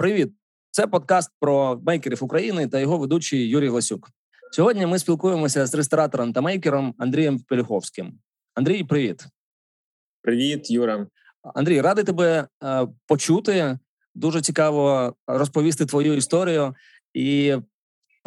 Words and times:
Привіт, 0.00 0.32
це 0.70 0.86
подкаст 0.86 1.30
про 1.40 1.80
мейкерів 1.86 2.24
України 2.24 2.68
та 2.68 2.78
його 2.78 2.98
ведучий 2.98 3.48
Юрій 3.48 3.68
Ласюк. 3.68 4.08
Сьогодні 4.52 4.86
ми 4.86 4.98
спілкуємося 4.98 5.66
з 5.66 5.74
ресторатором 5.74 6.32
та 6.32 6.40
мейкером 6.40 6.94
Андрієм 6.98 7.38
Пелюховським. 7.38 8.18
Андрій, 8.54 8.84
привіт, 8.84 9.26
привіт, 10.22 10.70
Юра. 10.70 11.06
Андрій, 11.54 11.80
радий 11.80 12.04
тебе 12.04 12.48
е, 12.64 12.88
почути. 13.06 13.78
Дуже 14.14 14.40
цікаво 14.40 15.14
розповісти 15.26 15.86
твою 15.86 16.14
історію 16.14 16.74
і 17.14 17.56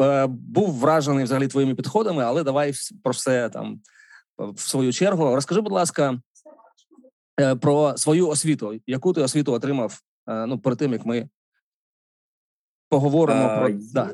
е, 0.01 0.27
був 0.27 0.73
вражений 0.73 1.23
взагалі 1.23 1.47
твоїми 1.47 1.75
підходами, 1.75 2.23
але 2.23 2.43
давай 2.43 2.73
про 3.03 3.11
все 3.11 3.49
там 3.49 3.81
в 4.37 4.59
свою 4.59 4.93
чергу. 4.93 5.35
Розкажи, 5.35 5.61
будь 5.61 5.73
ласка, 5.73 6.19
е, 7.39 7.55
про 7.55 7.97
свою 7.97 8.27
освіту. 8.27 8.79
Яку 8.87 9.13
ти 9.13 9.21
освіту 9.21 9.53
отримав? 9.53 9.99
Е, 10.27 10.45
ну 10.45 10.59
перед 10.59 10.79
тим 10.79 10.93
як 10.93 11.05
ми 11.05 11.29
поговоримо 12.93 13.41
а, 13.41 13.59
про 13.59 13.69
да. 13.93 14.13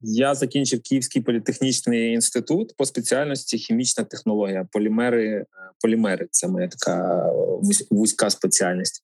Я 0.00 0.34
закінчив 0.34 0.82
Київський 0.82 1.22
політехнічний 1.22 2.12
інститут 2.12 2.76
по 2.76 2.84
спеціальності 2.84 3.58
хімічна 3.58 4.04
технологія. 4.04 4.68
Полімери, 4.72 5.28
е, 5.28 5.46
полімери 5.82 6.28
це 6.30 6.48
моя 6.48 6.68
така 6.68 7.26
вузька 7.90 8.30
спеціальність. 8.30 9.00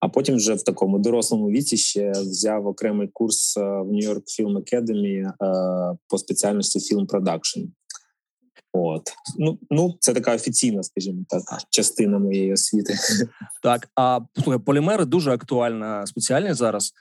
А 0.00 0.08
потім 0.08 0.36
вже 0.36 0.54
в 0.54 0.62
такому 0.62 0.98
дорослому 0.98 1.50
віці 1.50 1.76
ще 1.76 2.10
взяв 2.10 2.66
окремий 2.66 3.08
курс 3.08 3.56
е, 3.56 3.60
в 3.60 3.92
Нью-Йорк 3.92 4.22
Film 4.40 4.62
Academy 4.62 5.32
по 6.08 6.18
спеціальності 6.18 6.80
фільм 6.80 7.06
продакшн. 7.06 7.60
От 8.72 9.02
ну 9.38 9.58
ну 9.70 9.96
це 10.00 10.14
така 10.14 10.34
офіційна, 10.34 10.82
скажімо 10.82 11.24
так, 11.28 11.42
частина 11.70 12.18
моєї 12.18 12.52
освіти. 12.52 12.94
Так, 13.62 13.88
а 13.94 14.20
слухай, 14.42 14.58
полімери 14.58 15.04
дуже 15.04 15.30
актуальна 15.30 16.06
спеціальність 16.06 16.56
зараз. 16.56 16.92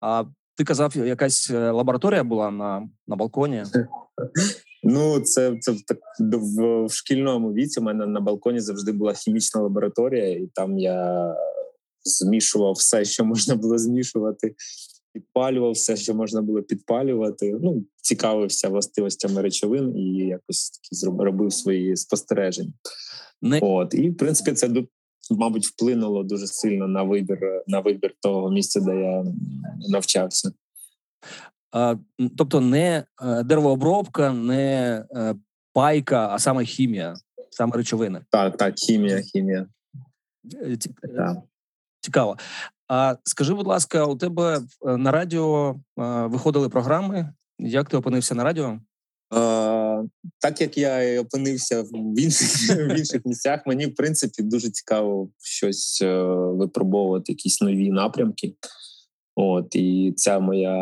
А 0.00 0.24
ти 0.56 0.64
казав, 0.64 0.96
якась 0.96 1.50
е, 1.50 1.70
лабораторія 1.70 2.24
була 2.24 2.50
на 2.50 2.88
на 3.08 3.16
балконі? 3.16 3.64
Ну, 4.84 5.20
це 5.20 5.56
це 5.60 5.72
в, 5.72 5.76
в, 6.18 6.84
в 6.84 6.92
шкільному 6.92 7.52
віці. 7.52 7.80
У 7.80 7.82
мене 7.82 8.06
на 8.06 8.20
балконі 8.20 8.60
завжди 8.60 8.92
була 8.92 9.12
хімічна 9.12 9.60
лабораторія, 9.60 10.30
і 10.30 10.46
там 10.54 10.78
я 10.78 11.34
змішував 12.04 12.72
все, 12.72 13.04
що 13.04 13.24
можна 13.24 13.54
було 13.54 13.78
змішувати, 13.78 14.54
підпалював 15.12 15.72
все, 15.72 15.96
що 15.96 16.14
можна 16.14 16.42
було 16.42 16.62
підпалювати. 16.62 17.58
Ну, 17.62 17.84
цікавився 18.02 18.68
властивостями 18.68 19.42
речовин 19.42 19.96
і 19.96 20.16
якось 20.16 20.70
такі 20.70 21.06
робив 21.24 21.52
свої 21.52 21.96
спостереження. 21.96 22.72
Не... 23.42 23.60
От 23.62 23.94
і 23.94 24.10
в 24.10 24.16
принципі 24.16 24.52
це 24.52 24.68
мабуть, 25.30 25.66
вплинуло 25.66 26.22
дуже 26.22 26.46
сильно 26.46 26.88
на 26.88 27.02
вибір 27.02 27.62
на 27.66 27.80
вибір 27.80 28.14
того 28.20 28.50
місця, 28.50 28.80
де 28.80 28.96
я 28.96 29.24
навчався. 29.88 30.52
А, 31.72 31.96
Тобто, 32.36 32.60
не 32.60 33.04
е, 33.22 33.42
деревообробка, 33.42 34.32
не 34.32 35.04
е, 35.14 35.34
пайка, 35.72 36.28
а 36.28 36.38
саме 36.38 36.64
хімія, 36.64 37.14
саме 37.50 37.76
речовини. 37.76 38.20
Так, 38.30 38.56
так, 38.56 38.74
хімія, 38.76 39.20
хімія. 39.20 39.66
Е. 40.62 41.36
Цікаво. 42.00 42.36
А 42.88 43.16
скажи, 43.24 43.54
будь 43.54 43.66
ласка, 43.66 44.04
у 44.04 44.16
тебе 44.16 44.60
на 44.82 45.10
радіо 45.10 45.76
виходили 45.96 46.68
програми? 46.68 47.32
Як 47.58 47.88
ти 47.88 47.96
опинився 47.96 48.34
на 48.34 48.44
радіо? 48.44 48.80
Так 50.38 50.60
як 50.60 50.78
я 50.78 51.20
опинився 51.20 51.82
в 51.82 52.20
інших 52.20 52.76
в 52.76 52.98
інших 52.98 53.22
місцях, 53.24 53.60
мені 53.66 53.86
в 53.86 53.94
принципі 53.94 54.42
дуже 54.42 54.70
цікаво 54.70 55.30
щось 55.42 56.02
е, 56.02 56.22
випробовувати, 56.34 57.32
якісь 57.32 57.60
нові 57.60 57.90
напрямки. 57.90 58.54
От 59.34 59.74
і 59.74 60.12
ця 60.16 60.38
моя 60.40 60.76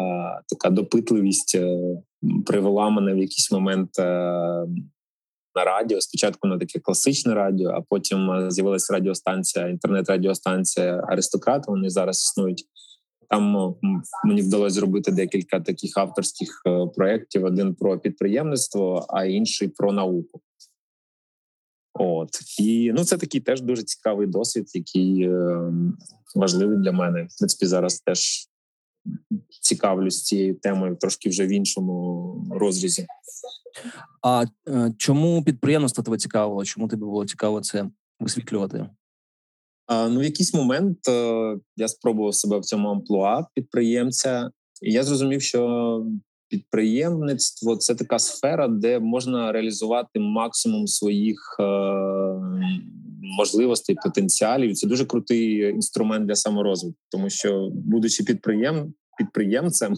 така 0.49 0.71
допитливість 0.71 1.55
е, 1.55 1.79
привела 2.47 2.91
мене 2.91 3.15
в 3.15 3.19
якийсь 3.19 3.53
момент 3.53 3.99
е, 3.99 4.03
на 5.55 5.65
радіо. 5.65 6.01
Спочатку 6.01 6.49
на 6.49 6.59
таке 6.59 6.79
класичне 6.79 7.35
радіо, 7.35 7.71
а 7.71 7.81
потім 7.81 8.51
з'явилася 8.51 8.93
радіостанція, 8.93 9.69
інтернет-радіостанція 9.69 11.05
Аристократ. 11.09 11.69
Вони 11.69 11.91
зараз 11.91 12.17
існують. 12.17 12.65
Там 13.31 13.75
мені 14.25 14.43
вдалося 14.43 14.75
зробити 14.75 15.13
декілька 15.13 15.61
таких 15.61 15.97
авторських 15.97 16.63
е, 16.67 16.87
проєктів: 16.87 17.45
один 17.45 17.75
про 17.75 17.99
підприємництво, 17.99 19.07
а 19.09 19.25
інший 19.25 19.69
про 19.69 19.93
науку. 19.93 20.41
От 21.95 22.29
і 22.61 22.93
ну 22.93 23.05
це 23.05 23.19
такий 23.19 23.41
теж 23.41 23.61
дуже 23.61 23.83
цікавий 23.83 24.27
досвід, 24.27 24.71
який 24.75 25.23
е, 25.23 25.73
важливий 26.35 26.79
для 26.79 26.93
мене. 26.93 27.23
В 27.23 27.39
принципі, 27.39 27.67
зараз 27.67 28.01
теж 28.01 28.49
цікавлюсь 29.61 30.23
цією 30.23 30.55
темою 30.55 30.97
трошки 30.97 31.29
вже 31.29 31.47
в 31.47 31.49
іншому 31.49 32.49
розрізі. 32.51 33.07
А 34.23 34.45
е, 34.69 34.95
чому 34.99 35.45
підприємництво 35.45 36.05
тебе 36.05 36.19
цікавило? 36.19 36.65
Чому 36.65 36.89
тобі 36.89 37.05
було 37.05 37.27
цікаво 37.27 37.61
це 37.61 37.91
висвітлювати? 38.21 38.91
Ну, 39.91 40.21
в 40.21 40.25
якийсь 40.25 40.55
момент 40.55 41.09
е, 41.09 41.57
я 41.77 41.89
спробував 41.89 42.35
себе 42.35 42.59
в 42.59 42.65
цьому 42.65 42.89
амплуа 42.89 43.47
підприємця, 43.55 44.51
і 44.83 44.93
я 44.93 45.03
зрозумів, 45.03 45.43
що 45.43 46.03
підприємництво 46.49 47.77
це 47.77 47.95
така 47.95 48.19
сфера, 48.19 48.69
де 48.69 48.99
можна 48.99 49.53
реалізувати 49.53 50.21
максимум 50.21 50.87
своїх 50.87 51.57
е, 51.61 51.65
можливостей, 53.39 53.97
потенціалів. 54.05 54.75
Це 54.75 54.87
дуже 54.87 55.05
крутий 55.05 55.57
інструмент 55.57 56.27
для 56.27 56.35
саморозвитку, 56.35 57.01
тому 57.11 57.31
що, 57.31 57.71
будучи 57.73 58.25
підприєм, 58.25 58.95
підприємцем, 59.19 59.97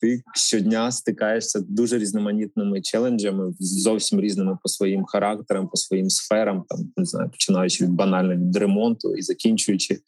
ти 0.00 0.22
щодня 0.34 0.92
стикаєшся 0.92 1.60
дуже 1.68 1.98
різноманітними 1.98 2.80
челенджами, 2.80 3.54
зовсім 3.60 4.20
різними 4.20 4.58
по 4.62 4.68
своїм 4.68 5.04
характерам, 5.04 5.68
по 5.68 5.76
своїм 5.76 6.10
сферам, 6.10 6.64
там 6.68 6.92
не 6.96 7.04
знаю, 7.04 7.30
починаючи 7.30 7.84
від 7.84 7.90
банального 7.90 8.40
від 8.40 8.56
ремонту 8.56 9.14
і 9.14 9.22
закінчуючи 9.22 9.98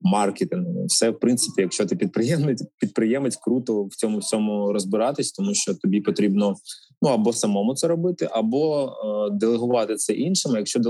маркетингом. 0.00 0.86
Все 0.86 1.10
в 1.10 1.20
принципі, 1.20 1.62
якщо 1.62 1.86
ти 1.86 1.96
підприємець, 1.96 2.62
підприємець 2.78 3.36
круто 3.36 3.84
в 3.84 3.94
цьому 3.94 4.18
всьому 4.18 4.72
розбиратись, 4.72 5.32
тому 5.32 5.54
що 5.54 5.74
тобі 5.74 6.00
потрібно 6.00 6.56
ну 7.02 7.08
або 7.08 7.32
самому 7.32 7.74
це 7.74 7.88
робити, 7.88 8.28
або 8.32 8.86
е, 8.86 9.30
делегувати 9.36 9.96
це 9.96 10.12
іншим. 10.12 10.52
Якщо 10.56 10.80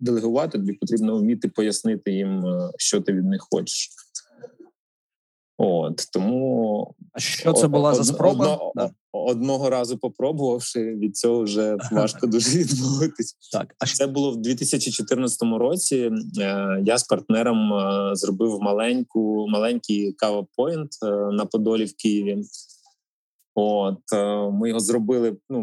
делегувати, 0.00 0.58
тобі 0.58 0.72
потрібно 0.72 1.18
вміти 1.18 1.48
пояснити 1.48 2.12
їм, 2.12 2.46
е, 2.46 2.70
що 2.78 3.00
ти 3.00 3.12
від 3.12 3.24
них 3.24 3.46
хочеш. 3.50 3.90
От 5.60 6.08
тому 6.12 6.94
а 7.12 7.20
що 7.20 7.52
це 7.52 7.68
була 7.68 7.94
за 7.94 8.04
спроба? 8.04 8.54
Одно, 8.54 8.72
да. 8.74 8.90
Одного 9.12 9.70
разу 9.70 9.98
попробувавши 9.98 10.94
від 10.94 11.16
цього 11.16 11.42
вже 11.42 11.76
важко 11.92 12.26
дуже 12.26 12.58
відмовитись. 12.58 13.36
Так, 13.52 13.74
а 13.78 13.86
це 13.86 14.06
було 14.06 14.30
в 14.30 14.36
2014 14.36 15.42
році. 15.42 16.10
Е, 16.40 16.82
я 16.84 16.98
з 16.98 17.04
партнером 17.04 17.72
е, 17.72 18.10
зробив 18.16 18.58
маленьку 18.60 19.46
маленький 19.48 20.12
кава-поінт 20.12 20.90
е, 21.02 21.06
на 21.10 21.46
Подолі 21.46 21.84
в 21.84 21.96
Києві. 21.96 22.42
От 23.54 24.02
ми 24.52 24.68
його 24.68 24.80
зробили 24.80 25.36
ну 25.50 25.62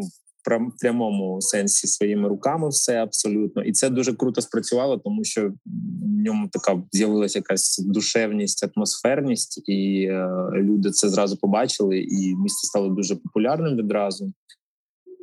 прямому 0.80 1.40
сенсі 1.40 1.86
своїми 1.86 2.28
руками 2.28 2.68
все 2.68 3.02
абсолютно, 3.02 3.62
і 3.62 3.72
це 3.72 3.90
дуже 3.90 4.12
круто 4.12 4.40
спрацювало, 4.40 4.98
тому 4.98 5.24
що 5.24 5.48
в 5.48 6.22
ньому 6.24 6.48
така 6.48 6.82
з'явилася 6.92 7.38
якась 7.38 7.78
душевність, 7.78 8.68
атмосферність, 8.76 9.62
і 9.68 10.02
е, 10.02 10.28
люди 10.54 10.90
це 10.90 11.08
зразу 11.08 11.36
побачили. 11.36 11.98
І 11.98 12.36
місто 12.36 12.66
стало 12.66 12.88
дуже 12.88 13.16
популярним 13.16 13.76
відразу. 13.76 14.32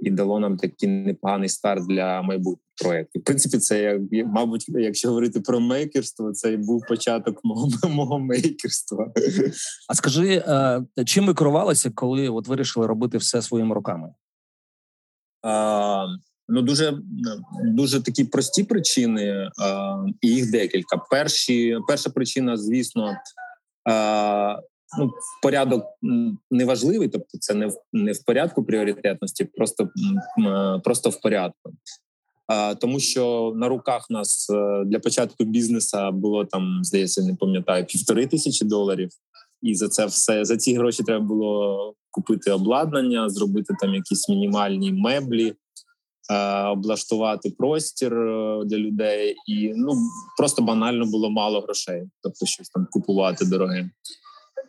І 0.02 0.12
дало 0.12 0.40
нам 0.40 0.58
такий 0.58 0.90
непоганий 0.90 1.50
старт 1.50 1.88
для 1.88 2.22
майбутніх 2.22 2.64
проєктів. 2.84 3.22
В 3.22 3.26
принципі, 3.26 3.58
це 3.58 3.82
як 3.82 4.28
мабуть, 4.28 4.66
якщо 4.70 5.10
говорити 5.10 5.40
про 5.40 5.60
мейкерство, 5.60 6.32
це 6.32 6.58
був 6.58 6.82
початок 6.88 7.40
мого 7.44 7.70
мого 7.90 8.20
мейкерства. 8.20 9.14
А 9.90 9.96
скажи, 9.96 10.44
е, 10.48 10.86
чим 11.06 11.26
ви 11.26 11.34
керувалися, 11.34 11.92
коли 11.96 12.30
от 12.30 12.48
вирішили 12.48 12.88
робити 12.88 13.18
все 13.18 13.42
своїми 13.42 13.76
руками? 13.76 14.14
Ну, 16.48 16.62
дуже 16.62 16.98
дуже 17.64 18.02
такі 18.02 18.26
прості 18.26 18.64
причини, 18.64 19.50
і 20.22 20.28
їх 20.28 20.52
декілька. 20.52 20.98
Перші 20.98 21.78
перша 21.88 22.10
причина, 22.10 22.58
звісно, 22.58 23.16
ну 25.00 25.12
порядок 25.42 25.86
неважливий, 26.52 27.08
тобто 27.08 27.38
це 27.40 27.54
не 27.54 27.68
в 27.68 27.76
не 27.94 28.12
в 28.12 28.24
порядку 28.24 28.64
пріоритетності, 28.64 29.46
просто 29.46 29.90
просто 30.84 31.10
в 31.10 31.22
порядку. 31.22 31.72
Тому 32.82 33.00
що 33.00 33.54
на 33.56 33.68
руках 33.68 34.10
нас 34.10 34.50
е, 34.50 34.84
для 34.86 35.00
початку 35.00 35.44
бізнесу 35.44 36.12
було 36.12 36.46
там, 36.46 36.80
здається, 36.84 37.22
не 37.22 37.36
пам'ятаю, 37.36 37.86
півтори 37.86 38.28
тисячі 38.28 38.66
доларів, 38.66 39.10
і 39.64 39.76
за 39.76 39.88
це 39.88 40.06
все 40.06 40.46
за 40.46 40.58
ці 40.58 40.76
гроші 40.76 41.04
треба 41.04 41.26
було 41.26 41.94
купити 42.12 42.52
обладнання, 42.52 43.30
зробити 43.30 43.76
там 43.80 43.94
якісь 43.94 44.30
мінімальні 44.30 44.92
меблі, 44.92 45.54
е, 46.32 46.64
облаштувати 46.64 47.50
простір 47.50 48.14
е, 48.14 48.62
для 48.66 48.78
людей, 48.78 49.36
і 49.48 49.74
ну 49.76 49.94
просто 50.38 50.62
банально 50.62 51.06
було 51.06 51.30
мало 51.30 51.62
грошей, 51.62 52.04
тобто 52.22 52.46
щось 52.46 52.70
там 52.70 52.88
купувати 52.92 53.46
дороге. 53.46 53.90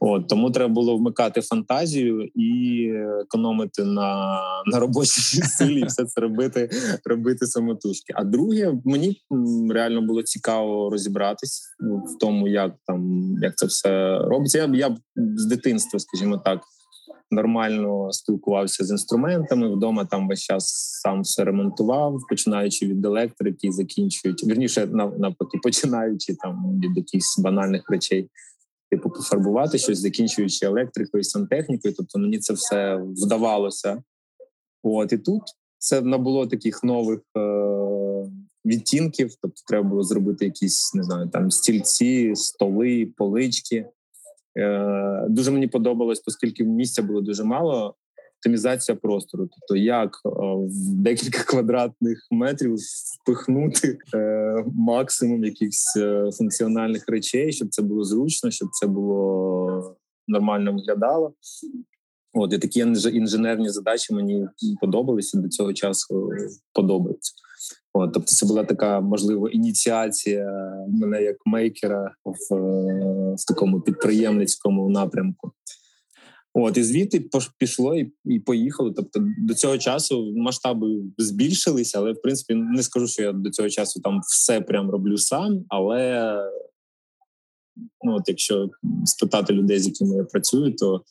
От 0.00 0.29
тому 0.29 0.50
треба 0.50 0.75
було 0.75 0.96
вмикати 0.96 1.41
фантазію 1.41 2.29
і 2.35 2.88
економити 3.23 3.85
на 3.85 4.41
на 4.67 4.79
робочій 4.79 5.43
силі, 5.58 5.85
все 5.85 6.05
це 6.05 6.20
робити, 6.20 6.70
робити 7.05 7.46
самотужки. 7.46 8.12
А 8.17 8.25
друге, 8.25 8.75
мені 8.85 9.17
реально 9.70 10.02
було 10.02 10.23
цікаво 10.23 10.91
розібратись 10.91 11.62
в 11.81 12.19
тому, 12.19 12.49
як 12.49 12.75
там 12.87 13.32
як 13.43 13.56
це 13.56 13.67
все 13.67 14.19
робиться. 14.19 14.58
Я 14.58 14.70
я 14.75 14.96
з 15.17 15.46
дитинства, 15.46 16.00
скажімо 16.00 16.38
так, 16.38 16.61
нормально 17.31 18.12
спілкувався 18.12 18.85
з 18.85 18.90
інструментами. 18.90 19.76
Вдома 19.76 20.05
там 20.05 20.29
весь 20.29 20.40
час 20.40 20.69
сам 21.02 21.23
все 21.23 21.44
ремонтував, 21.44 22.19
починаючи 22.29 22.87
від 22.87 23.05
електрики, 23.05 23.73
закінчуючи 23.73 24.47
вірніше, 24.47 24.87
навпаки, 25.19 25.58
починаючи 25.62 26.35
там 26.35 26.81
від 26.81 26.97
якихось 26.97 27.38
банальних 27.38 27.90
речей 27.90 28.31
типу 28.96 29.11
пофарбувати 29.11 29.79
щось, 29.79 29.99
закінчуючи 29.99 30.67
електрикою, 30.67 31.25
сантехнікою. 31.25 31.94
Тобто 31.96 32.19
мені 32.19 32.38
це 32.38 32.52
все 32.52 32.96
вдавалося. 32.96 34.02
От 34.82 35.12
і 35.12 35.19
тут 35.19 35.43
це 35.79 36.00
набуло 36.00 36.46
таких 36.46 36.85
нових 36.85 37.20
е- 37.37 38.31
відтінків. 38.64 39.35
Тобто, 39.43 39.62
треба 39.69 39.88
було 39.88 40.02
зробити 40.02 40.44
якісь 40.44 40.94
не 40.94 41.02
знаю, 41.02 41.29
там 41.29 41.50
стільці, 41.50 42.32
столи, 42.35 43.12
полички. 43.17 43.87
Е- 44.58 45.26
Дуже 45.29 45.50
мені 45.50 45.67
подобалось, 45.67 46.23
оскільки 46.26 46.64
місця 46.64 47.02
було 47.02 47.20
дуже 47.20 47.44
мало 47.44 47.94
оптимізація 48.44 48.96
простору, 48.96 49.49
тобто 49.52 49.76
як 49.76 50.20
е, 50.26 50.29
в 50.67 50.94
декілька 50.94 51.38
квадратних 51.46 52.19
метрів 52.31 52.76
впихнути 53.20 53.99
е, 54.14 54.64
максимум 54.75 55.44
якихось 55.44 55.96
е, 55.96 56.31
функціональних 56.38 57.08
речей, 57.08 57.52
щоб 57.52 57.69
це 57.69 57.82
було 57.82 58.05
зручно, 58.05 58.50
щоб 58.50 58.69
це 58.73 58.87
було 58.87 59.96
нормально 60.29 60.73
виглядало. 60.73 61.35
От 62.35 62.52
і 62.52 62.58
такі 62.58 62.81
інженерні 63.12 63.69
задачі 63.69 64.14
мені 64.14 64.49
подобалися 64.81 65.38
до 65.38 65.49
цього 65.49 65.73
часу. 65.73 66.31
Подобаються. 66.73 67.32
От, 67.93 68.12
тобто, 68.12 68.26
це 68.26 68.47
була 68.47 68.64
така 68.64 69.00
можливо 69.00 69.49
ініціація 69.49 70.73
мене 70.88 71.23
як 71.23 71.37
мейкера 71.47 72.14
в, 72.25 72.55
в 73.35 73.47
такому 73.49 73.81
підприємницькому 73.81 74.90
напрямку. 74.90 75.52
От 76.56 76.76
і 76.76 76.82
звідти 76.82 77.28
пішло 77.58 77.96
і 77.96 78.12
і 78.24 78.40
поїхало. 78.40 78.90
Тобто 78.90 79.20
до 79.38 79.54
цього 79.54 79.78
часу 79.78 80.32
масштаби 80.36 81.02
збільшилися, 81.18 81.98
але 81.98 82.12
в 82.12 82.22
принципі 82.22 82.54
не 82.54 82.82
скажу, 82.82 83.06
що 83.06 83.22
я 83.22 83.32
до 83.32 83.50
цього 83.50 83.68
часу 83.68 84.00
там 84.00 84.20
все 84.26 84.60
прям 84.60 84.90
роблю 84.90 85.18
сам. 85.18 85.64
Але 85.68 86.38
ну 88.02 88.14
от 88.14 88.22
якщо 88.26 88.70
спитати 89.04 89.52
людей, 89.52 89.78
з 89.78 89.86
якими 89.86 90.16
я 90.16 90.24
працюю, 90.24 90.72
то 90.76 91.04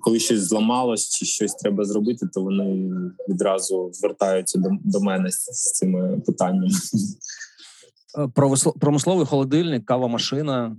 коли 0.00 0.18
щось 0.18 0.40
зламалось 0.40 1.08
чи 1.08 1.24
щось 1.24 1.54
треба 1.54 1.84
зробити, 1.84 2.28
то 2.34 2.42
вони 2.42 2.90
відразу 3.28 3.90
звертаються 3.92 4.58
до, 4.58 4.68
до 4.84 5.00
мене 5.00 5.30
з, 5.30 5.44
з 5.44 5.72
цими 5.72 6.20
питаннями. 6.26 6.70
Е, 8.18 8.28
промисловий 8.80 9.26
холодильник, 9.26 9.86
кава 9.86 10.08
машина. 10.08 10.76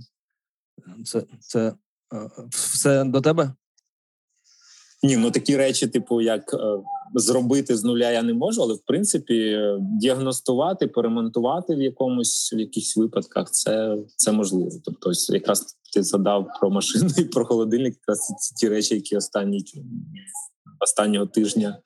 Це, 1.06 1.24
це 1.40 1.74
е, 2.14 2.30
все 2.50 3.04
до 3.04 3.22
тебе? 3.22 3.54
Ні, 5.04 5.18
ну 5.18 5.32
такі 5.32 5.58
речі, 5.58 5.88
типу, 5.88 6.22
як 6.22 6.54
е, 6.54 6.58
зробити 7.16 7.76
з 7.76 7.84
нуля, 7.84 8.12
я 8.12 8.24
не 8.24 8.34
можу, 8.34 8.62
але 8.62 8.74
в 8.74 8.80
принципі 8.86 9.60
діагностувати, 9.80 10.88
поремонтувати 10.88 11.76
в 11.76 11.82
якомусь 11.82 12.54
в 12.54 12.60
якихось 12.60 12.98
випадках 12.98 13.52
це 13.52 13.98
це 14.16 14.32
можливо. 14.32 14.70
Тобто, 14.86 15.10
ось 15.10 15.30
якраз 15.30 15.78
ти 15.94 16.04
задав 16.04 16.48
про 16.60 16.70
машину 16.70 17.10
і 17.18 17.24
про 17.24 17.46
холодильник. 17.46 17.96
Якраз 17.96 18.20
це 18.40 18.56
ті 18.56 18.70
речі, 18.70 18.96
які 18.96 19.18
останні 19.18 19.66
останнього 20.80 21.26
тижня 21.26 21.80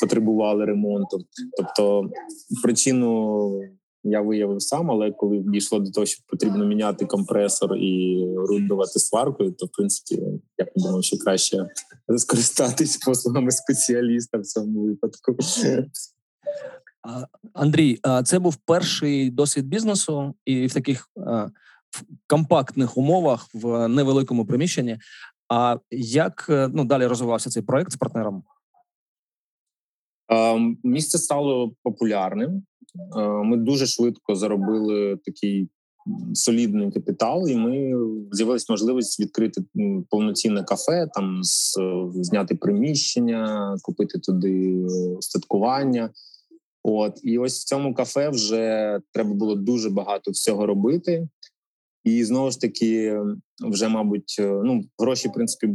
потребували 0.00 0.64
ремонту. 0.64 1.18
Тобто, 1.56 2.10
причину 2.62 3.50
я 4.10 4.20
виявив 4.20 4.62
сам, 4.62 4.90
але 4.90 5.12
коли 5.12 5.38
дійшло 5.38 5.78
до 5.78 5.90
того, 5.90 6.06
що 6.06 6.22
потрібно 6.26 6.64
міняти 6.64 7.06
компресор 7.06 7.76
і 7.76 8.24
рундувати 8.36 8.98
сваркою, 8.98 9.52
то 9.52 9.66
в 9.66 9.68
принципі 9.68 10.22
я 10.58 10.64
подумав, 10.64 11.04
що 11.04 11.18
краще 11.18 11.68
скористатись 12.16 12.96
послугами 12.96 13.50
спеціаліста 13.50 14.38
в 14.38 14.42
цьому 14.42 14.80
випадку. 14.84 15.36
Андрій, 17.52 17.98
це 18.24 18.38
був 18.38 18.56
перший 18.56 19.30
досвід 19.30 19.66
бізнесу, 19.66 20.34
і 20.44 20.66
в 20.66 20.74
таких 20.74 21.08
в 21.90 22.02
компактних 22.26 22.96
умовах 22.96 23.46
в 23.54 23.88
невеликому 23.88 24.46
приміщенні. 24.46 24.98
А 25.48 25.76
як 25.90 26.46
ну 26.48 26.84
далі 26.84 27.06
розвивався 27.06 27.50
цей 27.50 27.62
проект 27.62 27.92
з 27.92 27.96
партнером? 27.96 28.42
Місце 30.82 31.18
стало 31.18 31.72
популярним. 31.82 32.62
Е, 33.16 33.28
ми 33.28 33.56
дуже 33.56 33.86
швидко 33.86 34.34
заробили 34.34 35.18
такий 35.24 35.68
солідний 36.34 36.90
капітал, 36.90 37.48
і 37.48 37.56
ми 37.56 37.92
з'явилась 38.32 38.70
можливість 38.70 39.20
відкрити 39.20 39.62
повноцінне 40.10 40.64
кафе, 40.64 41.08
там 41.14 41.40
зняти 42.14 42.54
приміщення, 42.54 43.76
купити 43.82 44.18
туди 44.18 44.86
статкування. 45.20 46.10
От 46.82 47.20
і 47.22 47.38
ось 47.38 47.60
в 47.60 47.64
цьому 47.64 47.94
кафе 47.94 48.28
вже 48.28 49.00
треба 49.12 49.34
було 49.34 49.54
дуже 49.54 49.90
багато 49.90 50.30
всього 50.30 50.66
робити. 50.66 51.28
І 52.04 52.24
знову 52.24 52.50
ж 52.50 52.60
таки, 52.60 53.20
вже, 53.60 53.88
мабуть, 53.88 54.36
е, 54.38 54.60
ну 54.64 54.84
гроші 54.98 55.28
в 55.28 55.32
принципі 55.32 55.66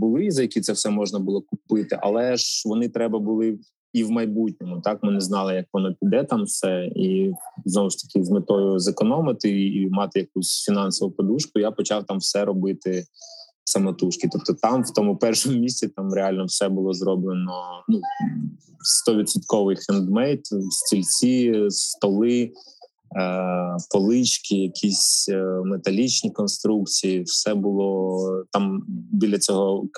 були, 0.00 0.30
за 0.30 0.42
які 0.42 0.60
це 0.60 0.72
все 0.72 0.90
можна 0.90 1.18
було 1.18 1.42
купити, 1.42 1.98
але 2.02 2.36
ж 2.36 2.62
вони 2.68 2.88
треба 2.88 3.18
були 3.18 3.58
і 3.92 4.04
в 4.04 4.10
майбутньому. 4.10 4.80
Так 4.80 4.98
ми 5.02 5.12
не 5.12 5.20
знали, 5.20 5.54
як 5.54 5.66
воно 5.72 5.94
піде 6.00 6.24
там 6.24 6.44
все, 6.44 6.84
і 6.96 7.32
знову 7.64 7.90
ж 7.90 7.98
таки 7.98 8.24
з 8.24 8.30
метою 8.30 8.78
зекономити 8.78 9.66
і 9.66 9.88
мати 9.90 10.20
якусь 10.20 10.64
фінансову 10.64 11.10
подушку. 11.10 11.58
Я 11.58 11.70
почав 11.70 12.04
там 12.04 12.18
все 12.18 12.44
робити 12.44 13.04
самотужки. 13.64 14.28
Тобто, 14.32 14.54
там 14.54 14.82
в 14.82 14.90
тому 14.90 15.16
першому 15.16 15.58
місці 15.58 15.88
там 15.88 16.14
реально 16.14 16.44
все 16.44 16.68
було 16.68 16.92
зроблено. 16.92 17.84
Ну 17.88 18.00
стовідсотковий 18.80 19.76
хендмейд, 19.76 20.40
стільці, 20.70 21.66
столи. 21.68 22.52
Е, 23.16 23.76
полички, 23.90 24.56
якісь 24.56 25.28
е, 25.28 25.44
металічні 25.64 26.30
конструкції, 26.30 27.22
все 27.22 27.54
було 27.54 28.44
там 28.50 28.84
біля 29.12 29.38
цього 29.38 29.88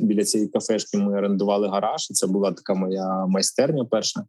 біля 0.00 0.24
цієї 0.24 0.48
кафешки. 0.48 0.98
Ми 0.98 1.18
орендували 1.18 1.68
гараж. 1.68 2.10
і 2.10 2.14
Це 2.14 2.26
була 2.26 2.52
така 2.52 2.74
моя 2.74 3.26
майстерня. 3.26 3.84
Перша 3.84 4.24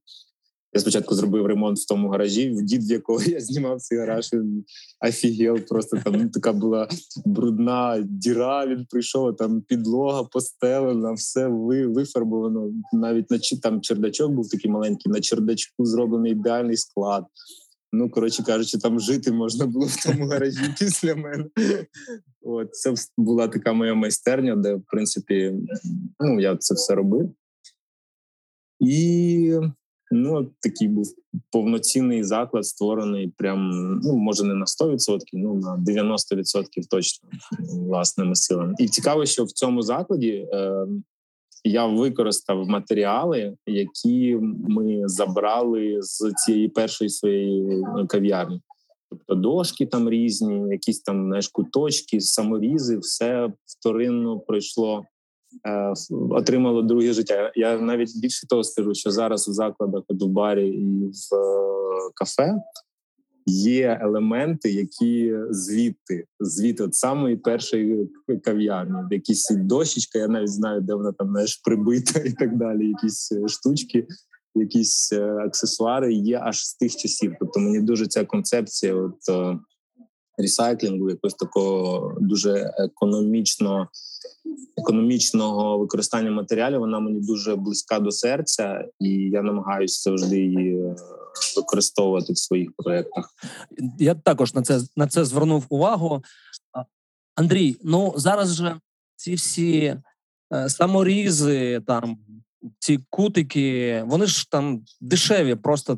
я 0.74 0.82
спочатку 0.82 1.16
зробив 1.16 1.46
ремонт 1.46 1.78
в 1.78 1.88
тому 1.88 2.10
гаражі. 2.10 2.52
В 2.52 2.62
дід, 2.62 2.84
в 2.90 2.92
якого 2.92 3.24
я 3.24 3.42
знімав 3.42 3.82
цей 3.82 3.98
гараж, 3.98 4.34
він 4.34 4.64
офігел. 5.08 5.60
Просто 5.60 5.98
там 6.04 6.14
ну, 6.16 6.30
така 6.30 6.54
була 6.54 6.88
брудна 7.26 8.08
діра. 8.10 8.68
Він 8.68 8.86
прийшов 8.90 9.36
там 9.36 9.62
підлога 9.62 10.24
постелена, 10.24 11.14
все 11.14 11.48
ви 11.48 11.88
вифарбовано. 11.88 12.72
Навіть 12.94 13.32
на 13.32 13.40
там 13.62 13.82
чердачок 13.82 14.32
був 14.32 14.50
такий 14.50 14.72
маленький. 14.72 15.12
На 15.12 15.22
чердачку 15.22 15.86
зроблений 15.86 16.32
ідеальний 16.32 16.78
склад. 16.78 17.26
Ну, 17.94 18.10
коротше 18.10 18.44
кажучи, 18.44 18.78
там 18.78 19.00
жити 19.00 19.32
можна 19.32 19.66
було 19.66 19.86
в 19.86 20.04
тому 20.04 20.28
гаражі 20.28 20.74
після 20.80 21.16
мене. 21.16 21.46
От 22.42 22.76
це 22.76 22.94
була 23.18 23.48
така 23.48 23.74
моя 23.74 23.94
майстерня, 23.94 24.56
де, 24.56 24.76
в 24.76 24.84
принципі, 24.88 25.54
ну, 26.20 26.40
я 26.40 26.58
це 26.58 26.74
все 26.74 26.96
робив. 26.96 27.34
І 28.80 29.60
ну, 30.12 30.52
такий 30.60 30.88
був 30.88 31.16
повноцінний 31.52 32.24
заклад, 32.24 32.66
створений 32.66 33.34
прям, 33.38 33.70
ну, 34.04 34.18
може, 34.18 34.44
не 34.44 34.54
на 34.54 34.66
100%, 34.66 35.20
ну 35.34 35.56
на 35.56 35.78
90% 35.78 36.66
точно 36.90 37.30
власними 37.60 38.36
силами. 38.36 38.74
І 38.80 38.88
цікаво, 38.88 39.26
що 39.26 39.44
в 39.44 39.52
цьому 39.52 39.82
закладі 39.82 40.48
е, 40.54 40.88
я 41.64 41.86
використав 41.86 42.70
матеріали, 42.70 43.58
які 43.66 44.38
ми 44.68 45.08
забрали 45.08 45.98
з 46.02 46.32
цієї 46.46 46.70
першої 46.70 47.10
своєї 47.10 47.82
е, 47.82 48.06
кав'ярні. 48.08 48.62
Тобто 49.10 49.36
дошки 49.36 49.86
там 49.86 50.10
різні, 50.10 50.70
якісь 50.70 51.02
там 51.02 51.26
знаєш, 51.28 51.48
куточки, 51.48 52.22
саморізи, 52.22 52.98
все 52.98 53.54
вторинно 53.66 54.40
пройшло, 54.40 55.04
е, 55.68 55.94
отримало 56.30 56.82
друге 56.82 57.14
життя. 57.14 57.52
Я 57.56 57.78
навіть 57.78 58.22
більше 58.22 58.48
того 58.48 58.64
скажу, 58.64 58.94
що 58.94 59.12
зараз 59.12 59.48
в 59.48 59.52
закладах, 59.52 60.04
в 60.10 60.26
барі 60.26 60.70
і 60.70 61.08
в 61.08 61.36
е, 61.36 62.12
кафе 62.16 62.54
є 63.46 64.00
елементи, 64.02 64.72
які 64.72 65.36
звідти, 65.50 66.26
звідти 66.40 66.84
от 66.84 66.96
самої 66.96 67.36
першої 67.36 68.10
кав'ярні, 68.44 68.96
якісь 69.12 69.52
дощечка, 69.52 70.20
я 70.20 70.28
навіть 70.28 70.52
знаю, 70.52 70.82
де 70.82 70.94
вона 70.94 71.12
там 71.12 71.30
знаєш, 71.30 71.56
прибита 71.56 72.20
і 72.20 72.32
так 72.32 72.58
далі. 72.58 72.88
Якісь 72.88 73.32
е, 73.32 73.48
штучки, 73.48 74.08
якісь 74.56 75.14
е, 75.14 75.24
аксесуари 75.24 76.14
є 76.14 76.40
аж 76.44 76.66
з 76.66 76.74
тих 76.74 76.96
часів. 76.96 77.36
Тобто 77.40 77.60
мені 77.60 77.82
дуже 77.82 78.08
ця 78.08 78.26
концепція, 78.26 78.96
от 78.96 79.30
е, 79.30 79.60
ресайклінгу, 80.38 81.10
якось 81.10 81.34
такого 81.34 82.18
дуже 82.22 82.74
економічно, 82.78 83.88
економічного 84.78 85.78
використання 85.78 86.32
матеріалів. 86.32 86.80
Вона 86.80 87.00
мені 87.00 87.20
дуже 87.20 87.56
близька 87.56 88.00
до 88.00 88.12
серця, 88.12 88.86
і 89.00 89.10
я 89.10 89.42
намагаюся 89.42 90.02
завжди 90.02 90.40
її 90.40 90.78
е, 90.78 90.96
використовувати 91.58 92.34
в 92.34 92.38
своїх 92.38 92.72
проєктах. 92.78 93.30
Я 94.00 94.16
також 94.16 94.54
на 94.54 94.62
це 94.62 94.82
на 94.96 95.08
це 95.08 95.26
звернув 95.26 95.66
увагу. 95.70 96.24
Андрій, 97.36 97.78
ну 97.84 98.14
зараз 98.18 98.56
же 98.56 98.80
ці 99.16 99.36
всі 99.36 99.98
е, 100.54 100.70
саморізи, 100.70 101.82
там 101.88 102.18
ці 102.80 103.00
кутики, 103.10 104.04
вони 104.08 104.26
ж 104.26 104.52
там 104.52 104.84
дешеві, 105.02 105.56
просто 105.56 105.98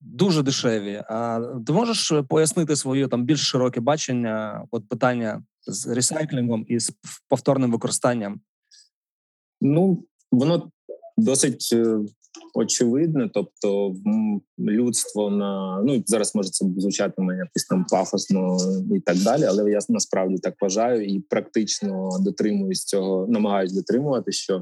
дуже 0.00 0.42
дешеві. 0.42 1.02
А 1.08 1.40
ти 1.66 1.72
можеш 1.72 2.12
пояснити 2.28 2.76
своє 2.76 3.08
там 3.08 3.24
більш 3.24 3.40
широке 3.40 3.80
бачення 3.80 4.64
от 4.70 4.88
питання 4.88 5.42
з 5.68 5.86
ресайклінгом 5.86 6.64
і 6.68 6.78
з 6.78 6.92
повторним 7.28 7.72
використанням? 7.72 8.40
Ну, 9.60 10.04
воно 10.32 10.70
досить 11.16 11.70
е, 11.72 11.98
очевидне, 12.54 13.30
тобто 13.34 13.94
людство 14.58 15.30
на 15.30 15.82
ну 15.82 16.02
зараз 16.06 16.34
може 16.34 16.50
це 16.50 16.66
звучати 16.76 17.22
мене 17.22 17.38
якось 17.38 17.64
там 17.64 17.84
пафосно 17.90 18.56
і 18.96 19.00
так 19.00 19.16
далі, 19.16 19.44
але 19.44 19.70
я 19.70 19.78
насправді 19.88 20.38
так 20.38 20.54
вважаю 20.60 21.04
і 21.04 21.20
практично 21.20 22.10
дотримуюсь 22.20 22.84
цього, 22.84 23.26
намагаюсь 23.28 23.72
дотримувати, 23.72 24.32
що 24.32 24.58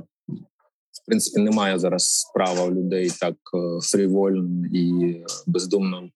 в 0.93 1.07
принципі 1.07 1.41
немає 1.41 1.79
зараз 1.79 2.31
права 2.35 2.65
у 2.65 2.71
людей 2.71 3.11
так 3.21 3.35
е, 3.55 3.81
фрівольно 3.83 4.67
і 4.67 5.17
бездумно 5.47 6.09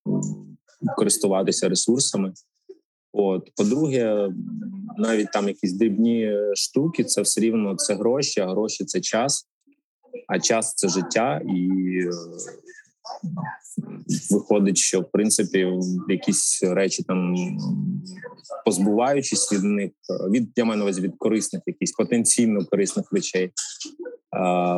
користуватися 0.96 1.68
ресурсами. 1.68 2.32
От, 3.12 3.50
по-друге, 3.56 4.28
навіть 4.98 5.32
там 5.32 5.48
якісь 5.48 5.72
дрібні 5.72 6.32
штуки, 6.54 7.04
це 7.04 7.22
все 7.22 7.40
рівно 7.40 7.76
це 7.76 7.94
гроші, 7.94 8.40
а 8.40 8.50
гроші 8.50 8.84
це 8.84 9.00
час, 9.00 9.48
а 10.28 10.38
час 10.38 10.74
це 10.74 10.88
життя, 10.88 11.40
і 11.48 11.68
е, 11.98 12.10
виходить, 14.30 14.76
що 14.76 15.00
в 15.00 15.10
принципі 15.10 15.72
якісь 16.08 16.62
речі 16.62 17.02
там 17.02 17.34
позбуваючись 18.64 19.52
від 19.52 19.64
них, 19.64 19.90
від 20.30 20.50
я 20.56 20.64
маю 20.64 20.78
на 20.78 20.84
увазі 20.84 21.00
від 21.00 21.12
корисних, 21.18 21.62
якісь 21.66 21.92
потенційно 21.92 22.64
корисних 22.64 23.12
речей, 23.12 23.50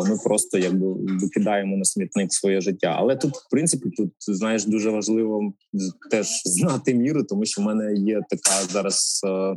ми 0.09 0.18
просто 0.25 0.59
якби 0.59 0.87
викидаємо 1.21 1.76
на 1.76 1.85
смітник 1.85 2.32
своє 2.32 2.61
життя. 2.61 2.97
Але 2.99 3.16
тут, 3.16 3.37
в 3.37 3.50
принципі, 3.50 3.90
тут 3.90 4.12
знаєш, 4.18 4.64
дуже 4.64 4.90
важливо 4.90 5.52
теж 6.11 6.26
знати 6.44 6.94
міру, 6.94 7.25
тому 7.25 7.44
що 7.44 7.62
в 7.62 7.64
мене 7.64 7.94
є 7.94 8.21
така 8.30 8.64
зараз 8.71 9.21
е, 9.26 9.56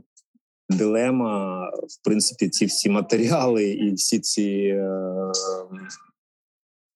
дилема. 0.69 1.65
В 1.69 2.03
принципі, 2.03 2.49
ці 2.49 2.65
всі 2.65 2.89
матеріали 2.89 3.69
і 3.69 3.93
всі 3.93 4.19
ці 4.19 4.51
е, 4.51 5.31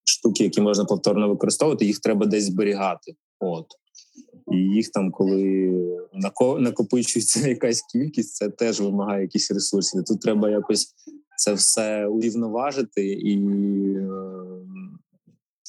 штуки, 0.03 0.43
які 0.43 0.61
можна 0.61 0.85
повторно 0.85 1.29
використовувати, 1.29 1.85
їх 1.85 1.99
треба 1.99 2.25
десь 2.25 2.43
зберігати. 2.43 3.15
От. 3.39 3.65
І 4.51 4.57
їх 4.57 4.89
там, 4.89 5.11
коли 5.11 5.73
накопичується 6.59 7.39
якась 7.49 7.81
кількість, 7.81 8.35
це 8.35 8.49
теж 8.49 8.81
вимагає 8.81 9.21
якісь 9.21 9.51
ресурси. 9.51 10.03
Тут 10.07 10.21
треба 10.21 10.49
якось 10.49 10.95
це 11.39 11.53
все 11.53 12.07
урівноважити 12.07 13.05
і 13.05 13.35
е, 13.97 14.09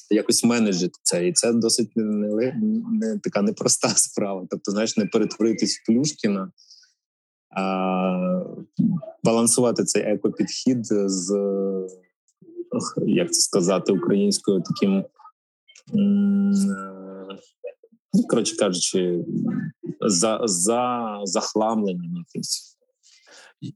якось 0.09 0.43
менеджити 0.43 0.99
це. 1.03 1.27
І 1.27 1.33
це 1.33 1.53
досить 1.53 1.91
не, 1.95 2.55
не 2.91 3.19
така 3.23 3.41
непроста 3.41 3.89
справа. 3.95 4.47
Тобто, 4.49 4.71
знаєш, 4.71 4.97
не 4.97 5.05
перетворитись 5.05 5.77
в 5.77 5.85
Плюшкіна, 5.85 6.51
а 7.57 8.43
балансувати 9.23 9.83
цей 9.83 10.01
екопідхід 10.01 10.85
з 10.91 11.33
як 13.07 13.33
це 13.33 13.41
сказати 13.41 13.93
українською 13.93 14.61
таким. 14.61 15.03
Ну, 18.13 18.23
коротше 18.29 18.55
кажучи, 18.57 19.25
за 20.01 20.39
за 20.43 21.19
захламленням 21.23 22.15
якимось. 22.17 22.70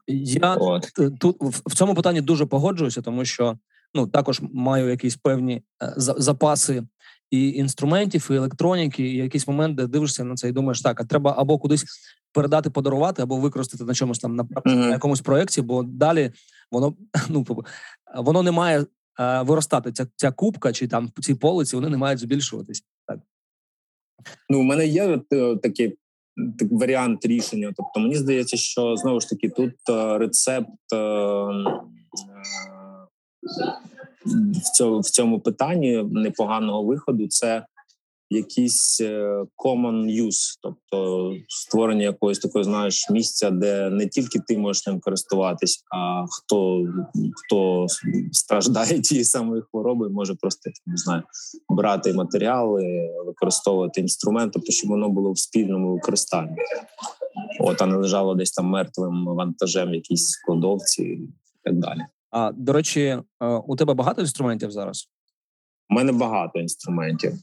Я 0.08 0.56
От. 0.56 0.92
тут 1.20 1.38
в 1.42 1.76
цьому 1.76 1.96
питанні 1.96 2.22
дуже 2.22 2.46
погоджуюся, 2.46 3.02
тому 3.02 3.26
що 3.26 3.58
ну 3.94 4.08
також 4.08 4.42
маю 4.54 4.90
якісь 4.90 5.16
певні 5.16 5.64
е, 5.84 5.94
запаси 5.98 6.84
і 7.32 7.50
інструментів, 7.50 8.28
і 8.32 8.36
електроніки, 8.36 9.04
і 9.04 9.16
якийсь 9.16 9.48
момент, 9.48 9.76
де 9.76 9.88
дивишся 9.88 10.24
на 10.24 10.36
це 10.36 10.50
і 10.50 10.52
думаєш, 10.52 10.82
так, 10.82 11.02
а 11.02 11.04
треба 11.04 11.36
або 11.38 11.58
кудись 11.58 11.86
передати, 12.32 12.70
подарувати, 12.70 13.22
або 13.22 13.38
використати 13.38 13.84
на 13.84 13.94
чомусь 13.94 14.20
там 14.20 14.36
на, 14.36 14.44
mm-hmm. 14.44 14.76
на 14.76 14.90
якомусь 14.90 15.22
проєкті, 15.22 15.62
бо 15.62 15.84
далі 15.84 16.32
воно 16.72 16.96
ну 17.30 17.46
воно 18.16 18.44
не 18.44 18.52
має 18.52 18.86
е, 19.20 19.42
виростати. 19.42 19.92
Ця 19.92 20.08
ця 20.16 20.32
кубка 20.32 20.74
чи 20.74 20.88
там 20.88 21.12
ці 21.22 21.36
полиці 21.36 21.76
вони 21.76 21.90
не 21.90 21.98
мають 21.98 22.20
збільшуватись. 22.20 22.84
Так 23.08 23.20
ну 24.50 24.60
у 24.60 24.64
мене 24.64 24.88
є 24.88 25.20
е, 25.34 25.56
такі 25.56 25.98
варіант 26.72 27.26
рішення. 27.26 27.74
Тобто, 27.78 28.00
мені 28.00 28.16
здається, 28.16 28.58
що 28.58 28.96
знову 28.96 29.20
ж 29.20 29.30
таки 29.30 29.50
тут 29.50 29.74
е, 29.90 30.18
рецепт 30.18 30.94
е, 30.94 30.98
е, 30.98 31.52
в 34.80 35.04
цьому 35.04 35.40
питанні 35.40 36.04
непоганого 36.12 36.84
виходу 36.84 37.28
це 37.28 37.66
якийсь 38.36 39.02
е, 39.02 39.44
common 39.66 40.24
use, 40.24 40.58
тобто 40.62 41.32
створення 41.48 42.04
якогось 42.04 42.40
такого 42.40 42.64
знаєш 42.64 43.10
місця, 43.10 43.50
де 43.50 43.90
не 43.90 44.08
тільки 44.08 44.40
ти 44.40 44.58
можеш 44.58 44.88
ним 44.88 45.00
користуватись, 45.00 45.84
а 45.96 46.26
хто 46.30 46.88
хто 47.36 47.86
страждає 48.32 49.00
тієї 49.02 49.26
самої 49.26 49.62
хвороби, 49.62 50.10
може 50.10 50.36
просто 50.36 50.72
не 50.86 50.98
знаю 50.98 51.24
брати 51.70 52.14
матеріали, 52.14 53.10
використовувати 53.26 54.02
інструмент, 54.02 54.54
тобто 54.54 54.72
щоб 54.72 54.90
воно 54.90 55.10
було 55.10 55.32
в 55.32 55.40
спільному 55.40 55.94
використанні, 55.94 56.56
от 57.60 57.82
а 57.82 57.86
не 57.86 57.96
лежало 57.96 58.36
десь 58.36 58.52
там 58.52 58.66
мертвим 58.66 59.26
вантажем, 59.26 59.94
якійсь 59.94 60.30
складовці 60.30 61.04
і 61.04 61.30
так 61.64 61.76
далі. 61.76 62.00
А 62.32 62.52
до 62.52 62.74
речі, 62.74 63.02
е, 63.02 63.24
у 63.68 63.76
тебе 63.76 63.94
багато 63.94 64.22
інструментів 64.22 64.72
зараз? 64.72 65.10
У 65.90 65.94
мене 65.94 66.12
багато 66.12 66.60
інструментів 66.60 67.34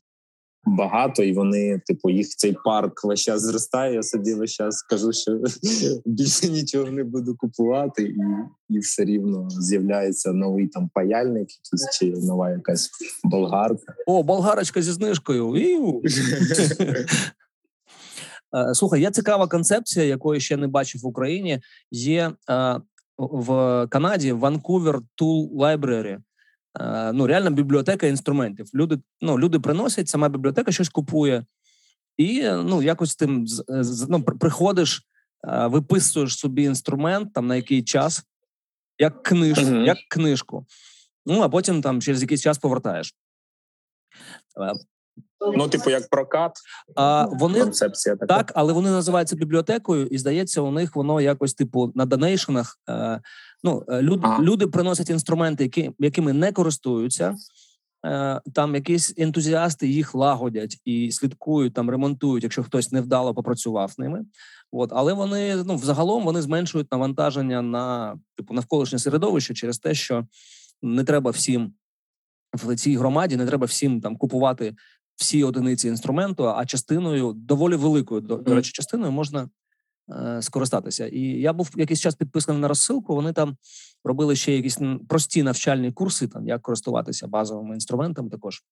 багато, 0.66 1.22
і 1.22 1.32
вони, 1.32 1.80
типу, 1.86 2.10
їх 2.10 2.28
цей 2.28 2.56
парк 2.64 3.04
весь 3.04 3.20
час 3.20 3.42
зростає. 3.42 3.94
Я 3.94 4.02
собі 4.02 4.34
весь 4.34 4.52
час 4.52 4.82
кажу, 4.82 5.12
що 5.12 5.40
більше 6.06 6.48
нічого 6.48 6.90
не 6.90 7.04
буду 7.04 7.36
купувати, 7.36 8.02
і 8.02 8.16
і 8.68 8.78
все 8.78 9.04
рівно 9.04 9.50
з'являється 9.50 10.32
новий 10.32 10.68
там 10.68 10.90
паяльник, 10.94 11.48
якийсь 11.50 11.98
чи 11.98 12.26
нова 12.26 12.50
якась 12.50 12.90
болгарка. 13.24 13.94
О, 14.06 14.22
болгарочка 14.22 14.82
зі 14.82 14.92
знижкою. 14.92 16.02
Е, 18.56 18.74
слухай, 18.74 19.00
є 19.00 19.10
цікава 19.10 19.46
концепція, 19.46 20.06
якої 20.06 20.40
ще 20.40 20.56
не 20.56 20.66
бачив 20.68 21.00
в 21.00 21.06
Україні. 21.06 21.60
Є 21.90 22.32
е, 22.50 22.80
в 23.18 23.46
Канаді 23.90 24.32
Vancouver 24.32 25.00
Tool 25.20 25.50
Library. 25.50 26.18
Е, 26.80 27.12
ну 27.12 27.26
реальна 27.26 27.50
бібліотека 27.50 28.06
інструментів. 28.06 28.66
Люди 28.74 28.98
ну, 29.20 29.38
люди 29.38 29.60
приносять, 29.60 30.08
сама 30.08 30.28
бібліотека 30.28 30.72
щось 30.72 30.88
купує, 30.88 31.44
і 32.16 32.42
ну 32.42 32.82
якось 32.82 33.16
тим 33.16 33.46
ну, 34.08 34.22
приходиш, 34.22 35.02
е, 35.48 35.66
виписуєш 35.66 36.38
собі 36.38 36.62
інструмент 36.62 37.32
там 37.32 37.46
на 37.46 37.56
який 37.56 37.82
час, 37.82 38.22
як 38.98 39.22
книжку, 39.22 39.64
uh-huh. 39.64 39.84
як 39.84 39.98
книжку. 40.08 40.66
Ну 41.26 41.40
а 41.40 41.48
потім 41.48 41.82
там 41.82 42.00
через 42.00 42.22
якийсь 42.22 42.42
час 42.42 42.58
повертаєш. 42.58 43.14
Е, 45.46 45.52
ну, 45.56 45.68
типу, 45.68 45.90
як 45.90 46.08
прокат, 46.10 46.52
а 46.96 47.26
вони 47.26 47.60
концепція 47.60 48.16
така. 48.16 48.36
так, 48.36 48.52
але 48.54 48.72
вони 48.72 48.90
називаються 48.90 49.36
бібліотекою, 49.36 50.06
і 50.06 50.18
здається, 50.18 50.60
у 50.60 50.70
них 50.70 50.96
воно 50.96 51.20
якось 51.20 51.54
типу 51.54 51.92
на 51.94 52.06
донейшенах 52.06 52.78
Ну 53.62 53.84
е, 53.88 54.02
люди 54.02 54.22
ага. 54.24 54.42
люди 54.42 54.66
приносять 54.66 55.10
інструменти, 55.10 55.64
які 55.64 55.90
якими 55.98 56.32
не 56.32 56.52
користуються. 56.52 57.36
Е, 58.06 58.40
там 58.54 58.74
якісь 58.74 59.14
ентузіасти 59.16 59.88
їх 59.88 60.14
лагодять 60.14 60.80
і 60.84 61.12
слідкують 61.12 61.74
там, 61.74 61.90
ремонтують, 61.90 62.42
якщо 62.42 62.62
хтось 62.62 62.92
невдало 62.92 63.34
попрацював 63.34 63.94
ними. 63.98 64.24
От 64.72 64.90
але 64.92 65.12
вони 65.12 65.56
ну 65.56 65.76
взагалом 65.76 66.24
вони 66.24 66.42
зменшують 66.42 66.92
навантаження 66.92 67.62
на 67.62 68.16
типу 68.36 68.54
навколишнє 68.54 68.98
середовище 68.98 69.54
через 69.54 69.78
те, 69.78 69.94
що 69.94 70.26
не 70.82 71.04
треба 71.04 71.30
всім 71.30 71.72
в 72.54 72.76
цій 72.76 72.96
громаді, 72.96 73.36
не 73.36 73.46
треба 73.46 73.66
всім 73.66 74.00
там 74.00 74.16
купувати 74.16 74.74
всі 75.16 75.44
одиниці 75.44 75.88
інструменту, 75.88 76.48
а 76.48 76.66
частиною 76.66 77.32
доволі 77.32 77.76
великою 77.76 78.20
до, 78.20 78.36
до 78.36 78.54
речі, 78.54 78.72
частиною 78.72 79.12
можна 79.12 79.48
Е, 80.10 80.42
скористатися. 80.42 81.06
І 81.06 81.20
я 81.20 81.52
був 81.52 81.70
якийсь 81.76 82.00
час 82.00 82.14
підписаний 82.14 82.60
на 82.60 82.68
розсилку. 82.68 83.14
Вони 83.14 83.32
там 83.32 83.56
робили 84.04 84.36
ще 84.36 84.56
якісь 84.56 84.78
прості 85.08 85.42
навчальні 85.42 85.92
курси, 85.92 86.28
там 86.28 86.48
як 86.48 86.62
користуватися 86.62 87.26
базовими 87.26 87.74
інструментами. 87.74 88.30
Також 88.30 88.62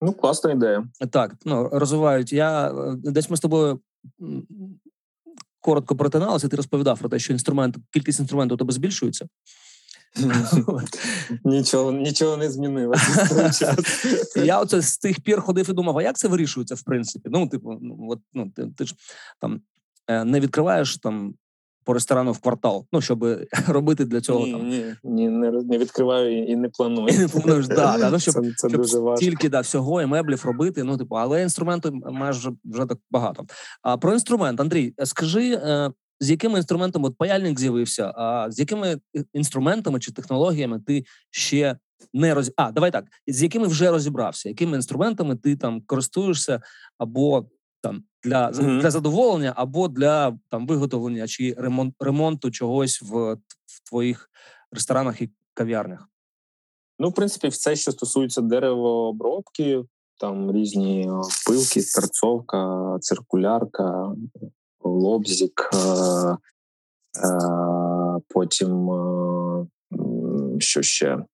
ну 0.00 0.12
класна 0.12 0.52
ідея. 0.52 0.88
Так 1.10 1.34
ну 1.44 1.68
розвивають. 1.72 2.32
Я 2.32 2.70
е, 2.70 2.96
десь 2.96 3.30
ми 3.30 3.36
з 3.36 3.40
тобою 3.40 3.80
коротко 5.60 5.96
перетиналися, 5.96 6.48
ти 6.48 6.56
розповідав 6.56 6.98
про 6.98 7.08
те, 7.08 7.18
що 7.18 7.32
інструмент, 7.32 7.76
кількість 7.90 8.20
інструментів 8.20 8.54
у 8.54 8.58
тебе 8.58 8.72
збільшується. 8.72 9.26
Нічого 11.44 11.92
нічого 11.92 12.36
не 12.36 12.50
змінилося. 12.50 13.76
Я 14.44 14.60
оце 14.60 14.82
з 14.82 14.98
тих 14.98 15.20
пір 15.20 15.40
ходив 15.40 15.70
і 15.70 15.72
думав, 15.72 15.98
а 15.98 16.02
як 16.02 16.16
це 16.16 16.28
вирішується, 16.28 16.74
в 16.74 16.82
принципі? 16.82 17.28
Ну, 17.32 17.48
типу, 17.48 17.78
ну, 17.82 18.06
от, 18.10 18.18
ну, 18.34 18.52
ти, 18.56 18.66
ти 18.76 18.84
ж 18.84 18.94
там 19.40 19.60
е, 20.06 20.24
не 20.24 20.40
відкриваєш 20.40 20.98
там 20.98 21.34
по 21.84 21.94
ресторану 21.94 22.32
в 22.32 22.38
квартал, 22.38 22.86
ну, 22.92 23.00
щоб 23.00 23.24
робити 23.68 24.04
для 24.04 24.20
цього. 24.20 24.46
Ні, 24.46 24.52
там. 24.52 24.68
ні, 24.68 24.94
ні, 25.04 25.28
не, 25.28 25.50
не 25.50 25.78
відкриваю 25.78 26.46
і 26.46 26.56
не 26.56 26.68
планую. 26.68 27.08
І 27.08 27.18
не 27.18 27.28
плануєш, 27.28 27.68
да, 27.68 27.98
да, 27.98 28.10
ну, 28.10 28.18
щоб, 28.18 28.34
це 28.34 28.52
це 28.56 28.68
щоб 28.68 28.80
дуже 28.80 28.98
важко. 28.98 29.24
Тільки 29.24 29.48
да, 29.48 29.60
всього 29.60 30.02
і 30.02 30.06
меблів 30.06 30.44
робити. 30.44 30.84
Ну, 30.84 30.98
типу, 30.98 31.14
але 31.14 31.42
інструментів 31.42 31.92
маєш 31.94 32.36
вже, 32.36 32.50
вже 32.64 32.86
так 32.86 32.98
багато. 33.10 33.44
А 33.82 33.96
про 33.96 34.12
інструмент, 34.12 34.60
Андрій, 34.60 34.94
скажи, 35.04 35.52
е, 35.52 35.90
з 36.20 36.30
якими 36.30 36.58
інструментами 36.58 37.08
от 37.08 37.16
паяльник 37.16 37.60
з'явився, 37.60 38.12
а 38.16 38.50
з 38.50 38.58
якими 38.58 38.98
інструментами 39.32 40.00
чи 40.00 40.12
технологіями 40.12 40.80
ти 40.80 41.04
ще 41.30 41.76
не 42.12 42.34
роз... 42.34 42.52
А, 42.56 42.72
давай 42.72 42.90
так. 42.90 43.04
З 43.26 43.42
якими 43.42 43.66
вже 43.66 43.90
розібрався, 43.90 44.48
якими 44.48 44.76
інструментами 44.76 45.36
ти 45.36 45.56
там 45.56 45.80
користуєшся 45.80 46.60
або 46.98 47.46
там 47.80 48.04
для 48.24 48.50
Мгм. 48.50 48.80
для 48.80 48.90
задоволення, 48.90 49.52
або 49.56 49.88
для 49.88 50.38
там 50.48 50.66
виготовлення 50.66 51.28
чи 51.28 51.54
ремонт, 51.58 51.94
ремонту 52.00 52.50
чогось 52.50 53.02
в, 53.02 53.34
в 53.66 53.88
твоїх 53.88 54.30
ресторанах 54.72 55.22
і 55.22 55.30
кав'ярнях? 55.54 56.08
Ну, 56.98 57.08
в 57.08 57.14
принципі, 57.14 57.48
все, 57.48 57.76
що 57.76 57.92
стосується 57.92 58.40
деревообробки, 58.40 59.84
там 60.18 60.52
різні 60.52 61.02
е, 61.02 61.12
пилки, 61.46 61.82
торцовка, 61.94 62.98
циркулярка, 63.00 64.14
лобзик, 64.90 65.70
е, 65.74 65.78
е, 65.78 66.36
потім 68.28 68.90
е, 68.90 69.66
що 70.58 70.82
ще? 70.82 71.24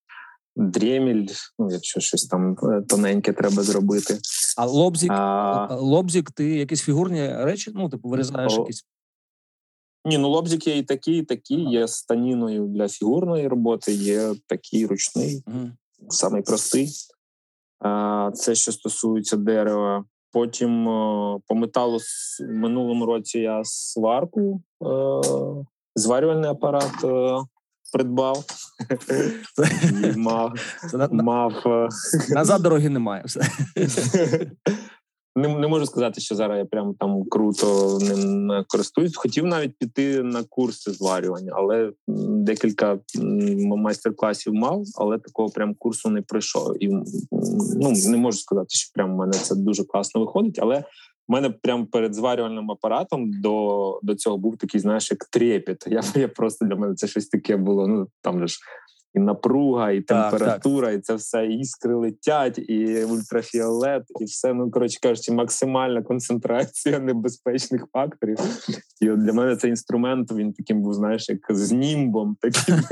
Дрєміль, 0.56 1.26
ну, 1.58 1.70
якщо 1.70 2.00
щось 2.00 2.26
там 2.26 2.56
тоненьке 2.88 3.32
треба 3.32 3.62
зробити. 3.62 4.18
А 4.56 4.66
лобзик, 4.66 5.10
А, 5.12 5.76
лобзик, 5.76 6.30
ти 6.30 6.56
якісь 6.56 6.82
фігурні 6.82 7.36
речі, 7.36 7.72
ну, 7.74 7.88
типу, 7.88 8.08
вирізаєш 8.08 8.52
О, 8.52 8.60
якісь. 8.60 8.86
ні, 10.04 10.18
ну 10.18 10.28
лобзик 10.28 10.66
є 10.66 10.78
і 10.78 10.82
такий, 10.82 11.18
і 11.18 11.22
такий. 11.22 11.70
Є 11.70 11.88
з 11.88 12.02
таніною 12.02 12.66
для 12.66 12.88
фігурної 12.88 13.48
роботи, 13.48 13.92
є 13.92 14.34
такий 14.46 14.86
ручний. 14.86 15.44
Угу. 15.46 15.70
самий 16.08 16.42
простий. 16.42 16.90
А, 17.80 18.30
Це 18.34 18.54
що 18.54 18.72
стосується 18.72 19.36
дерева. 19.36 20.04
Потім 20.32 20.88
е, 20.88 21.38
по 21.46 21.54
металу 21.54 21.98
в 21.98 22.52
минулому 22.52 23.06
році 23.06 23.38
я 23.38 23.60
сварку, 23.64 24.60
е, 24.82 25.20
зварювальний 25.94 26.50
апарат 26.50 27.04
е, 27.04 27.36
придбав. 27.92 28.44
Мав, 30.16 30.52
мав 31.10 31.52
назад 32.28 32.62
дороги 32.62 32.88
немає. 32.88 33.22
Все. 33.26 33.40
не, 35.36 35.48
не 35.58 35.66
можу 35.68 35.86
сказати, 35.86 36.20
що 36.20 36.34
зараз 36.34 36.58
я 36.58 36.64
прям 36.64 36.94
там 36.94 37.24
круто 37.24 37.98
ним 38.02 38.50
користуюсь. 38.68 39.16
Хотів 39.16 39.44
навіть 39.44 39.78
піти 39.78 40.22
на 40.22 40.44
курси 40.44 40.92
зварювання, 40.92 41.52
але 41.56 41.92
декілька 42.28 42.98
майстер-класів 43.76 44.54
мав, 44.54 44.84
але 44.94 45.18
такого 45.18 45.48
прям 45.48 45.74
курсу 45.74 46.10
не 46.10 46.22
пройшов. 46.22 46.84
І 46.84 46.88
ну 46.88 47.92
не 48.08 48.16
можу 48.16 48.38
сказати, 48.38 48.68
що 48.68 48.92
прям 48.94 49.14
в 49.14 49.16
мене 49.16 49.32
це 49.32 49.54
дуже 49.54 49.84
класно 49.84 50.20
виходить, 50.20 50.58
але. 50.62 50.84
У 51.28 51.32
мене 51.32 51.50
прямо 51.50 51.86
перед 51.86 52.14
зварювальним 52.14 52.70
апаратом 52.70 53.40
до 53.40 54.00
до 54.02 54.14
цього 54.14 54.38
був 54.38 54.56
такий, 54.56 54.80
знаєш, 54.80 55.10
як 55.10 55.24
трепет. 55.24 55.84
Я 55.86 56.02
я 56.14 56.28
просто 56.28 56.64
для 56.64 56.76
мене 56.76 56.94
це 56.94 57.06
щось 57.06 57.26
таке 57.26 57.56
було. 57.56 57.86
Ну 57.86 58.06
там 58.22 58.48
ж 58.48 58.58
і 59.16 59.20
напруга, 59.20 59.90
і 59.90 60.00
Так, 60.00 60.30
температура, 60.30 60.90
і 60.90 61.00
це 61.00 61.14
все 61.14 61.46
іскри 61.46 61.94
летять, 61.94 62.58
і 62.58 63.04
ультрафіолет, 63.04 64.02
і 64.20 64.24
все. 64.24 64.54
Ну 64.54 64.70
коротше 64.70 64.98
кажучи, 65.02 65.32
максимальна 65.32 66.02
концентрація 66.02 66.98
небезпечних 67.06 67.86
факторів. 67.92 68.38
І 69.00 69.10
от 69.10 69.24
для 69.24 69.32
мене 69.32 69.56
цей 69.56 69.70
інструмент 69.70 70.32
він 70.32 70.52
таким 70.52 70.82
був, 70.82 70.94
знаєш, 70.94 71.28
як 71.28 71.40
з 71.50 71.72
німбом. 71.72 72.36
Таким. 72.40 72.76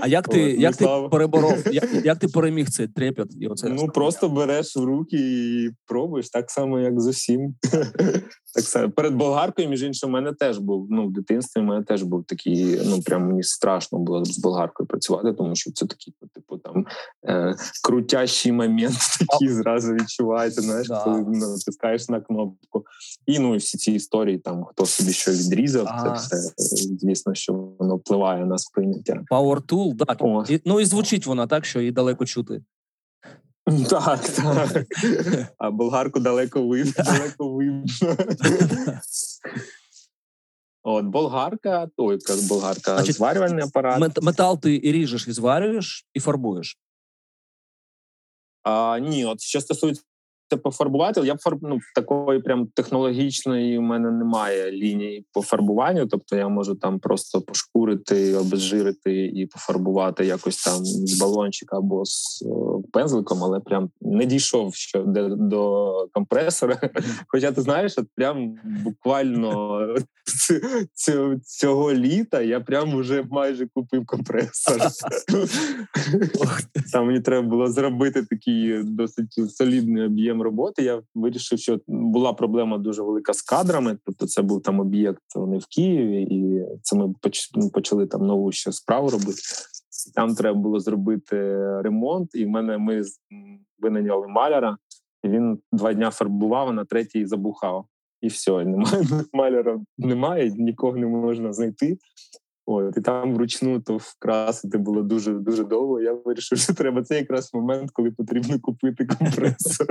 А 0.00 0.08
як 0.08 0.28
ти, 0.28 0.54
От, 0.54 0.60
як 0.60 0.76
ти 0.76 0.86
переборов? 1.10 1.56
Як, 1.72 2.04
як 2.04 2.18
ти 2.18 2.28
переміг 2.28 2.68
цей 2.68 2.88
трепет? 2.88 3.28
І 3.40 3.46
оце 3.46 3.68
Ну 3.68 3.88
просто 3.88 4.28
береш 4.28 4.76
в 4.76 4.84
руки 4.84 5.16
і 5.16 5.70
пробуєш 5.86 6.30
так 6.30 6.50
само, 6.50 6.80
як 6.80 7.00
з 7.00 7.06
усім. 7.06 7.54
Так 8.56 8.64
само 8.64 8.90
перед 8.90 9.14
болгаркою, 9.14 9.68
між 9.68 9.82
іншим, 9.82 10.08
у 10.10 10.12
мене 10.12 10.32
теж 10.32 10.58
був. 10.58 10.86
Ну, 10.90 11.06
в 11.06 11.12
дитинстві 11.12 11.60
у 11.60 11.64
мене 11.64 11.84
теж 11.84 12.02
був 12.02 12.24
такий. 12.24 12.80
Ну 12.84 13.00
прям 13.02 13.26
мені 13.26 13.42
страшно 13.42 13.98
було 13.98 14.24
з 14.24 14.38
болгаркою 14.38 14.86
працювати, 14.86 15.15
тому 15.38 15.54
що 15.54 15.72
це 15.72 15.86
такий, 15.86 16.14
типу, 16.34 16.58
там 16.58 16.86
е, 17.28 17.54
крутящий 17.84 18.52
момент, 18.52 18.96
такий 19.30 19.48
зразу 19.48 19.94
відчувається. 19.94 20.60
Знаєш, 20.60 20.88
Да. 20.88 21.00
коли 21.04 21.20
ну, 21.20 21.30
натискаєш 21.30 22.08
на 22.08 22.20
кнопку. 22.20 22.84
І 23.26 23.38
ну 23.38 23.54
і 23.54 23.58
всі 23.58 23.78
ці 23.78 23.92
історії, 23.92 24.38
там 24.38 24.64
хто 24.64 24.86
собі 24.86 25.12
що 25.12 25.30
відрізав, 25.30 25.86
Ага. 25.88 26.16
це 26.16 26.36
все 26.36 26.76
звісно, 27.00 27.34
що 27.34 27.52
воно 27.52 27.96
впливає 27.96 28.46
на 28.46 28.58
сприйняття. 28.58 29.24
Power 29.30 29.62
Tool, 29.62 29.96
так. 30.06 30.16
О. 30.20 30.44
І, 30.48 30.60
ну 30.64 30.80
і 30.80 30.84
звучить 30.84 31.26
вона 31.26 31.46
так, 31.46 31.64
що 31.64 31.80
і 31.80 31.90
далеко 31.90 32.26
чути. 32.26 32.62
Так, 33.90 34.20
так. 34.20 34.86
А 35.58 35.70
болгарку 35.70 36.20
далеко 36.20 36.68
видно, 36.68 37.04
далеко 37.04 37.54
видно. 37.54 37.84
От 40.88 41.04
болгарка, 41.04 41.88
то 41.96 42.12
як 42.12 42.20
болгарка, 42.48 42.94
Значить, 42.94 43.16
зварювальний 43.16 43.64
апарат. 43.64 44.00
Мет- 44.00 44.22
Метал 44.22 44.60
ти 44.60 44.74
і 44.74 44.92
ріжеш, 44.92 45.28
і 45.28 45.32
зварюєш, 45.32 46.06
і 46.14 46.20
фарбуєш. 46.20 46.78
А, 48.62 48.98
ні, 48.98 49.24
от 49.24 49.40
що 49.40 49.60
стосується 49.60 50.02
пофарбувати, 50.48 51.20
я 51.20 51.34
б 51.34 51.38
фарб... 51.40 51.58
ну, 51.62 51.78
такої 51.94 52.40
прям 52.40 52.66
технологічної 52.66 53.78
у 53.78 53.82
мене 53.82 54.10
немає 54.10 54.72
лінії 54.72 55.24
по 55.32 55.42
фарбуванню. 55.42 56.06
Тобто 56.06 56.36
я 56.36 56.48
можу 56.48 56.74
там 56.74 56.98
просто 56.98 57.40
пошкурити, 57.40 58.36
обезжирити 58.36 59.26
і 59.26 59.46
пофарбувати 59.46 60.26
якось 60.26 60.64
там 60.64 60.84
з 60.84 61.20
балончика 61.20 61.76
або 61.76 62.04
з 62.04 62.44
пензликом, 62.92 63.44
але 63.44 63.60
прям 63.60 63.90
не 64.00 64.24
дійшов 64.24 64.74
ще 64.74 65.02
до, 65.36 66.08
компресора. 66.12 66.80
Хоча 67.28 67.52
ти 67.52 67.62
знаєш, 67.62 67.98
от 67.98 68.06
прям 68.14 68.56
буквально 68.84 69.80
цього 71.44 71.92
літа 71.92 72.42
я 72.42 72.60
прям 72.60 72.98
вже 72.98 73.24
майже 73.30 73.66
купив 73.74 74.06
компресор. 74.06 74.78
Там 76.92 77.06
мені 77.06 77.20
треба 77.20 77.48
було 77.48 77.68
зробити 77.68 78.22
такий 78.22 78.82
досить 78.82 79.56
солідний 79.56 80.04
об'єм 80.04 80.35
роботи. 80.42 80.82
Я 80.82 81.02
вирішив, 81.14 81.58
що 81.58 81.78
була 81.86 82.32
проблема 82.32 82.78
дуже 82.78 83.02
велика 83.02 83.32
з 83.32 83.42
кадрами. 83.42 83.98
Тобто, 84.04 84.26
це 84.26 84.42
був 84.42 84.62
там 84.62 84.80
об'єкт 84.80 85.22
не 85.36 85.58
в 85.58 85.66
Києві, 85.66 86.22
і 86.22 86.64
це 86.82 86.96
ми 86.96 87.14
почали 87.72 88.06
там 88.06 88.26
нову 88.26 88.52
ще 88.52 88.72
справу 88.72 89.10
робити. 89.10 89.38
Там 90.14 90.34
треба 90.34 90.58
було 90.58 90.80
зробити 90.80 91.36
ремонт, 91.82 92.34
і 92.34 92.44
в 92.44 92.48
мене 92.48 92.78
ми 92.78 93.02
винайняли 93.78 94.28
маляра, 94.28 94.76
і 95.22 95.28
він 95.28 95.58
два 95.72 95.92
дня 95.92 96.10
фарбував, 96.10 96.68
а 96.68 96.72
на 96.72 96.84
третій 96.84 97.26
забухав. 97.26 97.86
І 98.20 98.28
все, 98.28 98.64
немає 98.64 99.02
маляра, 99.32 99.80
немає, 99.98 100.52
нікого 100.56 100.96
не 100.96 101.06
можна 101.06 101.52
знайти. 101.52 101.98
От, 102.68 102.96
і 102.96 103.00
там 103.00 103.34
вручну 103.34 103.80
то 103.80 103.96
вкрасити 103.96 104.78
було 104.78 105.02
дуже 105.02 105.32
дуже 105.32 105.64
довго. 105.64 106.00
Я 106.00 106.12
вирішив, 106.12 106.58
що 106.58 106.74
треба 106.74 107.02
це 107.02 107.16
якраз 107.16 107.54
момент, 107.54 107.90
коли 107.90 108.10
потрібно 108.10 108.60
купити 108.60 109.06
компресор. 109.06 109.86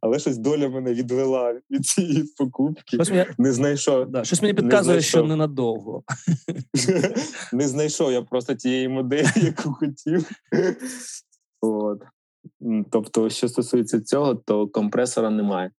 Але 0.00 0.18
щось 0.18 0.38
доля 0.38 0.68
мене 0.68 0.94
відвела 0.94 1.60
від 1.70 1.86
цієї 1.86 2.24
покупки. 2.38 2.98
Не 3.38 3.52
знайшов, 3.52 4.10
да, 4.10 4.24
щось 4.24 4.42
мені 4.42 4.54
Не 4.54 4.62
підказує, 4.62 5.00
що 5.00 5.22
ненадовго. 5.22 6.02
не 7.52 7.68
знайшов 7.68 8.12
я 8.12 8.22
просто 8.22 8.54
тієї 8.54 8.88
моделі, 8.88 9.26
яку 9.34 9.72
хотів. 9.72 10.30
От. 11.60 12.02
Тобто, 12.90 13.30
що 13.30 13.48
стосується 13.48 14.00
цього, 14.00 14.34
то 14.34 14.68
компресора 14.68 15.30
немає. 15.30 15.70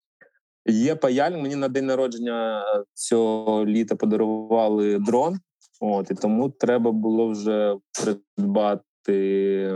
Є 0.66 0.96
паяльник, 0.96 1.42
мені 1.42 1.56
на 1.56 1.68
день 1.68 1.86
народження 1.86 2.64
цього 2.94 3.66
літа 3.66 3.96
подарували 3.96 5.00
дрон. 5.00 5.40
От, 5.80 6.12
і 6.12 6.16
тому 6.16 6.50
треба 6.50 6.92
було 6.92 7.30
вже 7.30 7.76
придбати 8.04 9.72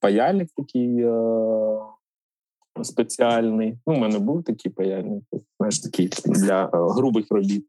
паяльник 0.00 0.48
такий 0.56 1.00
е- 1.00 1.80
спеціальний. 2.82 3.78
Ну, 3.86 3.94
у 3.94 3.96
мене 3.96 4.18
був 4.18 4.44
такий 4.44 4.72
паяльник, 4.72 5.24
знаєш, 5.58 5.78
такий 5.78 6.10
для 6.24 6.64
е, 6.64 6.68
грубих 6.72 7.26
робіт. 7.30 7.66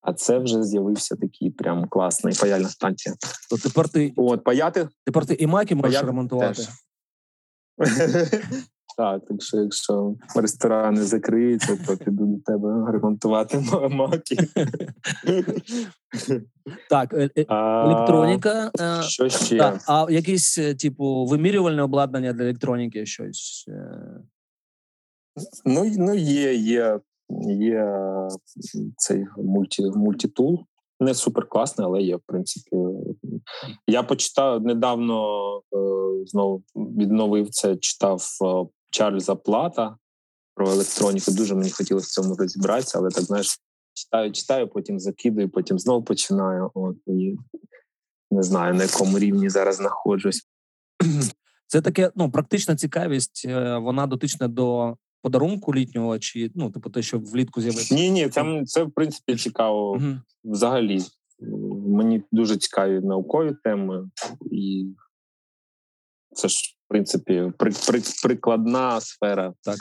А 0.00 0.12
це 0.12 0.38
вже 0.38 0.62
з'явився 0.62 1.16
такий 1.16 1.50
прям 1.50 1.88
класний 1.88 2.34
паяльна 2.40 2.68
станція. 2.68 3.14
То 3.50 3.56
тепер 3.56 3.88
ти, 3.88 4.12
От, 4.16 4.44
паяти 4.44 4.88
тепер 5.04 5.26
ти 5.26 5.34
і 5.34 5.46
маки 5.46 5.74
можеш 5.74 5.90
Паяти 5.92 6.06
ремонтувати. 6.06 6.62
Так, 8.96 9.26
так 9.28 9.42
що 9.42 9.56
якщо 9.56 10.14
ресторани 10.36 11.02
закриються, 11.02 11.78
то 11.86 11.96
піду 11.96 12.26
до 12.26 12.52
тебе 12.52 12.92
ремонтувати 12.92 13.64
маки. 13.90 14.36
Так, 16.90 17.14
е, 17.14 17.30
е, 17.36 17.46
електроніка. 17.84 18.70
Е, 18.80 19.02
що 19.02 19.28
ще? 19.28 19.58
Так, 19.58 19.80
А 19.88 20.06
якісь, 20.10 20.54
типу, 20.80 21.24
вимірювальне 21.24 21.82
обладнання 21.82 22.32
для 22.32 22.44
електроніки 22.44 23.06
щось. 23.06 23.68
Ну, 25.64 25.92
ну 25.96 26.14
є, 26.14 26.54
є, 26.54 27.00
є 27.58 27.98
цей 28.96 29.26
мульті, 29.36 29.82
мультитул. 29.82 30.64
Не 31.00 31.14
супер 31.14 31.48
класний, 31.48 31.86
але 31.86 32.02
є, 32.02 32.16
в 32.16 32.22
принципі. 32.26 32.76
Я 33.86 34.02
почитав 34.02 34.62
недавно 34.62 35.42
знову 36.26 36.62
відновив 36.76 37.50
це, 37.50 37.76
читав 37.76 38.22
Чарльза 38.92 39.34
Плата 39.34 39.96
про 40.54 40.70
електроніку. 40.70 41.32
Дуже 41.32 41.54
мені 41.54 41.70
хотілося 41.70 42.06
в 42.06 42.24
цьому 42.24 42.36
розібратися, 42.36 42.98
але 42.98 43.10
так 43.10 43.24
знаєш, 43.24 43.58
читаю, 43.94 44.32
читаю, 44.32 44.68
потім 44.68 44.98
закидую, 44.98 45.48
потім 45.48 45.78
знову 45.78 46.04
починаю. 46.04 46.70
От 46.74 46.96
і 47.06 47.36
не 48.30 48.42
знаю 48.42 48.74
на 48.74 48.82
якому 48.82 49.18
рівні 49.18 49.48
зараз 49.48 49.76
знаходжусь. 49.76 50.48
Це 51.66 51.80
таке 51.80 52.12
ну 52.16 52.30
практична 52.30 52.76
цікавість. 52.76 53.42
Е, 53.48 53.78
вона 53.78 54.06
дотична 54.06 54.48
до 54.48 54.96
подарунку 55.22 55.74
літнього, 55.74 56.18
чи 56.18 56.50
ну 56.54 56.70
типу 56.70 56.90
те, 56.90 57.02
що 57.02 57.18
влітку 57.18 57.60
з'явиться? 57.60 57.94
Ні, 57.94 58.10
ні, 58.10 58.28
це 58.28 58.62
це 58.64 58.82
в 58.82 58.90
принципі 58.90 59.36
цікаво 59.36 59.90
угу. 59.90 60.16
взагалі. 60.44 61.00
Мені 61.86 62.22
дуже 62.32 62.56
цікаві 62.56 63.00
наукові 63.00 63.54
теми, 63.64 64.10
і 64.50 64.86
це 66.32 66.48
ж 66.48 66.76
принципі 66.92 67.52
при, 67.58 67.72
при, 67.86 68.02
прикладна 68.22 69.00
сфера 69.00 69.54
так. 69.62 69.78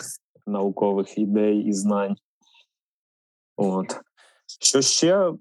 наукових 0.47 1.17
ідей 1.17 1.63
і 1.63 1.74
знань. 1.74 2.15
От. 3.58 4.00
Що 4.62 4.82
ще 4.82 5.32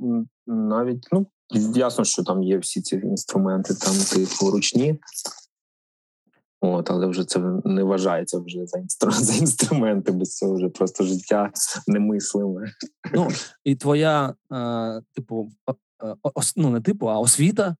навіть 0.46 1.08
ну 1.12 1.26
ясно, 1.74 2.04
що 2.04 2.22
там 2.22 2.42
є 2.42 2.58
всі 2.58 2.82
ці 2.82 2.96
інструменти, 2.96 3.74
там 3.74 3.94
типу 3.94 4.50
ручні. 4.50 4.98
От, 6.60 6.90
але 6.90 7.06
вже 7.06 7.24
це 7.24 7.40
не 7.64 7.82
вважається 7.82 8.38
вже 8.38 8.66
за 8.66 8.78
інстру... 8.78 9.10
за 9.12 9.34
інструменти, 9.34 10.12
без 10.12 10.36
цього 10.36 10.54
вже 10.54 10.68
просто 10.68 11.04
життя 11.04 11.52
немислиме. 11.86 12.72
Ну 13.14 13.28
і 13.64 13.76
твоя, 13.76 14.34
е, 14.52 15.02
типу, 15.14 15.50
ос, 16.22 16.56
ну 16.56 16.70
не 16.70 16.80
типу, 16.80 17.06
а 17.06 17.18
освіта, 17.18 17.76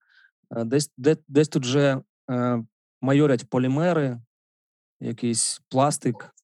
е, 0.57 0.65
десь 0.65 0.91
де, 0.97 1.17
десь 1.29 1.49
тут 1.49 1.63
вже 1.63 2.01
е, 2.31 2.65
майорять 3.01 3.49
полімери, 3.51 4.21
якийсь 5.01 5.61
пластик. 5.69 6.35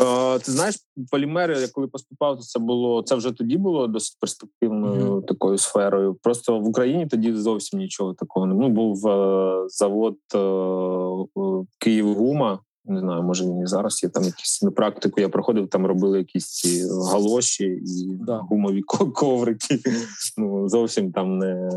Е, 0.00 0.38
Ти 0.38 0.52
знаєш, 0.52 0.76
полімери, 1.10 1.60
я 1.60 1.68
коли 1.68 1.86
поступав, 1.86 2.36
то 2.36 2.42
це 2.42 2.58
було 2.58 3.02
це 3.02 3.14
вже 3.14 3.32
тоді 3.32 3.56
було 3.56 3.86
досить 3.86 4.16
перспективною 4.20 5.06
mm-hmm. 5.06 5.26
такою 5.26 5.58
сферою. 5.58 6.14
Просто 6.14 6.58
в 6.58 6.68
Україні 6.68 7.06
тоді 7.06 7.32
зовсім 7.32 7.78
нічого 7.78 8.14
такого 8.14 8.46
не 8.46 8.54
ну, 8.54 8.68
був 8.68 9.08
е, 9.08 9.64
завод 9.68 10.16
е, 10.34 11.64
Київгума. 11.78 12.58
Не 12.84 13.00
знаю, 13.00 13.22
може 13.22 13.44
він 13.44 13.60
і 13.60 13.66
зараз 13.66 14.02
є 14.02 14.08
там 14.08 14.24
якісь 14.24 14.62
на 14.62 14.70
практику. 14.70 15.20
Я 15.20 15.28
проходив, 15.28 15.68
там 15.68 15.86
робили 15.86 16.18
якісь 16.18 16.46
ці 16.46 16.88
галоші 17.12 17.64
і 17.64 18.18
да. 18.20 18.38
гумові 18.38 18.82
коврики. 19.14 19.80
Ну 20.36 20.68
зовсім 20.68 21.12
там 21.12 21.38
не 21.38 21.70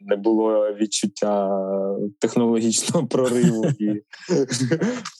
не 0.00 0.16
було 0.16 0.74
відчуття 0.74 1.60
технологічного 2.18 3.06
прориву 3.08 3.66
і, 3.78 4.02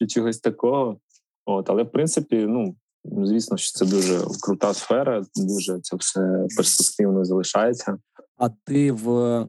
і 0.01 0.07
чогось 0.07 0.39
такого. 0.39 1.01
От, 1.47 1.71
Але 1.71 1.83
в 1.83 1.93
принципі, 1.93 2.37
ну 2.49 2.77
звісно, 3.05 3.57
що 3.57 3.79
це 3.79 3.87
дуже 3.87 4.21
крута 4.43 4.75
сфера, 4.75 5.25
дуже 5.37 5.81
це 5.81 5.97
все 5.97 6.47
перспективно 6.57 7.25
залишається. 7.25 7.99
А 8.37 8.49
ти 8.49 8.93
в 8.93 9.11
е, 9.11 9.49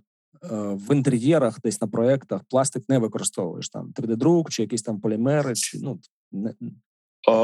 в 0.52 0.96
інтер'єрах, 0.96 1.62
десь 1.62 1.82
на 1.82 1.88
проєктах 1.88 2.42
пластик 2.50 2.84
не 2.90 3.00
використовуєш 3.00 3.70
там 3.70 3.94
3D-друк 3.96 4.50
чи 4.50 4.62
якісь 4.62 4.82
там 4.82 5.00
полімери, 5.00 5.56
чи 5.56 5.80
ну 5.82 6.00
не 6.32 6.54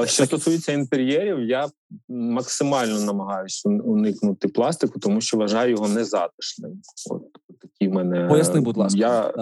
що 0.06 0.26
стосується 0.26 0.72
інтер'єрів, 0.72 1.40
я 1.40 1.68
максимально 2.10 3.02
намагаюся 3.02 3.70
уникнути 3.70 4.48
пластику, 4.48 5.00
тому 5.00 5.22
що 5.22 5.38
вважаю 5.38 5.72
його 5.72 5.88
незатишним. 5.88 6.82
От 7.10 7.22
такі 7.62 7.90
мене 7.90 8.28
поясни, 8.28 8.60
будь 8.60 8.78
ласка. 8.78 9.00
Я... 9.00 9.34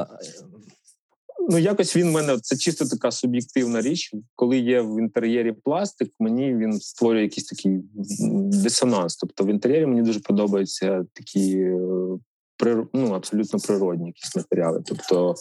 Ну, 1.50 1.58
якось 1.58 1.96
він 1.96 2.08
в 2.10 2.12
мене 2.12 2.38
це 2.42 2.58
чисто 2.58 2.86
така 2.86 3.12
суб'єктивна 3.12 3.82
річ. 3.82 4.12
Коли 4.36 4.58
є 4.58 4.82
в 4.82 5.00
інтер'єрі 5.00 5.52
пластик, 5.64 6.12
мені 6.20 6.56
він 6.56 6.80
створює 6.80 7.22
якийсь 7.22 7.46
такий 7.46 7.80
дисонанс. 8.64 9.16
Тобто 9.16 9.44
в 9.44 9.48
інтер'єрі 9.48 9.86
мені 9.86 10.02
дуже 10.02 10.20
подобаються 10.20 11.06
такі 11.14 11.58
е, 11.58 11.80
ну, 12.94 13.14
абсолютно 13.14 13.60
природні 13.60 14.08
якісь 14.08 14.36
матеріали. 14.36 14.84
Тобто 14.86 15.36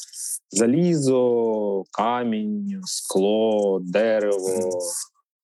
залізо, 0.51 1.85
камінь, 1.91 2.81
скло, 2.85 3.81
дерево, 3.83 4.81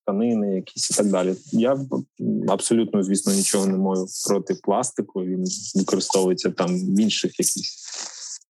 тканини, 0.03 0.55
якісь 0.55 0.91
і 0.91 0.95
так 0.95 1.07
далі. 1.07 1.35
Я 1.53 1.79
абсолютно, 2.49 3.03
звісно, 3.03 3.33
нічого 3.33 3.67
не 3.67 3.77
маю 3.77 4.07
проти 4.29 4.55
пластику. 4.55 5.21
Він 5.21 5.45
використовується 5.75 6.51
там 6.51 6.95
в 6.95 7.01
інших 7.01 7.31
якихось 7.31 7.87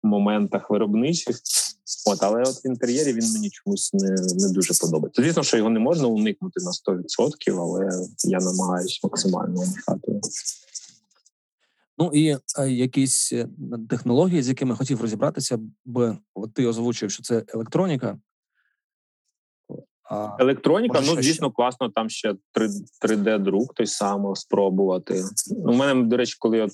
моментах 0.03 0.71
виробничих. 0.71 1.41
От, 2.07 2.23
але 2.23 2.43
от 2.43 2.65
в 2.65 2.67
інтер'єрі 2.67 3.13
він 3.13 3.33
мені 3.33 3.51
чомусь 3.51 3.95
не 3.95 4.11
не 4.11 4.53
дуже 4.53 4.75
подобається. 4.75 5.23
Звісно, 5.23 5.43
що 5.43 5.57
його 5.57 5.71
не 5.71 5.81
можна 5.81 6.09
уникнути 6.09 6.61
на 6.61 6.95
100%, 6.95 7.61
але 7.61 7.89
я 8.25 8.39
намагаюся 8.39 9.01
максимально 9.03 9.61
уникати. 9.61 10.21
Ну 11.99 12.11
і 12.15 12.37
якісь 12.69 13.33
е, 13.33 13.49
технології, 13.91 14.43
з 14.43 14.49
якими 14.49 14.77
хотів 14.77 15.01
розібратися, 15.01 15.59
бо 15.85 16.17
от 16.35 16.55
ти 16.55 16.67
озвучив, 16.67 17.11
що 17.11 17.23
це 17.23 17.45
електроніка. 17.49 18.19
А, 20.11 20.37
Електроніка, 20.39 21.01
ну 21.01 21.23
звісно, 21.23 21.47
ще? 21.47 21.55
класно 21.57 21.89
там 21.89 22.11
ще 22.11 22.35
3D-друк 23.03 23.75
той 23.75 23.87
самий 23.87 24.37
спробувати. 24.37 25.25
У 25.67 25.73
мене, 25.73 26.03
до 26.03 26.17
речі, 26.17 26.37
коли 26.39 26.63
от 26.63 26.73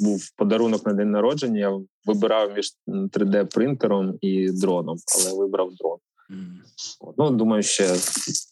був 0.00 0.30
подарунок 0.36 0.86
на 0.86 0.92
день 0.92 1.10
народження, 1.10 1.58
я 1.58 1.80
вибирав 2.04 2.52
між 2.56 2.72
3D-принтером 2.86 4.18
і 4.20 4.50
дроном, 4.52 4.98
але 5.16 5.38
вибрав 5.38 5.74
дрон. 5.74 5.98
Ну, 7.18 7.30
думаю, 7.30 7.62
ще 7.62 7.96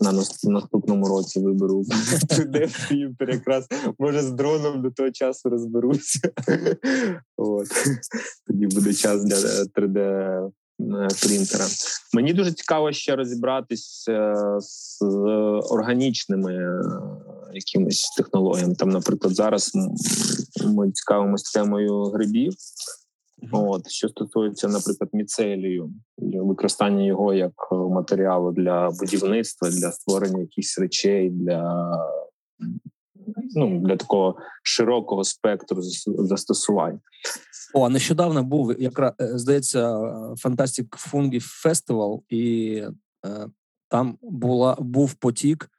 на 0.01 0.13
наступному 0.45 1.09
році 1.09 1.41
виберу 1.41 1.85
3D-принтер, 2.29 3.31
якраз 3.33 3.67
може 3.99 4.23
з 4.23 4.31
дроном 4.31 4.83
до 4.83 4.91
того 4.91 5.11
часу 5.11 5.49
розберуся. 5.49 6.21
От. 7.37 7.69
Тоді 8.47 8.67
буде 8.67 8.95
час 8.95 9.25
для 9.25 9.37
3D 9.37 9.99
е, 9.99 11.09
принтера. 11.23 11.67
Мені 12.13 12.33
дуже 12.33 12.53
цікаво 12.53 12.93
ще 12.93 13.17
розібратися 13.17 14.35
з 14.61 15.03
органічними 15.71 16.55
е, 16.55 16.83
якимись 17.53 18.15
технологіями. 18.17 18.75
Там, 18.75 18.89
наприклад, 18.89 19.35
зараз 19.35 19.73
ми 20.65 20.91
цікавимося 20.91 21.61
темою 21.61 22.03
грибів. 22.05 22.55
От 23.53 23.91
що 23.91 24.09
стосується, 24.09 24.69
наприклад, 24.69 25.11
міцелію, 25.13 25.91
використання 26.19 27.05
його 27.05 27.35
як 27.35 27.53
е, 27.73 27.75
матеріалу 27.75 28.53
для 28.53 28.91
будівництва, 28.91 29.71
для 29.71 29.93
створення 29.93 30.41
якихось 30.41 30.79
речей, 30.79 31.31
для 31.31 31.91
ну 33.55 33.81
для 33.81 33.97
такого 33.97 34.37
широкого 34.63 35.25
спектру 35.25 35.83
застосувань. 36.07 37.01
О, 37.75 37.89
нещодавно 37.89 38.43
був 38.43 38.81
якраз 38.81 39.13
е, 39.21 39.39
здається 39.39 39.91
Fantastic 40.45 41.13
Fungi 41.13 41.65
Festival, 41.67 42.21
і 42.29 42.75
е, 43.27 43.49
там 43.89 44.19
була 44.23 44.77
був 44.81 45.15
потік 45.15 45.71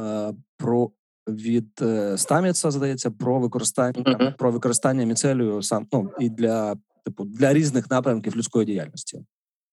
е, 0.00 0.34
про 0.56 0.90
від 1.28 1.68
е, 1.82 2.18
Стаміца, 2.18 2.70
здається, 2.70 3.10
про 3.10 3.38
використання 3.38 3.92
uh-huh. 3.92 4.36
про 4.36 4.50
використання 4.50 5.06
міцелію 5.06 5.62
сам 5.62 5.86
ну 5.92 6.10
і 6.20 6.30
для 6.30 6.76
типу 7.04 7.24
для 7.24 7.52
різних 7.54 7.90
напрямків 7.90 8.36
людської 8.36 8.66
діяльності. 8.66 9.24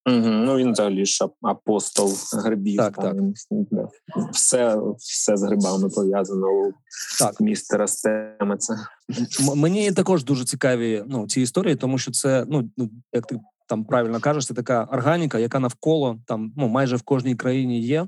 Угу, 0.10 0.18
Ну 0.18 0.56
він 0.56 0.72
взагалі 0.72 1.06
ж 1.06 1.26
апостол 1.41 2.13
грибів. 2.34 2.78
Так, 2.78 2.96
так. 2.96 3.15
Все 4.32 4.78
все 4.98 5.38
з 5.38 5.44
грибами 5.44 5.89
пов'язано 5.89 6.48
у 6.48 6.74
так. 7.20 7.41
містера 7.41 7.88
Стемеца. 7.88 8.88
Мені 9.56 9.91
також 9.91 10.24
дуже 10.24 10.46
цікаві 10.46 11.04
ну, 11.08 11.28
ці 11.28 11.41
історії, 11.41 11.76
тому 11.76 11.98
що 11.98 12.12
це, 12.12 12.46
ну, 12.50 12.70
ну 12.78 12.89
як 13.13 13.28
ти 13.28 13.39
там 13.68 13.86
правильно 13.86 14.20
кажеш, 14.20 14.46
це 14.46 14.54
така 14.54 14.84
органіка, 14.84 15.39
яка 15.39 15.60
навколо 15.60 16.20
там 16.28 16.54
ну 16.58 16.68
майже 16.68 16.96
в 16.96 17.02
кожній 17.02 17.36
країні 17.36 17.82
є. 17.82 18.08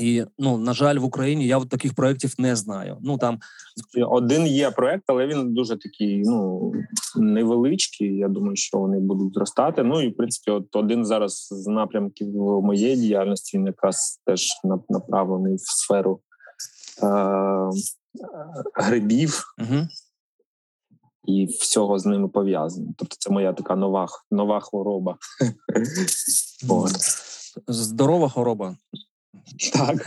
І 0.00 0.24
ну 0.38 0.58
на 0.58 0.72
жаль, 0.72 0.98
в 0.98 1.04
Україні 1.04 1.46
я 1.46 1.60
таких 1.60 1.94
проєктів 1.94 2.34
не 2.38 2.56
знаю. 2.56 2.98
Ну 3.02 3.18
там 3.18 3.38
один 4.08 4.46
є 4.46 4.70
проект, 4.70 5.04
але 5.06 5.26
він 5.26 5.54
дуже 5.54 5.76
такий 5.76 6.22
ну 6.24 6.72
невеличкий. 7.16 8.16
Я 8.16 8.28
думаю, 8.28 8.56
що 8.56 8.78
вони 8.78 9.00
будуть 9.00 9.34
зростати. 9.34 9.82
Ну 9.82 10.02
і 10.02 10.08
в 10.08 10.16
принципі, 10.16 10.50
от 10.50 10.76
один 10.76 11.04
зараз 11.04 11.48
з 11.50 11.66
напрямків 11.66 12.28
моєї 12.62 12.96
діяльності 12.96 13.58
він 13.58 13.66
якраз 13.66 14.20
теж 14.26 14.48
направлений 14.88 15.54
в 15.54 15.60
сферу 15.60 16.20
е- 17.02 17.70
грибів. 18.74 19.44
Угу. 19.58 19.88
І 21.26 21.46
всього 21.46 21.98
з 21.98 22.06
ними 22.06 22.28
пов'язано. 22.28 22.88
Тобто, 22.96 23.16
це 23.18 23.30
моя 23.30 23.52
така 23.52 23.76
нова 23.76 24.06
нова 24.30 24.60
хвороба. 24.60 25.16
Здорова 27.68 28.28
хвороба. 28.28 28.76
Так 29.72 30.06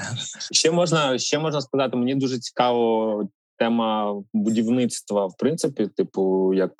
ще 0.51 0.71
можна 0.71 1.17
ще 1.17 1.39
можна 1.39 1.61
сказати. 1.61 1.97
Мені 1.97 2.15
дуже 2.15 2.39
цікаво 2.39 3.23
тема 3.59 4.21
будівництва, 4.33 5.25
в 5.25 5.37
принципі, 5.37 5.87
типу, 5.87 6.53
як 6.53 6.73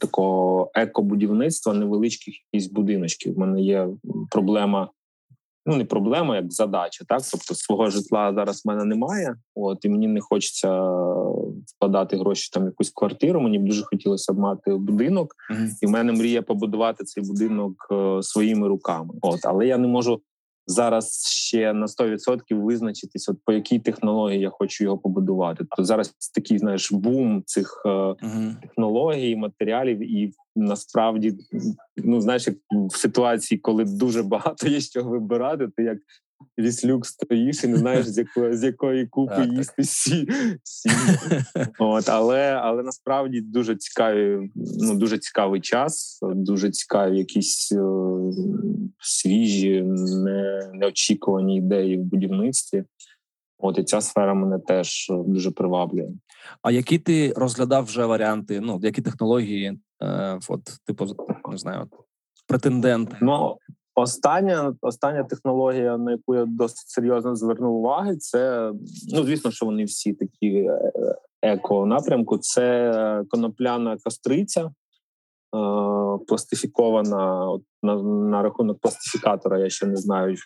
такого 0.00 0.70
екобудівництва, 0.74 1.74
невеличких 1.74 2.34
якісь 2.52 2.70
будиночків. 2.72 3.36
У 3.36 3.40
мене 3.40 3.60
є 3.60 3.88
проблема. 4.30 4.90
Ну, 5.66 5.76
не 5.76 5.84
проблема, 5.84 6.36
як 6.36 6.52
задача, 6.52 7.04
так 7.08 7.22
тобто 7.32 7.54
свого 7.54 7.90
житла 7.90 8.34
зараз 8.34 8.64
в 8.64 8.68
мене 8.68 8.84
немає. 8.84 9.36
От 9.54 9.84
і 9.84 9.88
мені 9.88 10.06
не 10.06 10.20
хочеться 10.20 10.82
вкладати 11.76 12.16
гроші 12.16 12.50
там 12.52 12.62
в 12.62 12.66
якусь 12.66 12.90
квартиру. 12.90 13.40
Мені 13.40 13.58
б 13.58 13.64
дуже 13.64 13.82
хотілося 13.84 14.32
б 14.32 14.38
мати 14.38 14.74
будинок, 14.74 15.34
mm-hmm. 15.50 15.68
і 15.82 15.86
в 15.86 15.90
мене 15.90 16.12
мрія 16.12 16.42
побудувати 16.42 17.04
цей 17.04 17.24
будинок 17.24 17.88
е, 17.92 18.22
своїми 18.22 18.68
руками. 18.68 19.14
От 19.22 19.40
але 19.44 19.66
я 19.66 19.78
не 19.78 19.88
можу 19.88 20.20
зараз 20.66 21.26
ще 21.26 21.72
на 21.72 21.86
100% 21.86 22.40
визначитись, 22.54 23.28
от 23.28 23.36
по 23.44 23.52
якій 23.52 23.78
технології 23.78 24.40
я 24.40 24.50
хочу 24.50 24.84
його 24.84 24.98
побудувати. 24.98 25.64
То 25.76 25.84
зараз 25.84 26.14
такий 26.34 26.58
знаєш 26.58 26.92
бум 26.92 27.42
цих 27.46 27.82
uh-huh. 27.84 28.60
технологій, 28.60 29.36
матеріалів, 29.36 30.12
і 30.12 30.32
насправді 30.56 31.34
ну 31.96 32.20
знаєш, 32.20 32.46
як 32.46 32.56
в 32.70 32.96
ситуації, 32.96 33.58
коли 33.58 33.84
дуже 33.84 34.22
багато 34.22 34.68
є 34.68 34.80
що 34.80 35.04
вибирати, 35.04 35.68
ти 35.76 35.82
як 35.82 35.98
віслюк 36.58 37.06
стоїш 37.06 37.64
і 37.64 37.68
не 37.68 37.76
знаєш, 37.76 38.06
з 38.06 38.18
якої 38.18 38.56
з 38.56 38.64
якої 38.64 39.06
купи 39.06 39.34
так, 39.34 39.52
їсти 39.52 39.84
сі. 39.84 40.28
сі. 40.62 40.90
От, 41.78 42.08
Але 42.08 42.52
але 42.52 42.82
насправді 42.82 43.40
дуже 43.40 43.76
цікаві, 43.76 44.50
ну 44.54 44.94
дуже 44.94 45.18
цікавий 45.18 45.60
час, 45.60 46.18
дуже 46.22 46.70
цікаві 46.70 47.18
якісь 47.18 47.72
е, 47.72 47.82
свіжі, 48.98 49.82
не, 50.24 50.70
неочікувані 50.72 51.56
ідеї 51.56 51.98
в 51.98 52.02
будівництві. 52.02 52.84
От 53.58 53.78
і 53.78 53.84
ця 53.84 54.00
сфера 54.00 54.34
мене 54.34 54.58
теж 54.58 55.06
дуже 55.10 55.50
приваблює. 55.50 56.08
А 56.62 56.70
які 56.70 56.98
ти 56.98 57.32
розглядав 57.36 57.84
вже 57.84 58.06
варіанти? 58.06 58.60
Ну 58.60 58.80
які 58.82 59.02
технології, 59.02 59.78
е, 60.02 60.38
от 60.48 60.60
типу 60.86 61.06
не 61.50 61.58
знаю, 61.58 61.88
претенденти? 62.46 63.16
Ну 63.20 63.56
Остання 63.96 64.74
остання 64.80 65.24
технологія, 65.24 65.98
на 65.98 66.10
яку 66.10 66.34
я 66.34 66.44
досить 66.44 66.88
серйозно 66.88 67.36
звернув 67.36 67.76
уваги, 67.76 68.16
це 68.16 68.72
ну 69.12 69.24
звісно, 69.24 69.50
що 69.50 69.66
вони 69.66 69.84
всі 69.84 70.12
такі 70.12 70.56
е, 70.56 70.92
еко 71.42 71.86
напрямку. 71.86 72.38
Це 72.38 73.24
конопляна 73.28 73.96
кастриця, 74.04 74.64
е, 74.64 74.70
пластифікована. 76.26 77.50
От 77.50 77.62
на, 77.84 78.02
на 78.02 78.42
рахунок 78.42 78.80
пластифікатора. 78.80 79.58
Я 79.58 79.70
ще 79.70 79.86
не 79.86 79.96
знаю, 79.96 80.36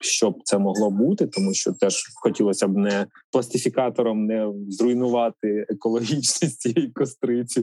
що 0.00 0.30
б 0.30 0.34
це 0.44 0.58
могло 0.58 0.90
бути, 0.90 1.26
тому 1.26 1.54
що 1.54 1.72
теж 1.72 2.02
хотілося 2.22 2.68
б 2.68 2.76
не 2.76 3.06
пластифікатором 3.32 4.26
не 4.26 4.52
зруйнувати 4.68 5.66
екологічність 5.68 6.60
цієї 6.60 6.90
костриці. 6.90 7.62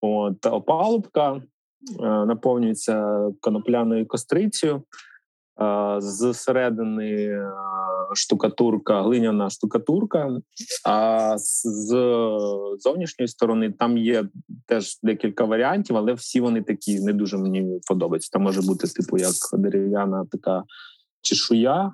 От 0.00 0.46
опалубка 0.46 1.32
Е, 1.32 1.57
наповнюється 2.00 3.28
конопляною 3.40 4.06
кострицею. 4.06 4.82
Е, 5.60 6.00
з 6.00 6.34
середини 6.34 7.12
е, 7.12 7.52
штукатурка, 8.14 9.02
глиняна 9.02 9.50
штукатурка, 9.50 10.40
а 10.84 11.34
з 11.38 11.88
зовнішньої 12.78 13.28
сторони 13.28 13.70
там 13.78 13.98
є 13.98 14.28
теж 14.66 14.98
декілька 15.02 15.44
варіантів, 15.44 15.96
але 15.96 16.12
всі 16.12 16.40
вони 16.40 16.62
такі 16.62 17.00
не 17.00 17.12
дуже 17.12 17.38
мені 17.38 17.80
подобаються. 17.88 18.30
Там 18.32 18.42
може 18.42 18.62
бути 18.62 18.86
типу 18.86 19.18
як 19.18 19.34
дерев'яна 19.52 20.24
така 20.30 20.64
чешуя, 21.22 21.92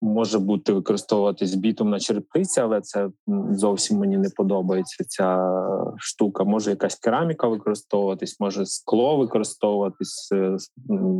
може 0.00 0.38
бути 0.38 0.72
використовуватись 0.72 1.54
бітумна 1.54 2.00
черепиця, 2.00 2.62
але 2.62 2.80
це 2.80 3.08
зовсім 3.50 3.98
мені 3.98 4.16
не 4.16 4.30
подобається. 4.36 5.04
Ця 5.04 5.58
штука. 5.96 6.44
Може 6.44 6.70
якась 6.70 6.94
кераміка 6.94 7.48
використовуватись, 7.48 8.40
може 8.40 8.66
скло 8.66 9.16
використовуватись, 9.16 10.32
е, 10.32 10.56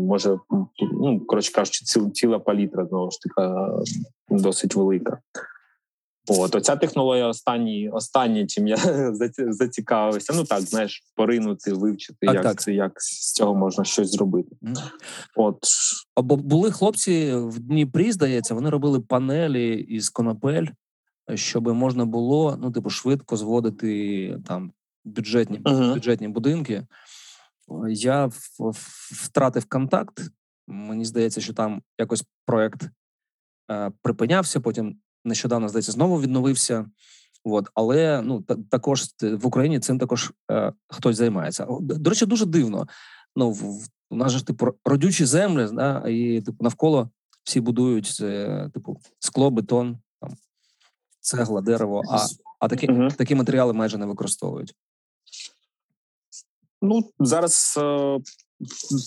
може 0.09 0.39
ну 0.93 1.21
коротше 1.27 1.53
кажучи, 1.53 1.85
ціла 2.13 2.39
палітра 2.39 2.87
знову 2.87 3.11
ж 3.11 3.19
така 3.21 3.73
досить 4.29 4.77
велика. 4.77 5.19
От 6.29 6.55
оця 6.55 6.77
технологія 6.77 7.27
останні, 7.27 7.91
останнє, 7.91 8.47
чим 8.47 8.67
я 8.67 8.77
зацікавився. 9.49 10.33
Ну 10.37 10.45
так, 10.45 10.61
знаєш, 10.61 11.05
поринути, 11.15 11.73
вивчити, 11.73 12.27
так, 12.27 12.35
як 12.35 12.43
так. 12.43 12.61
це 12.61 12.73
як 12.75 12.93
з 12.97 13.33
цього 13.33 13.55
можна 13.55 13.85
щось 13.85 14.11
зробити. 14.11 14.57
Mm. 14.63 14.77
От 15.37 15.59
або 16.15 16.37
були 16.37 16.71
хлопці 16.71 17.35
в 17.35 17.59
Дніпрі, 17.59 18.13
здається, 18.13 18.55
вони 18.55 18.71
робили 18.71 19.01
панелі 19.01 19.75
із 19.75 20.09
конопель, 20.09 20.67
щоб 21.35 21.69
можна 21.69 22.05
було 22.05 22.59
ну, 22.63 22.71
типу, 22.71 22.91
швидко 22.91 23.37
зводити 23.37 24.39
там 24.47 24.73
бюджетні 25.05 25.59
uh-huh. 25.59 25.95
бюджетні 25.95 26.29
будинки. 26.29 26.87
Я 27.89 28.31
втратив 29.23 29.65
контакт. 29.65 30.21
Мені 30.67 31.05
здається, 31.05 31.41
що 31.41 31.55
там 31.55 31.83
якось 31.99 32.25
проект 32.47 32.91
е, 33.71 33.93
припинявся. 34.03 34.61
Потім 34.61 34.99
нещодавно 35.27 35.69
здається 35.69 35.93
знову 35.93 36.21
відновився. 36.21 36.87
От, 37.45 37.69
але 37.75 38.23
ну 38.23 38.43
та, 38.43 38.57
також 38.71 39.05
в 39.23 39.47
Україні 39.47 39.81
цим 39.81 39.99
також 39.99 40.33
е, 40.51 40.73
хтось 40.89 41.17
займається. 41.17 41.67
До 41.81 42.11
речі, 42.11 42.27
дуже 42.27 42.47
дивно. 42.47 42.87
Ну 43.37 43.51
в, 43.51 43.87
у 44.11 44.17
нас 44.17 44.33
ж 44.33 44.47
типу 44.47 44.69
родючі 44.85 45.25
землі, 45.25 45.69
да, 45.73 46.05
і 46.09 46.41
типу 46.43 46.65
навколо 46.65 47.11
всі 47.45 47.61
будують 47.61 48.19
е, 48.21 48.71
типу 48.75 49.01
скло, 49.19 49.51
бетон, 49.51 49.99
там 50.21 50.31
цегла, 51.21 51.61
дерево. 51.61 52.03
А 52.11 52.27
а 52.59 52.69
такі 52.69 52.87
угу. 52.87 53.09
такі 53.09 53.35
матеріали 53.35 53.73
майже 53.73 53.99
не 53.99 54.07
використовують. 54.07 54.75
Ну 56.83 57.13
зараз 57.19 57.79
е, 57.79 58.19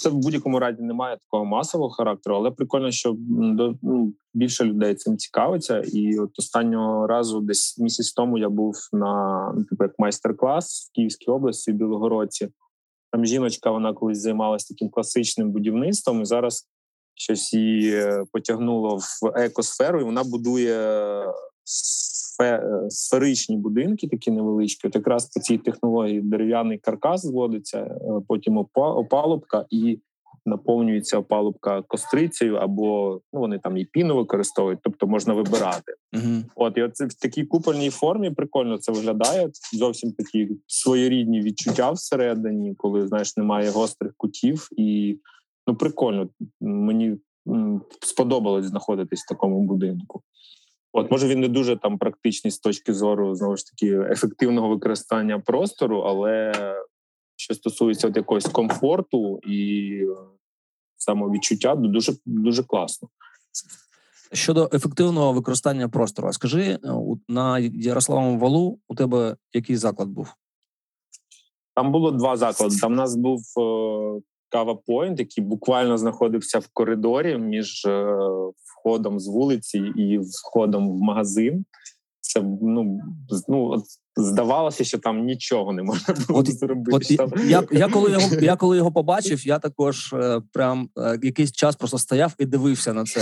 це 0.02 0.10
в 0.10 0.14
будь-якому 0.14 0.60
разі 0.60 0.82
немає 0.82 1.18
такого 1.18 1.46
масового 1.46 1.90
характеру, 1.90 2.36
але 2.36 2.52
прикольно, 2.52 2.92
що 2.92 3.16
ну, 3.30 4.14
більше 4.34 4.66
людей 4.66 4.96
цим 4.96 5.18
цікавиться. 5.18 5.80
І 5.80 6.20
от 6.20 6.40
останнього 6.40 7.08
разу, 7.08 7.42
десь 7.42 7.78
місяць 7.80 8.12
тому, 8.12 8.38
я 8.38 8.50
був 8.50 8.76
на 8.94 9.54
ну, 9.58 9.64
типу 9.64 9.84
як 9.84 10.00
майстер-клас 10.00 10.90
в 10.90 10.96
Київській 10.96 11.32
області, 11.32 11.72
в 11.72 11.76
Білогородці. 11.76 12.50
Там 13.12 13.26
жіночка, 13.26 13.72
вона 13.72 13.94
колись 13.94 14.22
займалася 14.22 14.74
таким 14.74 14.90
класичним 14.90 15.52
будівництвом, 15.52 16.22
і 16.22 16.26
зараз 16.26 16.68
щось 17.16 17.54
її 17.54 17.96
е, 17.96 18.24
потягнуло 18.32 18.98
в 18.98 19.28
екосферу, 19.36 20.02
і 20.02 20.04
вона 20.04 20.24
будує 20.24 20.78
сферичні 22.90 23.58
будинки, 23.58 24.08
такі 24.08 24.32
невеличкі. 24.32 24.88
От 24.88 24.96
якраз 24.96 25.26
по 25.26 25.40
цій 25.40 25.58
технології 25.58 26.22
дерев'яний 26.22 26.78
каркас 26.78 27.22
зводиться, 27.22 27.78
е, 27.78 27.98
потім 28.28 28.58
опалубка 28.76 29.66
і 29.70 30.00
наповнюється 30.46 31.18
опалубка 31.18 31.82
кострицею, 31.82 32.56
або 32.56 33.22
ну 33.34 33.40
вони 33.40 33.60
там 33.60 33.78
і 33.78 33.86
піну 33.86 34.16
використовують, 34.16 34.80
тобто 34.84 35.08
можна 35.08 35.34
вибирати. 35.34 35.94
uh 36.14 36.44
От 36.56 36.78
і 36.78 36.82
оце 36.82 37.06
в 37.06 37.14
такій 37.14 37.46
купольній 37.46 37.90
формі 37.90 38.32
прикольно 38.32 38.78
це 38.78 38.92
виглядає. 38.92 39.50
Зовсім 39.74 40.12
такі 40.12 40.50
своєрідні 40.68 41.42
відчуття 41.42 41.92
всередині, 41.92 42.76
коли 42.76 43.08
знаєш, 43.08 43.38
немає 43.38 43.70
гострих 43.70 44.14
кутів, 44.18 44.70
і 44.78 45.20
ну 45.68 45.76
прикольно 45.76 46.30
мені 46.62 47.18
сподобалось 48.02 48.66
знаходитись 48.66 49.24
в 49.24 49.30
такому 49.30 49.62
будинку. 49.62 50.22
От 50.94 51.12
може 51.12 51.28
він 51.28 51.40
не 51.40 51.48
дуже 51.48 51.76
там 51.76 51.98
практичний 51.98 52.52
з 52.52 52.60
точки 52.60 52.94
зору 52.94 53.36
знову 53.36 53.58
ж 53.58 53.66
таки 53.66 54.00
ефективного 54.12 54.70
використання 54.70 55.40
простору, 55.40 56.00
але 56.00 56.54
що 57.36 57.54
стосується 57.54 58.08
от 58.08 58.16
якогось 58.16 58.46
комфорту 58.48 59.40
і 59.48 59.92
самовідчуття, 60.98 61.76
дуже 61.76 62.14
дуже 62.26 62.64
класно. 62.64 63.10
Щодо 64.34 64.70
ефективного 64.74 65.34
використання 65.34 65.90
простору, 65.90 66.34
скажи 66.34 66.62
е, 66.62 66.80
на 67.28 67.60
Ярославому 67.60 68.40
валу 68.40 68.80
у 68.88 68.96
тебе 68.96 69.36
який 69.54 69.76
заклад 69.76 70.10
був? 70.10 70.34
Там 71.76 71.92
було 71.92 72.12
два 72.12 72.38
заклади. 72.38 72.76
Там 72.76 72.92
у 72.92 72.96
нас 72.96 73.16
був 73.16 73.42
е, 73.58 74.22
Кава 74.50 74.76
Пойнт, 74.76 75.20
який 75.20 75.44
буквально 75.44 75.98
знаходився 75.98 76.60
в 76.60 76.68
коридорі 76.74 77.38
між 77.38 77.86
е, 77.86 78.18
входом 78.80 79.20
з 79.20 79.28
вулиці 79.28 79.78
і 79.78 80.20
входом 80.20 80.90
в 80.92 81.02
магазин. 81.02 81.66
Це 82.22 82.42
ну 82.62 83.00
ну 83.48 83.84
здавалося, 84.18 84.84
що 84.84 84.98
там 84.98 85.26
нічого 85.26 85.74
не 85.74 85.84
можна 85.84 86.16
було 86.28 86.40
от, 86.40 86.52
зробити. 86.52 87.18
От, 87.20 87.32
там... 87.32 87.50
Я 87.50 87.64
я, 87.72 87.90
коли 87.90 88.12
його 88.12 88.36
я 88.42 88.56
коли 88.56 88.78
його 88.78 88.92
побачив, 88.92 89.48
я 89.48 89.60
також 89.60 90.14
е, 90.14 90.42
прям 90.54 90.90
е, 90.98 91.20
якийсь 91.24 91.52
час 91.52 91.76
просто 91.76 91.98
стояв 91.98 92.34
і 92.38 92.46
дивився 92.46 92.94
на 92.94 93.04
це. 93.04 93.22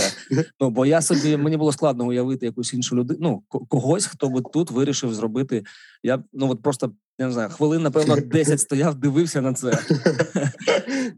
Ну 0.60 0.70
бо 0.70 0.86
я 0.86 1.02
собі 1.02 1.36
мені 1.36 1.56
було 1.56 1.72
складно 1.72 2.06
уявити 2.06 2.46
якусь 2.46 2.74
іншу 2.74 2.96
людину. 2.96 3.18
Ну 3.20 3.42
когось, 3.68 4.06
хто 4.06 4.28
би 4.28 4.42
тут 4.52 4.70
вирішив 4.70 5.14
зробити. 5.14 5.64
Я 6.02 6.22
ну 6.32 6.50
от 6.50 6.62
просто 6.62 6.92
я 7.20 7.26
не 7.26 7.32
знаю, 7.32 7.48
хвилин, 7.48 7.82
напевно, 7.82 8.16
10 8.16 8.60
стояв, 8.60 8.94
дивився 8.94 9.40
на 9.40 9.54
це. 9.54 9.78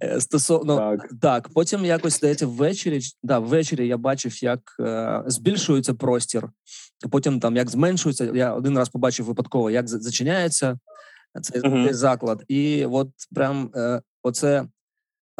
Е, 0.03 0.21
стосовно 0.21 0.77
так. 0.77 1.11
так, 1.21 1.49
потім 1.55 1.85
якось 1.85 2.17
здається, 2.17 2.47
ввечері 2.47 3.01
да, 3.23 3.39
ввечері 3.39 3.89
я 3.89 3.97
бачив, 3.97 4.45
як 4.45 4.77
е, 4.81 5.23
збільшується 5.27 5.95
простір, 5.95 6.49
потім 7.11 7.41
там 7.41 7.57
як 7.57 7.71
зменшується. 7.71 8.25
Я 8.35 8.55
один 8.55 8.79
раз 8.79 8.89
побачив 8.89 9.27
випадково, 9.27 9.71
як 9.71 9.89
зачиняється 9.89 10.79
цей 11.43 11.61
uh-huh. 11.61 11.93
заклад, 11.93 12.45
і 12.49 12.85
от 12.85 13.09
прям 13.35 13.71
е, 13.77 14.03
оце 14.23 14.67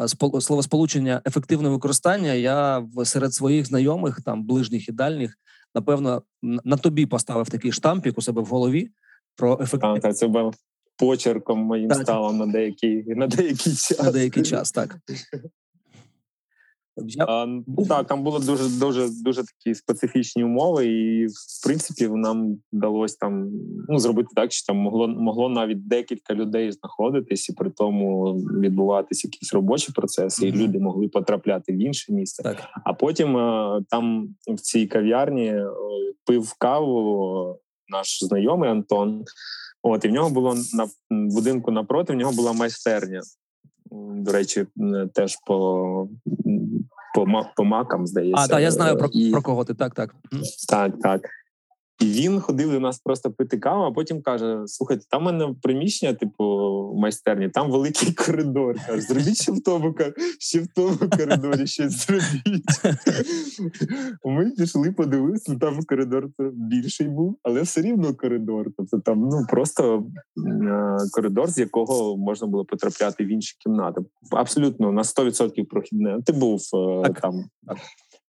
е, 0.01 0.07
словосполучення 0.41 1.21
ефективне 1.25 1.69
використання. 1.69 2.33
Я 2.33 2.87
серед 3.03 3.33
своїх 3.33 3.65
знайомих, 3.65 4.21
там 4.21 4.43
ближніх 4.43 4.89
і 4.89 4.91
дальніх, 4.91 5.35
напевно, 5.75 6.23
на 6.41 6.77
тобі 6.77 7.05
поставив 7.05 7.49
такий 7.49 7.71
штампік 7.71 8.17
у 8.17 8.21
себе 8.21 8.41
в 8.41 8.45
голові 8.45 8.89
про 9.35 9.59
ефективність. 9.61 10.01
Так, 10.01 10.17
це 10.17 10.27
почерком 11.01 11.59
моїм 11.59 11.89
так. 11.89 12.01
стало 12.01 12.33
на 12.33 12.45
деякий 12.45 13.03
на 13.07 13.27
деякий 13.27 13.73
час. 13.73 13.99
На 13.99 14.11
деякий 14.11 14.43
час, 14.43 14.71
так. 14.71 14.97
Я... 16.97 17.25
А, 17.27 17.47
Так, 17.89 18.07
там 18.07 18.23
були 18.23 18.39
дуже 18.39 18.79
дуже 18.79 19.07
дуже 19.23 19.43
такі 19.43 19.75
специфічні 19.75 20.43
умови, 20.43 20.85
і 20.85 21.27
в 21.27 21.63
принципі 21.63 22.07
нам 22.07 22.57
вдалося 22.73 23.17
там 23.19 23.51
ну 23.89 23.99
зробити 23.99 24.29
так, 24.35 24.51
що 24.51 24.67
там 24.67 24.77
могло 24.77 25.07
могло 25.07 25.49
навіть 25.49 25.87
декілька 25.87 26.33
людей 26.33 26.71
знаходитись, 26.71 27.49
і 27.49 27.53
при 27.53 27.69
тому 27.69 28.33
відбуватися 28.33 29.27
якісь 29.27 29.53
робочі 29.53 29.91
процеси, 29.91 30.45
mm-hmm. 30.45 30.55
і 30.55 30.63
люди 30.63 30.79
могли 30.79 31.07
потрапляти 31.07 31.73
в 31.73 31.77
інше 31.77 32.13
місце. 32.13 32.43
Так. 32.43 32.57
А 32.83 32.93
потім 32.93 33.33
там 33.89 34.35
в 34.47 34.59
цій 34.59 34.87
кав'ярні 34.87 35.55
пив 36.25 36.53
каву 36.53 37.59
наш 37.87 38.23
знайомий 38.23 38.69
Антон. 38.69 39.25
От 39.83 40.05
і 40.05 40.07
в 40.07 40.11
нього 40.11 40.29
було 40.29 40.55
на 40.73 40.87
будинку 41.09 41.71
напроти, 41.71 42.13
в 42.13 42.15
нього 42.15 42.31
була 42.31 42.53
майстерня. 42.53 43.21
До 44.15 44.31
речі, 44.31 44.65
теж 45.13 45.37
по 45.47 46.07
по, 47.15 47.45
по 47.55 47.63
макам 47.63 48.07
здається. 48.07 48.43
А, 48.43 48.47
так, 48.47 48.61
я 48.61 48.71
знаю 48.71 48.97
про, 48.97 49.07
і... 49.07 49.31
про 49.31 49.41
кого 49.41 49.65
ти 49.65 49.73
так, 49.73 49.93
так. 49.93 50.15
Так, 50.69 50.99
так. 51.01 51.21
І 52.01 52.05
він 52.05 52.39
ходив 52.39 52.71
до 52.71 52.79
нас 52.79 52.99
просто 52.99 53.31
пити 53.31 53.57
каву, 53.57 53.83
а 53.83 53.91
потім 53.91 54.21
каже: 54.21 54.63
Слухайте, 54.65 55.05
там 55.09 55.21
в 55.21 55.25
мене 55.25 55.55
приміщення, 55.61 56.13
типу, 56.13 56.43
майстерні, 56.95 57.49
там 57.49 57.71
великий 57.71 58.13
коридор. 58.25 58.75
Каже, 58.87 59.01
зробіть 59.01 59.41
ще 59.41 59.51
в 59.51 59.63
тому 59.63 59.95
ще 60.39 60.59
в 60.59 60.67
тому 60.75 60.97
коридорі 61.17 61.67
щось 61.67 62.05
зробіть. 62.05 62.63
Ми 64.25 64.51
пішли, 64.51 64.91
подивилися, 64.91 65.55
там 65.55 65.83
коридор 65.83 66.29
більший 66.53 67.07
був, 67.07 67.37
але 67.43 67.61
все 67.61 67.81
рівно 67.81 68.15
коридор. 68.15 68.67
Тобто 68.77 68.99
там 68.99 69.19
ну 69.19 69.45
просто 69.49 70.05
коридор, 71.11 71.49
з 71.49 71.57
якого 71.57 72.17
можна 72.17 72.47
було 72.47 72.65
потрапляти 72.65 73.25
в 73.25 73.27
інші 73.27 73.55
кімнати. 73.59 74.01
Абсолютно 74.31 74.91
на 74.91 75.01
100% 75.01 75.65
прохідне. 75.65 76.19
Ти 76.25 76.33
був 76.33 76.61
е, 76.73 77.03
так. 77.03 77.21
там. 77.21 77.45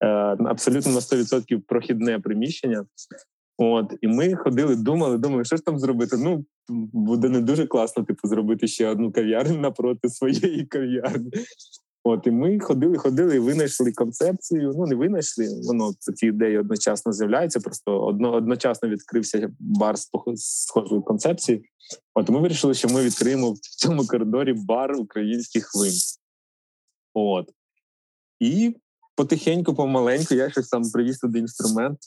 Е, 0.03 0.07
абсолютно 0.45 0.91
на 0.91 0.99
100% 0.99 1.61
прохідне 1.67 2.19
приміщення. 2.19 2.85
От, 3.57 3.93
і 4.01 4.07
ми 4.07 4.35
ходили, 4.35 4.75
думали, 4.75 5.17
думали, 5.17 5.45
що 5.45 5.55
ж 5.55 5.65
там 5.65 5.79
зробити. 5.79 6.17
Ну 6.17 6.45
буде 6.93 7.29
не 7.29 7.41
дуже 7.41 7.67
класно, 7.67 8.03
типу, 8.03 8.27
зробити 8.27 8.67
ще 8.67 8.87
одну 8.87 9.11
кав'ярню 9.11 9.59
напроти 9.59 10.09
своєї 10.09 10.65
кав'ярні. 10.65 11.31
От 12.03 12.27
і 12.27 12.31
ми 12.31 12.59
ходили, 12.59 12.97
ходили 12.97 13.35
і 13.35 13.39
винайшли 13.39 13.91
концепцію. 13.91 14.73
Ну 14.77 14.85
не 14.85 14.95
винайшли, 14.95 15.47
воно 15.63 15.93
ці 15.99 16.25
ідеї 16.25 16.57
одночасно 16.57 17.13
з'являються. 17.13 17.59
Просто 17.59 18.05
одно, 18.05 18.33
одночасно 18.33 18.89
відкрився 18.89 19.49
бар 19.59 19.97
з 19.97 20.09
схожою 20.35 21.01
концепцією. 21.01 21.63
От 22.13 22.29
ми 22.29 22.39
вирішили, 22.39 22.73
що 22.73 22.87
ми 22.87 23.01
відкриємо 23.01 23.51
в 23.51 23.57
цьому 23.59 24.07
коридорі 24.07 24.53
бар 24.53 24.95
українських 24.95 25.71
вин. 25.75 25.93
От. 27.13 27.49
І 28.39 28.75
потихеньку, 29.17 29.75
помаленьку, 29.75 30.33
я 30.33 30.49
щось 30.49 30.67
там 30.67 30.81
привіз 30.93 31.17
туди 31.17 31.39
інструмент, 31.39 31.97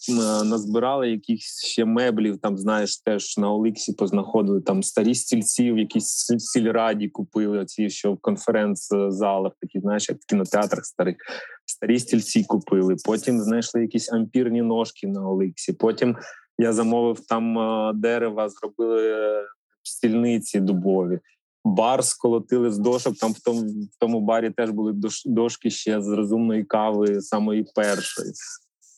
назбирали 0.45 1.11
якихось 1.11 1.65
ще 1.65 1.85
меблів. 1.85 2.39
Там 2.39 2.59
знаєш, 2.59 2.99
теж 2.99 3.39
на 3.39 3.53
Оликсі 3.53 3.93
познаходили 3.93 4.61
там 4.61 4.83
старі 4.83 5.15
стільці, 5.15 5.73
в 5.73 5.79
якісь 5.79 6.33
сільраді 6.39 7.09
купили. 7.09 7.59
Оці 7.59 7.91
що 7.91 8.13
в 8.13 8.19
конференц-залах, 8.19 9.53
такі 9.61 9.81
знаєш, 9.81 10.09
як 10.09 10.19
в 10.19 10.27
кінотеатрах 10.27 10.85
старих. 10.85 11.17
Старі 11.67 11.99
стільці 11.99 12.45
купили. 12.45 12.97
Потім 13.05 13.41
знайшли 13.41 13.81
якісь 13.81 14.13
ампірні 14.13 14.63
ножки 14.63 15.07
на 15.07 15.29
Оликсі. 15.29 15.73
Потім 15.73 16.17
я 16.59 16.73
замовив 16.73 17.21
там 17.29 17.55
дерева, 18.01 18.49
зробили 18.49 19.15
стільниці 19.83 20.61
дубові 20.61 21.19
бар 21.65 22.05
сколотили 22.05 22.71
з 22.71 22.79
дошок. 22.79 23.17
Там 23.17 23.33
в 23.33 23.41
тому 23.41 23.61
в 23.63 23.99
тому 23.99 24.21
барі 24.21 24.51
теж 24.51 24.71
були 24.71 24.95
дошки 25.27 25.71
ще 25.71 26.03
з 26.03 26.09
розумної 26.09 26.65
кави, 26.65 27.21
самої 27.21 27.67
першої. 27.75 28.33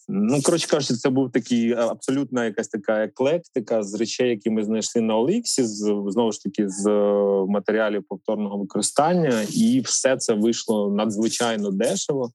Ну, 0.08 0.42
коротше 0.42 0.68
кажучи, 0.68 0.94
це 0.94 1.08
був 1.08 1.32
такий 1.32 1.72
абсолютна 1.72 2.44
якась 2.44 2.68
така 2.68 3.04
еклектика 3.04 3.82
з 3.82 3.94
речей, 3.94 4.30
які 4.30 4.50
ми 4.50 4.64
знайшли 4.64 5.02
на 5.02 5.16
Оліксі, 5.16 5.64
з 5.64 6.02
знову 6.08 6.32
ж 6.32 6.42
таки 6.42 6.68
з 6.68 6.86
е, 6.86 7.46
матеріалів 7.48 8.04
повторного 8.08 8.58
використання, 8.58 9.46
і 9.50 9.80
все 9.80 10.16
це 10.16 10.34
вийшло 10.34 10.94
надзвичайно 10.94 11.70
дешево 11.70 12.30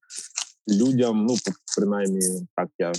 людям. 0.70 1.26
Ну 1.26 1.36
принаймні, 1.78 2.48
так 2.56 2.70
я 2.80 2.92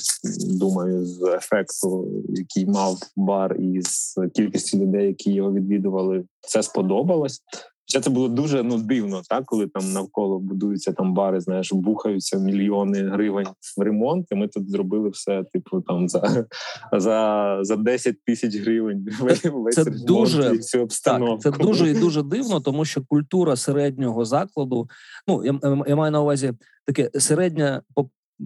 думаю, 0.58 1.06
з 1.06 1.22
ефекту, 1.22 2.08
який 2.28 2.66
мав 2.66 2.98
бар, 3.16 3.56
і 3.60 3.82
з 3.82 4.18
кількістю 4.34 4.78
людей, 4.78 5.06
які 5.06 5.32
його 5.32 5.52
відвідували, 5.52 6.24
це 6.40 6.62
сподобалось. 6.62 7.42
Хоча 7.90 8.00
це 8.00 8.10
було 8.10 8.28
дуже 8.28 8.62
ну 8.62 8.78
дивно, 8.78 9.22
так 9.28 9.44
коли 9.46 9.66
там 9.66 9.92
навколо 9.92 10.38
будуються 10.38 10.92
там 10.92 11.14
бари, 11.14 11.40
знаєш, 11.40 11.72
бухаються 11.72 12.38
мільйони 12.38 13.02
гривень 13.02 13.46
в 13.78 13.82
ремонт. 13.82 14.26
і 14.30 14.34
Ми 14.34 14.48
тут 14.48 14.70
зробили 14.70 15.08
все, 15.08 15.44
типу, 15.52 15.80
там 15.80 16.08
за 16.08 16.46
за, 16.92 17.58
за 17.62 17.76
10 17.76 18.24
тисяч 18.24 18.56
гривень. 18.56 19.06
Весь 19.20 19.74
Це 19.74 19.84
дуже 19.84 20.50
всю 20.50 20.84
обстановку. 20.84 21.42
Так, 21.42 21.56
Це 21.56 21.62
дуже 21.62 21.90
і 21.90 21.94
дуже 21.94 22.22
дивно, 22.22 22.60
тому 22.60 22.84
що 22.84 23.02
культура 23.08 23.56
середнього 23.56 24.24
закладу. 24.24 24.88
Ну 25.28 25.44
я, 25.44 25.60
я 25.86 25.96
маю 25.96 26.12
на 26.12 26.20
увазі 26.20 26.52
таке 26.86 27.10
середня 27.14 27.82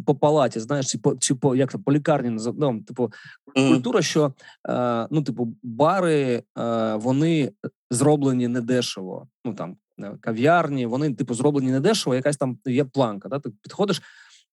по 0.06 0.14
палаті, 0.14 0.60
знаєш, 0.60 0.86
чи 0.86 0.98
по 0.98 1.16
чи 1.16 1.34
по 1.34 1.56
як 1.56 1.84
по 1.84 1.92
лікарні 1.92 2.38
ну, 2.58 2.82
типу 2.82 3.12
культура, 3.54 4.02
що 4.02 4.32
е, 4.68 5.06
ну, 5.10 5.22
типу, 5.22 5.56
бари 5.62 6.42
е, 6.58 6.94
вони 6.94 7.52
зроблені 7.90 8.48
недешево. 8.48 9.28
Ну 9.44 9.54
там 9.54 9.76
е, 10.00 10.16
кав'ярні, 10.20 10.86
вони 10.86 11.14
типу 11.14 11.34
зроблені 11.34 11.70
недешево, 11.70 12.14
якась 12.14 12.36
там 12.36 12.58
є 12.66 12.84
планка. 12.84 13.28
Да? 13.28 13.38
Ти 13.38 13.50
підходиш, 13.62 14.02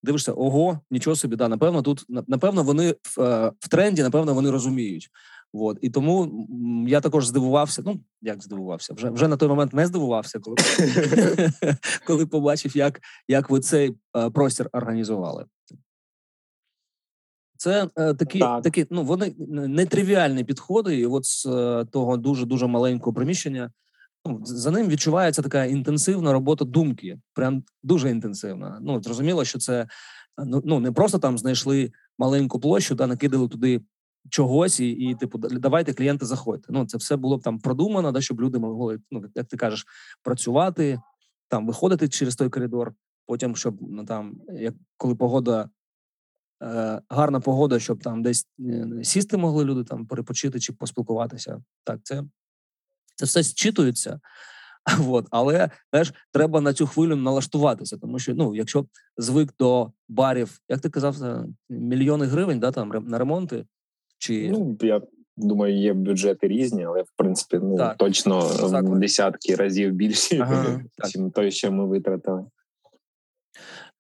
дивишся, 0.04 0.34
ого, 0.34 0.80
нічого 0.92 1.16
собі, 1.16 1.36
да, 1.36 1.48
напевно, 1.48 1.82
тут 1.82 2.06
напевно, 2.10 2.64
вони 2.64 2.92
в, 2.92 3.22
е, 3.22 3.52
в 3.60 3.68
тренді, 3.68 4.04
напевно, 4.04 4.34
вони 4.34 4.52
розуміють. 4.52 5.10
От 5.54 5.78
і 5.82 5.90
тому 5.90 6.48
я 6.88 7.02
також 7.02 7.28
здивувався. 7.28 7.82
Ну 7.86 8.00
як 8.22 8.44
здивувався, 8.44 8.94
вже 8.94 9.10
вже 9.10 9.28
на 9.28 9.38
той 9.38 9.50
момент 9.50 9.74
не 9.74 9.86
здивувався, 9.86 10.40
коли 10.40 10.58
коли 12.08 12.26
побачив, 12.26 12.78
як 12.78 13.00
як 13.28 13.50
ви 13.50 13.60
цей 13.60 13.96
е, 14.18 14.30
простір 14.30 14.70
організували. 14.72 15.46
Це 17.58 17.88
е, 17.96 18.14
такі, 18.14 18.40
так. 18.40 18.64
такі, 18.64 18.88
ну 18.90 19.04
вони 19.04 19.36
нетривіальні 19.50 20.44
підходи. 20.44 21.00
І 21.00 21.06
от 21.06 21.26
з 21.26 21.46
е, 21.46 21.86
того 21.92 22.18
дуже 22.18 22.46
дуже 22.46 22.68
маленького 22.68 23.14
приміщення. 23.14 23.72
Ну, 24.26 24.42
за 24.46 24.72
ним 24.72 24.88
відчувається 24.88 25.42
така 25.42 25.66
інтенсивна 25.66 26.34
робота 26.34 26.66
думки. 26.66 27.20
Прям 27.34 27.64
дуже 27.84 28.10
інтенсивна. 28.10 28.80
Ну 28.82 29.04
зрозуміло, 29.04 29.46
що 29.46 29.60
це 29.60 29.88
ну, 30.46 30.62
ну 30.66 30.80
не 30.80 30.92
просто 30.92 31.20
там 31.20 31.38
знайшли 31.38 31.92
маленьку 32.18 32.60
площу 32.60 32.96
та 32.96 33.08
накидали 33.08 33.48
туди 33.48 33.82
чогось, 34.30 34.80
і, 34.80 34.90
і 34.90 35.16
типу, 35.16 35.38
давайте 35.38 35.94
клієнти 35.94 36.26
заходьте. 36.26 36.68
Ну 36.70 36.86
це 36.86 36.98
все 36.98 37.16
було 37.16 37.38
б 37.38 37.44
там 37.44 37.60
продумано, 37.60 38.12
да, 38.12 38.22
щоб 38.22 38.42
люди 38.42 38.60
могли, 38.60 39.00
ну 39.12 39.24
як 39.36 39.48
ти 39.48 39.58
кажеш, 39.58 39.86
працювати 40.24 41.00
там, 41.48 41.68
виходити 41.68 42.10
через 42.10 42.36
той 42.36 42.50
коридор. 42.50 42.94
Потім, 43.26 43.56
щоб 43.56 43.78
ну 43.82 44.06
там, 44.06 44.42
як 44.54 44.74
коли 44.98 45.16
погода. 45.16 45.70
Е, 46.64 47.02
гарна 47.10 47.40
погода, 47.40 47.80
щоб 47.80 48.04
там 48.04 48.22
десь 48.22 48.48
е, 48.60 49.04
сісти 49.04 49.38
могли 49.38 49.66
люди 49.66 49.84
там 49.84 50.06
перепочити 50.06 50.60
чи 50.60 50.74
поспілкуватися. 50.74 51.62
Так, 51.84 52.00
це 52.04 52.24
це 53.16 53.26
все 53.26 53.44
зчитується. 53.44 54.20
От, 55.08 55.28
але 55.32 55.70
теж 55.92 56.14
треба 56.32 56.62
на 56.62 56.74
цю 56.74 56.88
хвилю 56.88 57.16
налаштуватися, 57.16 57.98
тому 57.98 58.20
що 58.20 58.36
ну, 58.36 58.56
якщо 58.56 58.86
звик 59.18 59.54
до 59.60 59.92
барів, 60.10 60.60
як 60.70 60.80
ти 60.80 60.90
казав, 60.90 61.46
мільйони 61.70 62.26
гривень, 62.26 62.60
да, 62.60 62.72
там 62.72 62.90
на 62.90 63.18
ремонти. 63.18 63.66
Чи 64.20 64.50
ну 64.52 64.78
я 64.82 65.02
думаю, 65.38 65.78
є 65.78 65.94
бюджети 65.94 66.48
різні, 66.48 66.86
але 66.86 67.02
в 67.02 67.12
принципі 67.16 67.60
ну 67.64 67.78
так. 67.78 67.98
точно 67.98 68.40
в 68.40 69.00
десятки 69.00 69.56
разів 69.56 69.92
більші, 69.92 70.38
ага, 70.38 70.82
ніж 71.16 71.32
той, 71.34 71.52
що 71.52 71.72
ми 71.72 71.88
витратили. 71.88 72.46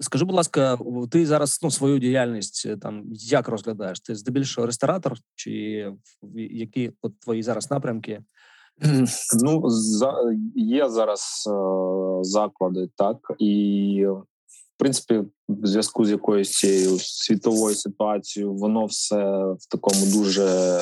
Скажи, 0.01 0.25
будь 0.25 0.35
ласка, 0.35 0.77
ти 1.11 1.25
зараз 1.25 1.59
ну, 1.63 1.71
свою 1.71 1.99
діяльність 1.99 2.63
е, 2.65 2.77
там 2.77 3.03
як 3.11 3.47
розглядаєш? 3.47 3.99
Ти 3.99 4.15
здебільшого 4.15 4.67
ресторатор, 4.67 5.17
чи 5.35 5.51
які 6.35 6.91
от 7.01 7.19
твої 7.19 7.43
зараз 7.43 7.71
напрямки? 7.71 8.23
Ну 9.43 9.69
за 9.69 10.13
є 10.55 10.89
зараз 10.89 11.43
е, 11.47 11.53
заклади, 12.23 12.89
так 12.95 13.17
і 13.39 14.05
принципі, 14.79 15.23
в 15.49 15.67
зв'язку 15.67 16.05
з 16.05 16.11
якоюсь 16.11 16.51
цією 16.51 16.99
світовою 16.99 17.75
ситуацією, 17.75 18.53
воно 18.53 18.85
все 18.85 19.15
в 19.59 19.65
такому 19.69 20.05
дуже 20.05 20.79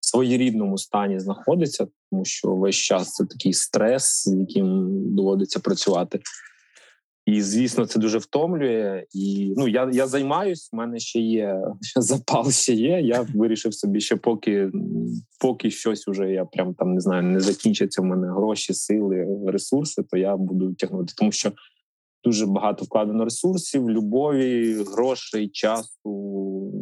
своєрідному 0.00 0.78
стані 0.78 1.18
знаходиться, 1.18 1.86
тому 2.10 2.24
що 2.24 2.54
весь 2.54 2.76
час 2.76 3.12
це 3.12 3.24
такий 3.24 3.52
стрес, 3.52 4.28
з 4.28 4.34
яким 4.38 4.88
доводиться 5.14 5.60
працювати. 5.60 6.20
І 7.26 7.42
звісно, 7.42 7.86
це 7.86 7.98
дуже 7.98 8.18
втомлює. 8.18 9.04
І 9.12 9.54
ну 9.56 9.68
я 9.68 9.90
я 9.92 10.06
займаюсь. 10.06 10.70
У 10.72 10.76
мене 10.76 10.98
ще 10.98 11.20
є 11.20 11.60
запал. 11.96 12.50
Ще 12.50 12.72
є. 12.72 13.00
Я 13.00 13.26
вирішив 13.34 13.74
собі, 13.74 14.00
що 14.00 14.18
поки 14.18 14.70
поки 15.40 15.70
щось 15.70 16.08
уже 16.08 16.32
я 16.32 16.44
прям 16.44 16.74
там 16.74 16.94
не 16.94 17.00
знаю, 17.00 17.22
не 17.22 17.40
закінчаться 17.40 18.02
в 18.02 18.04
мене 18.04 18.26
гроші, 18.26 18.74
сили, 18.74 19.26
ресурси, 19.46 20.02
то 20.10 20.16
я 20.16 20.36
буду 20.36 20.74
тягнути, 20.74 21.14
тому 21.16 21.32
що 21.32 21.52
дуже 22.26 22.46
багато 22.46 22.84
вкладено 22.84 23.24
ресурсів, 23.24 23.90
любові, 23.90 24.74
грошей, 24.74 25.48
часу. 25.48 26.72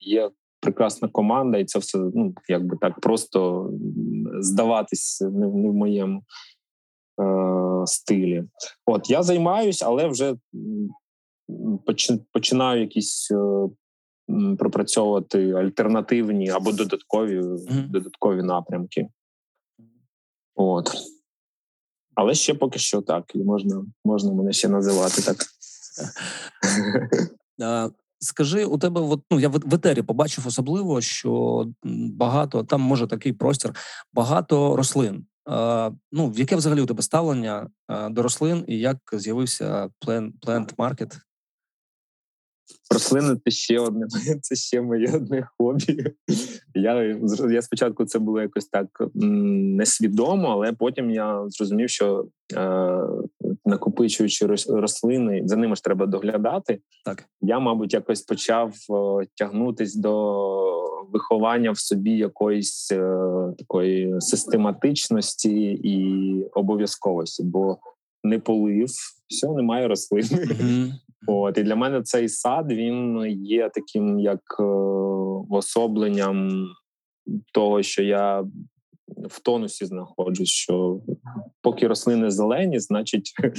Є 0.00 0.30
прекрасна 0.60 1.08
команда, 1.08 1.58
і 1.58 1.64
це 1.64 1.78
все 1.78 1.98
ну 1.98 2.34
якби 2.48 2.76
так 2.80 3.00
просто 3.00 3.70
здаватись 4.40 5.20
не, 5.20 5.30
не 5.30 5.68
в 5.70 5.74
моєму 5.74 6.22
е, 7.20 7.86
стилі. 7.86 8.44
От 8.86 9.10
я 9.10 9.22
займаюсь, 9.22 9.82
але 9.82 10.08
вже 10.08 10.34
починаю 12.32 12.80
якісь 12.80 13.30
е, 13.30 13.68
пропрацьовувати 14.58 15.52
альтернативні 15.52 16.48
або 16.48 16.72
додаткові 16.72 17.40
mm-hmm. 17.40 17.90
додаткові 17.90 18.42
напрямки. 18.42 19.08
От. 20.54 20.90
Але 22.14 22.34
ще 22.34 22.54
поки 22.54 22.78
що 22.78 23.02
так, 23.02 23.24
і 23.34 23.38
можна 23.38 23.84
можна 24.04 24.32
мене 24.32 24.52
ще 24.52 24.68
називати 24.68 25.22
так. 25.22 25.36
Скажи, 28.18 28.64
у 28.64 28.78
тебе 28.78 29.00
от, 29.00 29.20
ну, 29.30 29.40
я 29.40 29.48
в 29.48 29.74
етері 29.74 30.02
побачив 30.02 30.46
особливо, 30.46 31.00
що 31.00 31.66
багато 32.12 32.64
там 32.64 32.80
може 32.80 33.06
такий 33.06 33.32
простір, 33.32 33.74
багато 34.12 34.76
рослин. 34.76 35.26
Ну, 36.12 36.32
яке 36.36 36.56
взагалі 36.56 36.80
у 36.80 36.86
тебе 36.86 37.02
ставлення 37.02 37.68
до 38.10 38.22
рослин 38.22 38.64
і 38.68 38.78
як 38.78 38.98
з'явився 39.12 39.88
Plant 40.06 40.74
Market? 40.76 41.18
Рослини 42.90 43.36
це 43.44 43.50
ще 43.50 43.78
одне, 43.80 44.06
це 44.42 44.54
ще 44.54 44.80
моє 44.80 45.12
одне 45.14 45.48
хобі. 45.58 46.04
Я 46.74 47.18
я 47.50 47.62
спочатку 47.62 48.04
це 48.04 48.18
було 48.18 48.40
якось 48.40 48.66
так 48.66 48.86
несвідомо, 49.14 50.48
але 50.48 50.72
потім 50.72 51.10
я 51.10 51.44
зрозумів, 51.48 51.90
що 51.90 52.26
е, 52.56 53.00
накопичуючи 53.64 54.46
рослини, 54.68 55.42
за 55.44 55.56
ними 55.56 55.76
ж 55.76 55.84
треба 55.84 56.06
доглядати. 56.06 56.80
Так 57.04 57.24
я, 57.40 57.58
мабуть, 57.58 57.94
якось 57.94 58.22
почав 58.22 58.74
е, 58.90 59.26
тягнутись 59.34 59.94
до 59.94 60.14
виховання 61.12 61.70
в 61.70 61.78
собі 61.78 62.10
якоїсь 62.10 62.92
е, 62.92 63.18
такої 63.58 64.20
систематичності 64.20 65.80
і 65.82 66.34
обов'язковості, 66.54 67.42
бо 67.44 67.78
не 68.24 68.38
полив, 68.38 68.88
все 69.28 69.48
немає 69.48 69.88
рослин. 69.88 70.24
Mm-hmm. 70.24 70.92
От 71.26 71.58
і 71.58 71.62
для 71.62 71.76
мене 71.76 72.02
цей 72.02 72.28
сад 72.28 72.72
він 72.72 73.26
є 73.44 73.70
таким 73.74 74.18
як 74.18 74.40
е, 74.60 74.62
особленням 75.50 76.66
того, 77.52 77.82
що 77.82 78.02
я 78.02 78.44
в 79.28 79.40
тонусі 79.42 79.86
знаходжусь. 79.86 80.48
Що 80.48 81.00
поки 81.62 81.88
рослини 81.88 82.30
зелені, 82.30 82.80
значить 82.80 83.32
е, 83.42 83.50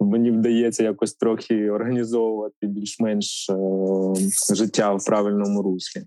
мені 0.00 0.30
вдається 0.30 0.84
якось 0.84 1.14
трохи 1.14 1.70
організовувати 1.70 2.66
більш-менш 2.66 3.50
е, 3.50 4.54
життя 4.54 4.94
в 4.94 5.04
правильному 5.04 5.62
руслі. 5.62 6.02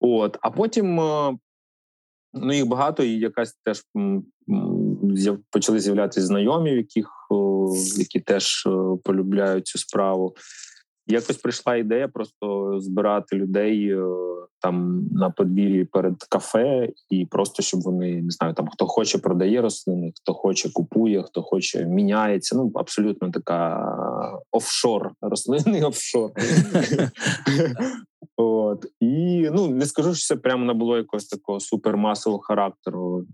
От, 0.00 0.38
а 0.40 0.50
потім 0.50 1.00
ну 2.34 2.52
їх 2.52 2.66
багато, 2.66 3.02
і 3.02 3.18
якась 3.18 3.58
теж 3.64 3.82
почали 5.50 5.80
з'являтися 5.80 6.26
знайомі, 6.26 6.74
в 6.74 6.76
яких 6.76 7.17
які 7.98 8.20
теж 8.20 8.68
полюбляють 9.04 9.66
цю 9.66 9.78
справу. 9.78 10.34
Якось 11.06 11.36
прийшла 11.36 11.76
ідея 11.76 12.08
просто 12.08 12.74
збирати 12.80 13.36
людей 13.36 13.94
там 14.60 15.06
на 15.12 15.30
подвір'ї 15.30 15.84
перед 15.84 16.22
кафе, 16.22 16.88
і 17.10 17.26
просто 17.26 17.62
щоб 17.62 17.80
вони 17.80 18.22
не 18.22 18.30
знаю, 18.30 18.54
там 18.54 18.68
хто 18.68 18.86
хоче 18.86 19.18
продає 19.18 19.62
рослини, 19.62 20.12
хто 20.14 20.34
хоче 20.34 20.72
купує, 20.72 21.22
хто 21.22 21.42
хоче 21.42 21.86
міняється. 21.86 22.56
Ну 22.56 22.72
абсолютно 22.74 23.30
така 23.30 23.88
офшор 24.50 25.12
рослини, 25.20 25.84
офшор. 25.84 26.30
От 28.36 28.86
і 29.00 29.48
ну 29.52 29.68
не 29.68 29.86
скажу, 29.86 30.14
що 30.14 30.26
це 30.26 30.36
прямо 30.36 30.64
не 30.64 30.72
було 30.72 30.96
якогось 30.96 31.26
такого 31.26 31.60
супермасового 31.60 32.42
характеру, 32.42 33.24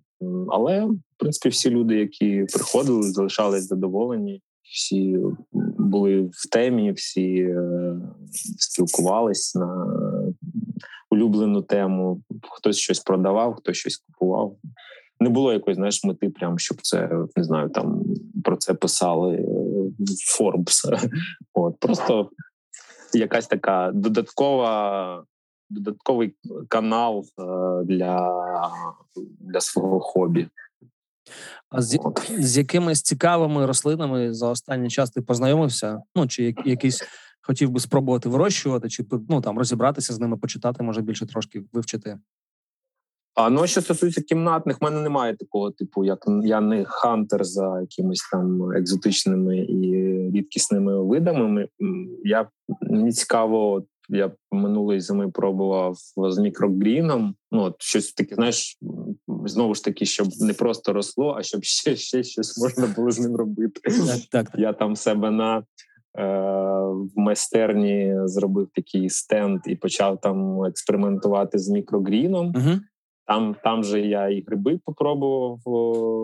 але 0.49 0.85
в 0.85 0.99
принципі 1.17 1.49
всі 1.49 1.71
люди, 1.71 1.95
які 1.97 2.47
приходили, 2.53 3.03
залишались 3.03 3.67
задоволені. 3.69 4.43
Всі 4.63 5.19
були 5.79 6.21
в 6.23 6.51
темі, 6.51 6.93
всі 6.93 7.37
е, 7.37 7.97
спілкувались 8.59 9.55
на 9.55 9.87
улюблену 11.11 11.63
тему. 11.63 12.23
Хтось 12.51 12.77
щось 12.77 13.01
продавав, 13.01 13.55
хтось 13.55 13.77
щось 13.77 13.97
купував. 13.97 14.57
Не 15.21 15.29
було 15.29 15.53
якоїсь 15.53 15.77
знаєш, 15.77 16.05
мети, 16.05 16.31
прям 16.31 16.59
щоб 16.59 16.79
це 16.83 17.11
не 17.37 17.45
знаю, 17.45 17.69
там 17.69 18.05
про 18.45 18.57
це 18.57 18.75
писали 18.75 19.37
в 19.99 20.41
Forbes. 20.41 21.09
От 21.55 21.79
просто 21.81 22.31
якась 23.15 23.47
така 23.47 23.91
додаткова. 23.95 25.25
Додатковий 25.75 26.35
канал 26.69 27.25
е, 27.39 27.43
для 27.85 28.31
для 29.41 29.61
свого 29.61 30.01
хобі. 30.01 30.49
А 31.69 31.83
з, 31.83 31.99
з 32.39 32.59
якимись 32.59 33.03
цікавими 33.03 33.67
рослинами 33.67 34.35
за 34.35 34.49
останній 34.49 34.91
час 34.91 35.11
ти 35.11 35.23
познайомився? 35.23 36.03
Ну 36.15 36.29
чи 36.29 36.55
якийсь 36.65 37.05
хотів 37.43 37.71
би 37.71 37.81
спробувати 37.81 38.29
вирощувати, 38.29 38.89
чи 38.89 39.05
ну 39.29 39.41
там 39.41 39.59
розібратися 39.59 40.13
з 40.13 40.21
ними, 40.21 40.37
почитати, 40.37 40.83
може 40.83 41.03
більше 41.03 41.27
трошки 41.27 41.65
вивчити? 41.73 42.19
А 43.35 43.51
ну 43.51 43.67
що 43.67 43.81
стосується 43.81 44.23
кімнатних, 44.23 44.81
в 44.81 44.85
мене 44.85 45.01
немає 45.01 45.37
такого 45.37 45.71
типу, 45.71 46.05
як 46.05 46.25
я 46.43 46.61
не 46.61 46.85
хантер 46.85 47.45
за 47.45 47.81
якимись 47.81 48.29
там 48.33 48.73
екзотичними 48.73 49.59
і 49.59 49.95
рідкісними 50.31 51.05
видами. 51.05 51.69
Я 52.25 52.49
мені 52.81 53.13
цікаво, 53.13 53.85
я 54.09 54.33
минулої 54.53 55.01
зими 55.01 55.31
пробував 55.31 55.97
з 56.17 56.39
мікрогріном. 56.39 57.35
Ну 57.53 57.63
от 57.63 57.75
щось 57.79 58.13
таке, 58.13 58.35
знаєш, 58.35 58.79
знову 59.45 59.75
ж 59.75 59.85
таки, 59.85 60.07
щоб 60.07 60.29
не 60.41 60.53
просто 60.53 60.93
росло, 60.93 61.35
а 61.39 61.43
щоб 61.43 61.65
ще 61.65 61.97
ще 61.97 62.23
щось 62.23 62.59
можна 62.59 62.95
було 62.97 63.11
з 63.11 63.21
ним 63.21 63.37
робити. 63.37 63.81
Так, 63.83 64.21
так. 64.31 64.59
Я 64.59 64.73
там 64.73 64.97
себе 64.97 65.31
на 65.31 65.63
Е, 66.19 66.25
в 66.87 67.11
майстерні 67.17 68.15
зробив 68.25 68.69
такий 68.75 69.11
стенд 69.11 69.61
і 69.67 69.77
почав 69.77 70.21
там 70.21 70.65
експериментувати 70.65 71.59
з 71.59 71.69
мікрогріном. 71.69 72.53
uh 72.53 72.81
Там 73.27 73.57
там 73.65 73.85
же 73.85 74.01
я 74.01 74.29
і 74.29 74.45
гриби 74.47 74.81
попробував 74.85 75.61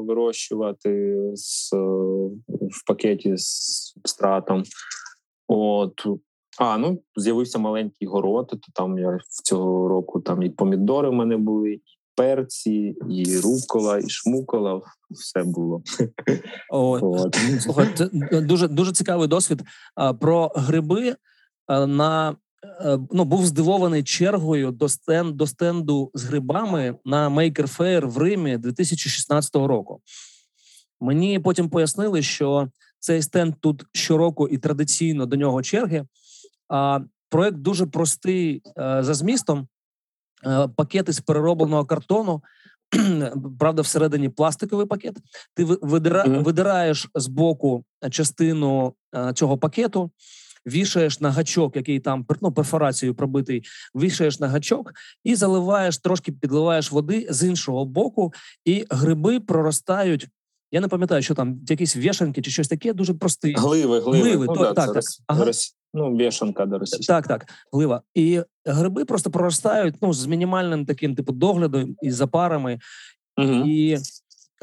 вирощувати 0.07 1.21
з, 1.35 1.73
в 2.49 2.87
пакеті 2.87 3.37
з 3.37 3.95
стратом. 4.05 4.63
От. 5.49 6.07
А, 6.59 6.79
ну 6.79 7.03
з'явився 7.17 7.59
маленький 7.59 8.09
город, 8.09 8.47
то 8.49 8.73
там 8.75 8.99
я 8.99 9.11
в 9.11 9.43
цього 9.43 9.89
року 9.89 10.21
там 10.21 10.43
і 10.43 10.51
помідори 10.51 11.09
в 11.09 11.13
мене 11.13 11.37
були, 11.37 11.73
і 11.73 11.83
перці, 12.15 12.97
і 13.11 13.37
рукола, 13.37 13.99
і 13.99 14.09
шмукола. 14.09 14.81
Все 15.11 15.43
було. 15.45 15.83
О, 16.71 16.99
Слухай, 17.61 17.89
це 17.95 18.09
дуже 18.41 18.69
дуже 18.69 18.93
цікавий 18.93 19.29
досвід. 19.29 19.63
Про 20.21 20.53
гриби 20.55 21.17
на 21.69 22.37
ну, 23.11 23.25
був 23.25 23.47
здивований 23.47 24.03
чергою 24.03 24.71
до 24.71 24.89
стен, 24.89 25.37
до 25.37 25.47
стенду 25.47 26.11
з 26.15 26.25
грибами 26.25 26.95
на 27.05 27.31
Maker 27.31 27.77
Fair 27.77 28.07
в 28.07 28.19
Римі 28.19 28.59
2016 28.59 29.57
року. 29.57 30.01
Мені 31.01 31.39
потім 31.39 31.69
пояснили, 31.71 32.23
що 32.23 32.69
цей 32.99 33.23
стенд 33.23 33.55
тут 33.61 33.85
щороку 33.93 34.49
і 34.49 34.59
традиційно 34.59 35.27
до 35.27 35.37
нього 35.37 35.63
черги. 35.63 36.07
Проект 37.31 37.57
дуже 37.57 37.87
простий 37.87 38.63
за 38.77 39.15
змістом. 39.15 39.69
Пакети 40.77 41.13
з 41.13 41.21
переробленого 41.21 41.85
картону, 41.85 42.43
правда, 43.59 43.83
всередині 43.83 44.29
пластиковий 44.29 44.87
пакет. 44.87 45.17
Ти 45.55 45.65
видира, 45.65 46.25
mm-hmm. 46.25 46.43
видираєш 46.43 47.09
з 47.15 47.27
боку 47.27 47.85
частину 48.11 48.95
цього 49.35 49.59
пакету, 49.59 50.11
вішаєш 50.67 51.21
на 51.21 51.31
гачок, 51.31 51.77
який 51.77 52.01
там 52.01 52.27
ну, 52.41 52.53
перфорацією 52.53 53.15
пробитий, 53.15 53.63
вішаєш 53.95 54.41
на 54.41 54.49
гачок 54.49 54.93
і 55.25 55.35
заливаєш 55.35 55.99
трошки, 55.99 56.33
підливаєш 56.33 56.93
води 56.93 57.27
з 57.31 57.49
іншого 57.49 57.85
боку, 57.85 58.33
і 58.65 58.85
гриби 58.91 59.41
проростають. 59.41 60.29
Я 60.73 60.81
не 60.81 60.89
пам'ятаю, 60.89 61.23
що 61.23 61.35
там 61.35 61.61
якісь 61.69 61.97
вішанки 61.97 62.43
чи 62.43 62.51
щось 62.51 62.69
таке 62.69 62.93
дуже 62.93 63.15
простий. 63.15 63.55
Гливи, 63.55 64.01
гливи. 64.01 64.19
гливи 64.19 64.47
ну, 64.47 64.55
то, 64.55 64.61
да, 64.61 64.73
так, 64.73 64.95
так. 64.95 65.05
Ага. 65.27 65.45
роз, 65.45 65.77
ну, 65.95 66.17
вішанка 66.17 66.67
до 66.67 66.79
російської. 66.79 67.07
Так, 67.07 67.29
так, 67.29 67.47
глива. 67.73 68.03
І 68.15 68.41
гриби 68.65 69.05
просто 69.05 69.31
проростають 69.31 69.95
ну, 70.03 70.13
з 70.13 70.27
мінімальним 70.27 70.87
таким 70.87 71.15
типу 71.15 71.33
доглядом 71.33 71.97
і 72.03 72.11
запарами. 72.11 72.79
Угу. 73.39 73.53
І 73.67 73.99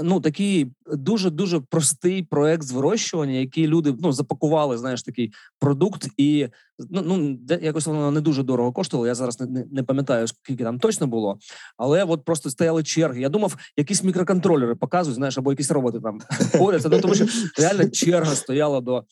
ну 0.03 0.21
такий 0.21 0.71
дуже 0.85 1.29
дуже 1.29 1.59
простий 1.59 2.23
проект 2.23 2.63
з 2.63 2.71
вирощування, 2.71 3.33
який 3.33 3.67
люди 3.67 3.95
ну 3.99 4.11
запакували. 4.11 4.77
Знаєш, 4.77 5.03
такий 5.03 5.33
продукт, 5.59 6.07
і 6.17 6.47
ну 6.89 7.01
ну 7.01 7.39
якось 7.61 7.85
воно 7.85 8.11
не 8.11 8.21
дуже 8.21 8.43
дорого 8.43 8.71
коштувало. 8.71 9.07
Я 9.07 9.15
зараз 9.15 9.39
не, 9.39 9.65
не, 9.71 9.83
пам'ятаю, 9.83 10.27
скільки 10.27 10.63
там 10.63 10.79
точно 10.79 11.07
було, 11.07 11.39
але 11.77 12.03
от 12.03 12.25
просто 12.25 12.49
стояли 12.49 12.83
черги. 12.83 13.21
Я 13.21 13.29
думав, 13.29 13.57
якісь 13.77 14.03
мікроконтролери 14.03 14.75
показують, 14.75 15.15
знаєш, 15.15 15.37
або 15.37 15.51
якісь 15.51 15.71
роботи 15.71 15.99
там 15.99 16.19
поряд. 16.57 16.87
Ну, 16.91 17.01
тому 17.01 17.15
що 17.15 17.25
реально 17.57 17.89
черга 17.89 18.35
стояла 18.35 18.81
до 18.81 19.03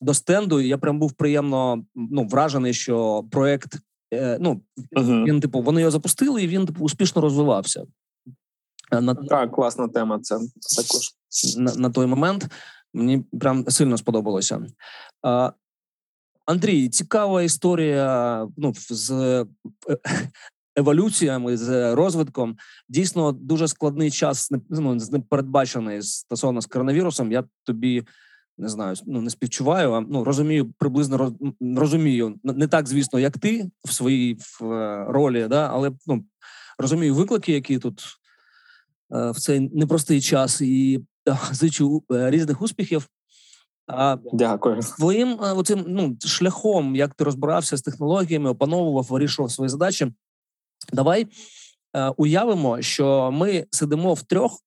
до 0.00 0.14
стенду. 0.14 0.60
і 0.60 0.68
Я 0.68 0.78
прям 0.78 0.98
був 0.98 1.12
приємно 1.12 1.84
ну 1.94 2.26
вражений, 2.26 2.74
що 2.74 3.24
проект. 3.30 3.78
Е, 4.14 4.38
ну 4.40 4.60
uh-huh. 4.92 5.24
він 5.24 5.40
типу 5.40 5.62
вони 5.62 5.80
його 5.80 5.90
запустили, 5.90 6.42
і 6.42 6.46
він 6.46 6.66
типу 6.66 6.84
успішно 6.84 7.22
розвивався. 7.22 7.84
На 8.92 9.14
так, 9.14 9.52
класна 9.52 9.88
тема. 9.88 10.18
Це 10.18 10.38
також 10.76 11.14
на, 11.56 11.74
на 11.74 11.90
той 11.90 12.06
момент 12.06 12.48
мені 12.94 13.24
прям 13.40 13.64
сильно 13.68 13.98
сподобалося. 13.98 14.66
А, 15.22 15.52
Андрій, 16.46 16.88
цікава 16.88 17.42
історія. 17.42 18.46
Ну 18.56 18.72
з 18.90 19.10
е, 19.10 19.46
еволюціями, 20.76 21.56
з 21.56 21.94
розвитком. 21.94 22.56
Дійсно, 22.88 23.32
дуже 23.32 23.68
складний 23.68 24.10
час 24.10 24.50
ну, 24.70 24.94
непередбачений 24.94 26.02
стосовно 26.02 26.60
з 26.60 26.66
коронавірусом. 26.66 27.32
Я 27.32 27.44
тобі. 27.64 28.04
Не 28.58 28.68
знаю, 28.68 28.96
ну 29.06 29.20
не 29.20 29.30
співчуваю, 29.30 29.92
а 29.92 30.00
ну 30.00 30.24
розумію, 30.24 30.72
приблизно 30.78 31.16
роз, 31.16 31.32
розумію. 31.76 32.34
Не 32.44 32.66
так, 32.66 32.86
звісно, 32.86 33.18
як 33.18 33.38
ти 33.38 33.70
в 33.84 33.92
своїй 33.92 34.34
в, 34.34 34.64
е, 34.64 35.04
ролі, 35.08 35.46
да, 35.50 35.68
але 35.72 35.92
ну 36.06 36.24
розумію 36.78 37.14
виклики, 37.14 37.52
які 37.52 37.78
тут 37.78 38.18
Е, 39.12 39.30
в 39.30 39.36
цей 39.36 39.60
непростий 39.60 40.20
час 40.20 40.60
і 40.60 41.00
зичу 41.52 42.02
е, 42.12 42.30
різних 42.30 42.62
успіхів. 42.62 43.08
Дякую. 44.32 44.80
Твоїм 44.80 45.36
оцим 45.40 45.84
ну 45.88 46.16
шляхом, 46.20 46.96
як 46.96 47.14
ти 47.14 47.24
розбирався 47.24 47.76
з 47.76 47.82
технологіями, 47.82 48.50
опановував, 48.50 49.04
вирішував 49.04 49.50
свої 49.50 49.68
задачі. 49.68 50.12
Давай 50.92 51.26
е, 51.96 52.08
уявимо, 52.08 52.82
що 52.82 53.30
ми 53.32 53.66
сидимо 53.70 54.14
в 54.14 54.22
трьох, 54.22 54.60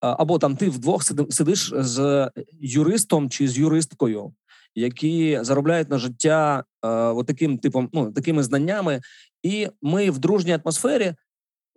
або 0.00 0.38
там 0.38 0.56
ти 0.56 0.68
вдвох 0.68 1.02
сидиш 1.30 1.72
з 1.76 2.30
юристом 2.60 3.30
чи 3.30 3.48
з 3.48 3.58
юристкою, 3.58 4.32
які 4.74 5.38
заробляють 5.42 5.90
на 5.90 5.98
життя 5.98 6.64
е, 6.82 6.88
отаким 6.88 7.58
типом, 7.58 7.88
ну 7.92 8.12
такими 8.12 8.42
знаннями, 8.42 9.00
і 9.42 9.68
ми 9.82 10.10
в 10.10 10.18
дружній 10.18 10.58
атмосфері 10.64 11.14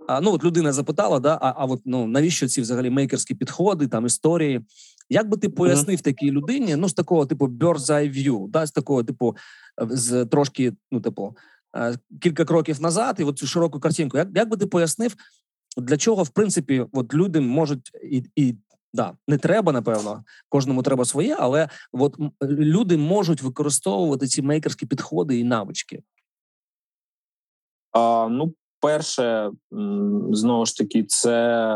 а, 0.07 0.21
Ну 0.21 0.31
от 0.31 0.43
людина 0.43 0.73
запитала, 0.73 1.19
да, 1.19 1.37
а 1.41 1.53
а 1.57 1.65
от 1.65 1.81
ну 1.85 2.07
навіщо 2.07 2.47
ці 2.47 2.61
взагалі 2.61 2.89
мейкерські 2.89 3.35
підходи, 3.35 3.87
там 3.87 4.05
історії? 4.05 4.61
Як 5.09 5.29
би 5.29 5.37
ти 5.37 5.49
пояснив 5.49 5.97
mm-hmm. 5.97 6.03
такій 6.03 6.31
людині? 6.31 6.75
Ну 6.75 6.89
з 6.89 6.93
такого 6.93 7.25
типу 7.25 7.47
bird's 7.47 7.91
eye 7.91 8.13
view, 8.13 8.47
да, 8.49 8.65
з 8.65 8.71
такого 8.71 9.03
типу, 9.03 9.35
з 9.77 10.25
трошки, 10.25 10.73
ну 10.91 11.01
типу, 11.01 11.37
кілька 12.21 12.45
кроків 12.45 12.81
назад, 12.81 13.15
і 13.19 13.23
от 13.23 13.37
цю 13.37 13.47
широку 13.47 13.79
картинку. 13.79 14.17
Як 14.17 14.27
як 14.35 14.49
би 14.49 14.57
ти 14.57 14.65
пояснив, 14.65 15.15
для 15.77 15.97
чого 15.97 16.23
в 16.23 16.29
принципі 16.29 16.85
от 16.93 17.13
люди 17.13 17.39
можуть 17.39 17.91
і 18.03 18.23
і 18.35 18.55
да, 18.93 19.17
не 19.27 19.37
треба, 19.37 19.71
напевно, 19.71 20.23
кожному 20.49 20.83
треба 20.83 21.05
своє, 21.05 21.35
але 21.39 21.69
от 21.91 22.17
люди 22.41 22.97
можуть 22.97 23.41
використовувати 23.41 24.27
ці 24.27 24.41
мейкерські 24.41 24.85
підходи 24.85 25.39
і 25.39 25.43
навички? 25.43 26.03
А, 27.91 28.27
Ну, 28.31 28.53
Перше, 28.79 29.51
знову 30.31 30.65
ж 30.65 30.77
таки, 30.77 31.03
це 31.03 31.75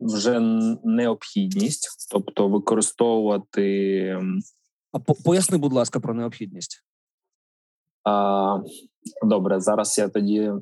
вже 0.00 0.40
необхідність, 0.84 2.08
тобто 2.10 2.48
використовувати. 2.48 4.18
А 4.92 4.98
поясни, 4.98 5.58
будь 5.58 5.72
ласка, 5.72 6.00
про 6.00 6.14
необхідність. 6.14 6.84
А, 8.04 8.58
Добре, 9.22 9.60
зараз 9.60 9.98
я 9.98 10.08
тоді 10.08 10.52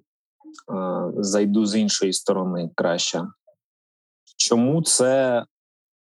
зайду 1.17 1.67
з 1.67 1.77
іншої 1.77 2.13
сторони 2.13 2.71
краще. 2.75 3.23
Чому 4.37 4.83
це 4.83 5.45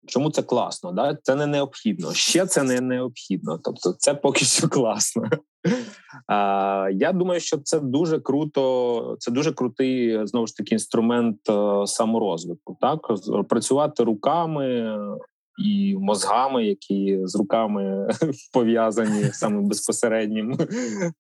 чому 0.07 0.31
це 0.31 0.43
класно? 0.43 0.93
Да? 0.93 1.19
Це 1.23 1.35
не 1.35 1.47
необхідно. 1.47 2.13
Ще 2.13 2.47
це 2.47 2.63
не 2.63 2.81
необхідно. 2.81 3.59
Тобто, 3.65 3.93
це 3.99 4.15
поки 4.15 4.45
що 4.45 4.69
класно. 4.69 5.23
Я 6.93 7.13
думаю, 7.15 7.41
що 7.41 7.59
це 7.59 7.81
дуже 7.81 8.21
круто. 8.21 9.17
Це 9.19 9.31
дуже 9.31 9.53
крутий 9.53 10.27
знову 10.27 10.47
ж 10.47 10.57
таки 10.57 10.75
інструмент 10.75 11.49
е, 11.49 11.87
саморозвитку. 11.87 12.77
Так 12.81 12.99
працювати 13.49 14.05
руками 14.05 14.99
і 15.65 15.97
мозгами, 15.99 16.65
які 16.65 17.21
з 17.25 17.37
руками 17.37 18.09
пов'язані 18.53 19.25
саме 19.33 19.61
безпосереднім 19.61 20.59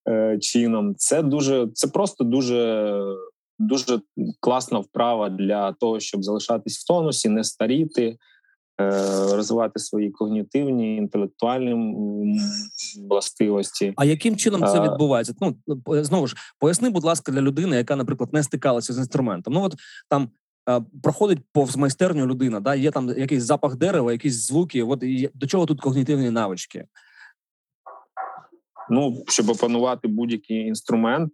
е, 0.09 0.39
чином. 0.39 0.95
Це 0.97 1.23
дуже 1.23 1.69
це 1.75 1.89
просто 1.89 2.25
дуже. 2.25 3.03
Дуже 3.63 4.01
класна 4.41 4.79
вправа 4.79 5.31
для 5.31 5.73
того, 5.73 6.01
щоб 6.01 6.25
залишатись 6.25 6.79
в 6.79 6.87
тонусі, 6.87 7.29
не 7.29 7.45
старіти, 7.45 8.17
Е, 8.81 9.37
розвивати 9.37 9.81
свої 9.81 10.11
когнітивні 10.11 10.97
інтелектуальні 10.97 11.75
властивості. 13.09 13.93
А 13.97 14.05
яким 14.05 14.37
чином 14.37 14.67
це 14.67 14.81
відбувається? 14.81 15.35
Ну 15.41 15.57
знову 16.03 16.27
ж 16.27 16.37
поясни, 16.59 16.91
будь 16.91 17.05
ласка, 17.05 17.33
для 17.33 17.41
людини, 17.41 17.77
яка, 17.77 17.97
наприклад, 17.97 18.33
не 18.33 18.43
стикалася 18.43 18.93
з 18.93 18.99
інструментом. 18.99 19.55
Ну 19.55 19.63
от 19.63 19.75
там. 20.09 20.29
Проходить 21.03 21.39
повз 21.53 21.77
майстерню 21.77 22.27
людина, 22.27 22.61
да 22.61 22.75
є 22.75 22.91
там 22.91 23.09
якийсь 23.09 23.43
запах 23.43 23.77
дерева, 23.77 24.13
якісь 24.13 24.47
звуки. 24.47 24.83
От 24.83 25.05
до 25.35 25.47
чого 25.47 25.67
тут 25.67 25.81
когнітивні 25.81 26.31
навички? 26.31 26.87
Ну, 28.93 29.25
щоб 29.29 29.51
опанувати 29.51 30.09
будь-який 30.09 30.57
інструмент, 30.57 31.33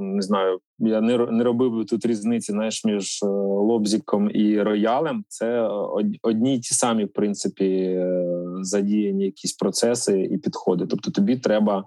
не 0.00 0.22
знаю, 0.22 0.58
я 0.78 1.00
не 1.00 1.44
робив 1.44 1.72
би 1.72 1.84
тут 1.84 2.06
різниці 2.06 2.52
знаєш, 2.52 2.84
між 2.84 3.22
е, 3.22 3.26
лобзиком 3.26 4.30
і 4.34 4.62
роялем. 4.62 5.24
Це 5.28 5.60
одні 6.22 6.56
й 6.56 6.60
ті 6.60 6.74
самі, 6.74 7.04
в 7.04 7.12
принципі, 7.12 7.64
е, 7.64 8.34
задіяні 8.60 9.24
якісь 9.24 9.52
процеси 9.52 10.22
і 10.22 10.38
підходи. 10.38 10.86
Тобто, 10.86 11.10
тобі 11.10 11.36
треба 11.36 11.78
е, 11.78 11.84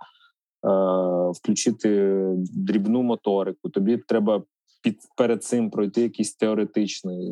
включити 1.31 2.19
дрібну 2.37 3.03
моторику, 3.03 3.69
тобі 3.69 3.97
треба 3.97 4.43
під 4.81 4.99
перед 5.17 5.43
цим 5.43 5.69
пройти 5.69 6.01
якийсь 6.01 6.35
теоретичний 6.35 7.31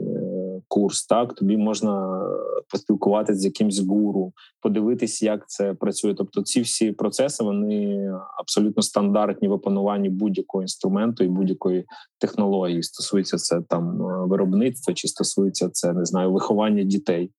курс. 0.68 1.06
Так 1.06 1.34
тобі 1.34 1.58
можна 1.58 2.24
поспілкуватися 2.70 3.40
з 3.40 3.46
якимсь 3.46 3.80
гуру, 3.80 4.34
подивитись, 4.62 5.24
як 5.24 5.50
це 5.50 5.74
працює. 5.74 6.14
Тобто, 6.14 6.42
ці 6.42 6.62
всі 6.62 6.92
процеси 6.92 7.44
вони 7.44 8.12
абсолютно 8.38 8.84
стандартні 8.84 9.48
в 9.48 9.52
опануванні 9.52 10.10
будь-якого 10.10 10.62
інструменту 10.62 11.24
і 11.24 11.28
будь-якої 11.28 11.86
технології. 12.20 12.84
Стосується 12.84 13.38
це 13.38 13.62
там 13.62 13.98
виробництва, 14.30 14.94
чи 14.94 15.08
стосується 15.08 15.70
це 15.70 15.94
не 15.94 16.06
знаю, 16.06 16.32
виховання 16.32 16.84
дітей. 16.84 17.32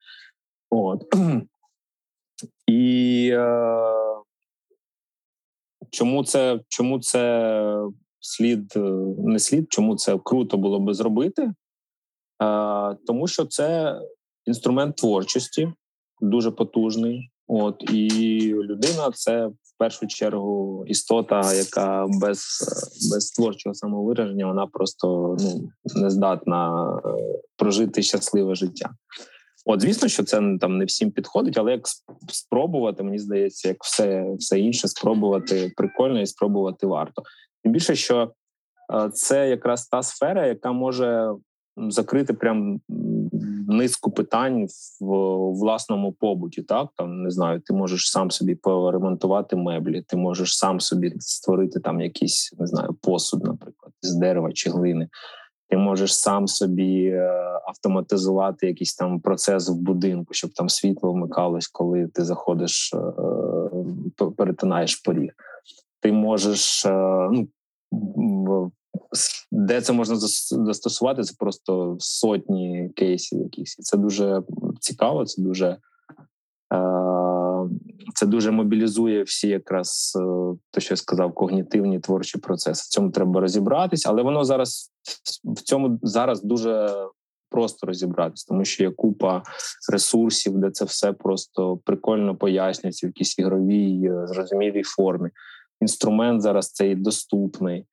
От 0.70 1.14
і 2.66 3.30
е, 3.32 3.78
чому 5.90 6.24
це 6.24 6.60
чому 6.68 6.98
це 6.98 7.82
слід 8.28 8.72
не 9.18 9.38
слід? 9.38 9.66
Чому 9.68 9.96
це 9.96 10.18
круто 10.24 10.56
було 10.56 10.80
би 10.80 10.94
зробити? 10.94 11.52
тому 13.06 13.26
що 13.26 13.44
це 13.44 13.98
інструмент 14.46 14.96
творчості, 14.96 15.72
дуже 16.20 16.50
потужний. 16.50 17.30
От 17.46 17.90
і 17.92 18.52
людина 18.54 19.10
це 19.14 19.46
в 19.46 19.78
першу 19.78 20.06
чергу 20.06 20.84
істота, 20.86 21.54
яка 21.54 22.06
без 22.08 22.40
без 23.12 23.30
творчого 23.30 23.74
самовираження 23.74 24.46
вона 24.46 24.66
просто 24.66 25.36
ну 25.40 25.68
не 26.02 26.10
здатна 26.10 26.92
е, 27.04 27.08
прожити 27.56 28.02
щасливе 28.02 28.54
життя. 28.54 28.90
От, 29.66 29.80
звісно, 29.80 30.08
що 30.08 30.24
це 30.24 30.56
там 30.60 30.78
не 30.78 30.84
всім 30.84 31.10
підходить, 31.10 31.58
але 31.58 31.72
як 31.72 31.80
спробувати, 32.28 33.02
мені 33.02 33.18
здається, 33.18 33.68
як 33.68 33.84
все 33.84 34.34
все 34.38 34.60
інше, 34.60 34.88
спробувати 34.88 35.72
прикольно 35.76 36.20
і 36.20 36.26
спробувати 36.26 36.86
варто. 36.86 37.22
Тим 37.62 37.72
більше, 37.72 37.94
що 37.94 38.32
е, 38.94 39.10
це 39.10 39.48
якраз 39.48 39.86
та 39.86 40.02
сфера, 40.02 40.46
яка 40.46 40.72
може 40.72 41.34
закрити 41.76 42.32
прям 42.32 42.80
низку 43.68 44.10
питань 44.10 44.66
в 45.00 45.14
власному 45.58 46.12
побуті. 46.12 46.62
Так 46.62 46.88
там 46.96 47.22
не 47.22 47.30
знаю, 47.30 47.60
ти 47.60 47.74
можеш 47.74 48.10
сам 48.10 48.30
собі 48.30 48.54
поремонтувати 48.54 49.56
меблі, 49.56 50.02
ти 50.02 50.16
можеш 50.16 50.58
сам 50.58 50.80
собі 50.80 51.14
створити 51.18 51.80
там 51.80 52.00
якийсь 52.00 52.54
не 52.58 52.66
знаю 52.66 52.96
посуд, 53.02 53.44
наприклад, 53.44 53.92
з 54.02 54.14
дерева 54.14 54.52
чи 54.52 54.70
глини. 54.70 55.08
Ти 55.70 55.76
можеш 55.76 56.16
сам 56.16 56.46
собі 56.46 57.04
е, 57.04 57.30
автоматизувати 57.66 58.66
якийсь 58.66 58.94
там 58.94 59.20
процес 59.20 59.68
в 59.68 59.74
будинку, 59.74 60.34
щоб 60.34 60.50
там 60.52 60.68
світло 60.68 61.12
вмикалось, 61.12 61.68
коли 61.68 62.06
ти 62.06 62.24
заходиш, 62.24 62.94
е, 62.94 64.28
перетинаєш 64.36 64.96
поріг. 64.96 65.32
Ти 66.00 66.12
можеш 66.12 66.86
е, 66.86 67.28
ну 68.16 68.72
де 69.50 69.80
це 69.80 69.92
можна 69.92 70.16
застосувати, 70.16 71.22
це 71.22 71.34
просто 71.38 71.96
сотні 71.98 72.90
кейсів. 72.96 73.42
Якісь 73.42 73.78
і 73.78 73.82
це 73.82 73.96
дуже 73.96 74.42
цікаво. 74.80 75.24
Це 75.24 75.42
дуже 75.42 75.76
це 78.14 78.26
дуже 78.26 78.50
мобілізує 78.50 79.22
всі, 79.22 79.48
якраз 79.48 80.18
те, 80.70 80.80
що 80.80 80.92
я 80.92 80.96
сказав, 80.96 81.34
когнітивні 81.34 82.00
творчі 82.00 82.38
процеси. 82.38 82.82
В 82.86 82.88
цьому 82.88 83.10
треба 83.10 83.40
розібратися, 83.40 84.08
але 84.08 84.22
воно 84.22 84.44
зараз 84.44 84.90
в 85.44 85.60
цьому 85.60 85.98
зараз 86.02 86.42
дуже 86.42 86.96
просто 87.50 87.86
розібратися, 87.86 88.46
тому 88.48 88.64
що 88.64 88.84
є 88.84 88.90
купа 88.90 89.42
ресурсів, 89.92 90.58
де 90.58 90.70
це 90.70 90.84
все 90.84 91.12
просто 91.12 91.76
прикольно 91.76 92.36
пояснюється 92.36 93.06
в 93.06 93.08
якійсь 93.08 93.38
ігровій, 93.38 94.10
зрозумілій 94.24 94.82
формі. 94.82 95.30
Інструмент 95.80 96.42
зараз 96.42 96.72
цей 96.72 96.94
доступний. 96.94 97.86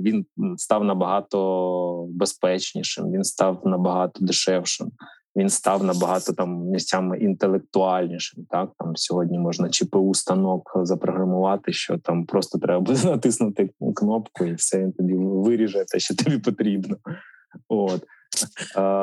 Він 0.00 0.26
став 0.56 0.84
набагато 0.84 2.06
безпечнішим, 2.10 3.12
він 3.12 3.24
став 3.24 3.60
набагато 3.64 4.24
дешевшим. 4.24 4.92
Він 5.36 5.48
став 5.48 5.84
набагато 5.84 6.32
там 6.32 6.64
місцями 6.64 7.18
інтелектуальнішим. 7.18 8.46
Так 8.50 8.70
там 8.78 8.96
сьогодні 8.96 9.38
можна 9.38 9.68
ЧПУ 9.68 10.14
станок 10.14 10.72
запрограмувати, 10.82 11.72
що 11.72 11.98
там 11.98 12.26
просто 12.26 12.58
треба 12.58 12.80
буде 12.80 13.04
натиснути 13.04 13.70
кнопку, 13.96 14.44
і 14.44 14.54
все 14.54 14.80
він 14.80 14.92
тобі 14.92 15.14
виріже 15.16 15.84
те, 15.84 15.98
що 15.98 16.14
тобі 16.14 16.38
потрібно. 16.38 16.96
От 17.68 18.04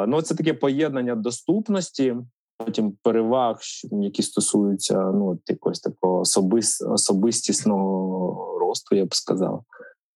ну 0.08 0.22
це 0.22 0.36
таке 0.36 0.54
поєднання 0.54 1.16
доступності, 1.16 2.16
потім 2.66 2.97
переваг, 3.03 3.59
які 3.91 4.24
стосуються 4.24 4.95
ну 4.95 5.39
якогось 5.47 5.80
такого 5.80 6.20
особис, 6.20 6.82
особистісного 6.82 8.59
росту, 8.59 8.95
я 8.95 9.05
б 9.05 9.16
сказав. 9.16 9.64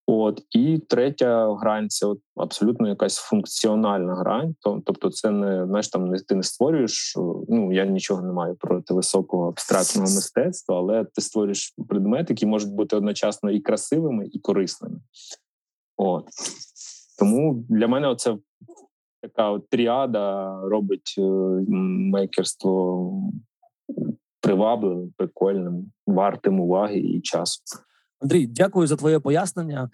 От 0.08 0.42
і 0.52 0.78
третя 0.90 1.56
грань 1.56 1.90
це 1.90 2.06
от 2.06 2.20
абсолютно 2.36 2.90
якась 2.90 3.18
функціональна 3.18 4.16
грань. 4.16 4.56
Тобто, 4.62 5.10
це 5.10 5.32
не 5.32 5.66
знаєш, 5.66 5.88
там 5.88 6.08
не 6.08 6.20
ти 6.20 6.36
не 6.36 6.44
створюєш. 6.44 7.14
Ну 7.50 7.74
я 7.74 7.86
нічого 7.86 8.22
не 8.22 8.34
маю 8.34 8.56
проти 8.56 8.94
високого 8.94 9.48
абстрактного 9.48 10.08
мистецтва, 10.08 10.78
але 10.78 11.06
ти 11.06 11.22
створюєш 11.22 11.74
предмети, 11.90 12.34
які 12.34 12.46
можуть 12.46 12.74
бути 12.74 12.96
одночасно 12.96 13.52
і 13.52 13.60
красивими, 13.60 14.30
і 14.32 14.40
корисними. 14.40 15.00
От 15.98 16.26
тому 17.20 17.66
для 17.70 17.88
мене 17.88 18.16
це 18.16 18.38
така 19.28 19.50
от 19.50 19.70
тріада 19.70 20.56
робить 20.64 21.16
е, 21.18 21.22
мейкерство 22.12 23.12
привабливим, 24.42 25.14
прикольним, 25.18 25.92
вартим 26.08 26.60
уваги 26.60 27.00
і 27.00 27.22
часу. 27.22 27.62
Андрій, 28.20 28.48
дякую 28.48 28.88
за 28.88 28.96
твоє 28.96 29.20
пояснення. 29.20 29.90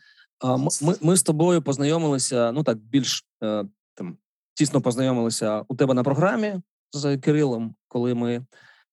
Ми 0.82 0.94
ми 1.02 1.16
з 1.18 1.24
тобою 1.24 1.62
познайомилися. 1.62 2.52
Ну 2.52 2.64
так 2.64 2.78
більш 2.78 3.26
е, 3.44 3.66
там 3.94 4.18
тісно 4.54 4.82
познайомилися 4.82 5.66
у 5.68 5.76
тебе 5.76 5.94
на 5.94 6.04
програмі 6.04 6.62
з 6.94 7.18
Кирилом, 7.18 7.76
коли 7.88 8.14
ми 8.14 8.46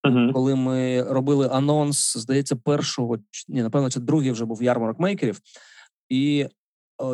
uh-huh. 0.07 0.33
коли 0.33 0.55
ми 0.55 1.03
робили 1.03 1.49
анонс, 1.53 2.17
здається, 2.17 2.57
першого 2.57 3.19
ні, 3.49 3.63
напевно, 3.63 3.91
це 3.91 4.01
другий 4.01 4.31
вже 4.31 4.45
був 4.45 4.63
ярмарок 4.63 5.01
мейкерів. 5.01 5.41
І 6.09 6.47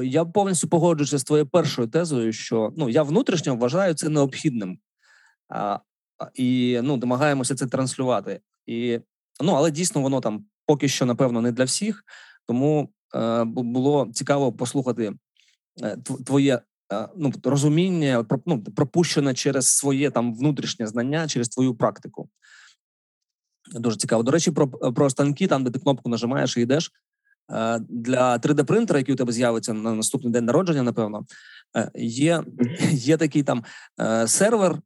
я 0.04 0.24
повністю 0.24 0.68
погоджуюся 0.68 1.18
з 1.18 1.24
твоєю 1.24 1.46
першою 1.46 1.88
тезою, 1.88 2.32
що 2.32 2.72
ну 2.76 2.88
я 2.88 3.02
внутрішньо 3.02 3.56
вважаю 3.56 3.94
це 3.94 4.08
необхідним 4.08 4.78
а, 5.48 5.78
і 6.34 6.80
ну 6.82 6.96
намагаємося 6.96 7.54
це 7.54 7.66
транслювати. 7.66 8.40
І 8.66 9.00
ну 9.40 9.52
але 9.52 9.70
дійсно 9.70 10.00
воно 10.00 10.20
там 10.20 10.44
поки 10.66 10.88
що, 10.88 11.06
напевно, 11.06 11.40
не 11.40 11.52
для 11.52 11.64
всіх. 11.64 12.04
Тому 12.46 12.88
е, 13.14 13.44
було 13.44 14.08
цікаво 14.14 14.52
послухати 14.52 15.12
е, 15.82 15.96
твоє 16.26 16.60
е, 16.92 17.08
ну, 17.16 17.32
розуміння, 17.44 18.26
ну, 18.46 18.62
пропущене 18.62 19.34
через 19.34 19.68
своє 19.68 20.10
там 20.10 20.34
внутрішнє 20.34 20.86
знання, 20.86 21.28
через 21.28 21.48
твою 21.48 21.74
практику. 21.74 22.28
Дуже 23.72 23.96
цікаво. 23.96 24.22
До 24.22 24.30
речі, 24.30 24.50
про 24.50 24.68
про 24.68 25.10
станки, 25.10 25.46
там 25.46 25.64
де 25.64 25.70
ти 25.70 25.78
кнопку 25.78 26.08
нажимаєш 26.08 26.56
і 26.56 26.60
йдеш. 26.60 26.92
Е, 27.52 27.78
для 27.88 28.36
3D-принтера, 28.36 28.96
який 28.96 29.14
у 29.14 29.16
тебе 29.16 29.32
з'явиться 29.32 29.72
на 29.72 29.94
наступний 29.94 30.32
день 30.32 30.44
народження, 30.44 30.82
напевно, 30.82 31.24
е, 31.76 31.90
є 31.94 32.44
є 32.90 33.16
такий 33.16 33.42
там 33.42 33.64
е, 34.00 34.28
сервер, 34.28 34.78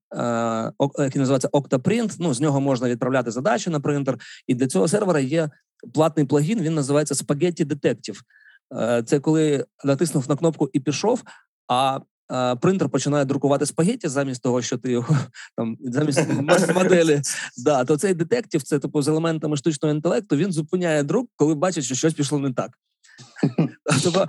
який 0.99 1.21
називається 1.21 1.49
Octoprint, 1.49 2.17
Ну 2.19 2.35
з 2.35 2.41
нього 2.41 2.61
можна 2.61 2.89
відправляти 2.89 3.31
задачі 3.31 3.71
на 3.71 3.81
принтер, 3.81 4.19
і 4.47 4.55
для 4.55 4.67
цього 4.67 4.89
сервера 4.89 5.21
є 5.21 5.51
платний 5.95 6.27
плагін. 6.27 6.61
Він 6.61 6.75
називається 6.75 7.15
Spaghetti 7.15 7.65
Detective. 7.65 8.21
Це 9.05 9.21
коли 9.21 9.65
натиснув 9.85 10.29
на 10.29 10.37
кнопку 10.37 10.71
і 10.73 10.81
пішов. 10.81 11.23
А 11.69 12.01
принтер 12.61 12.89
починає 12.89 13.25
друкувати 13.25 13.67
спагетті 13.67 14.09
замість 14.09 14.43
того, 14.43 14.63
що 14.63 14.79
ти 14.79 14.93
його 14.93 15.17
там 15.57 15.77
замість 15.81 16.21
моделі. 16.75 17.21
Да, 17.65 17.85
то 17.85 17.97
цей 17.97 18.15
детектив, 18.15 18.63
це 18.63 18.79
типу 18.79 19.03
з 19.03 19.09
елементами 19.09 19.57
штучного 19.57 19.95
інтелекту. 19.95 20.37
Він 20.37 20.53
зупиняє 20.53 21.03
друк, 21.03 21.31
коли 21.37 21.55
бачить, 21.55 21.85
що 21.85 21.95
щось 21.95 22.15
пішло 22.15 22.39
не 22.39 22.53
так. 22.53 22.71
Тобто, 24.05 24.27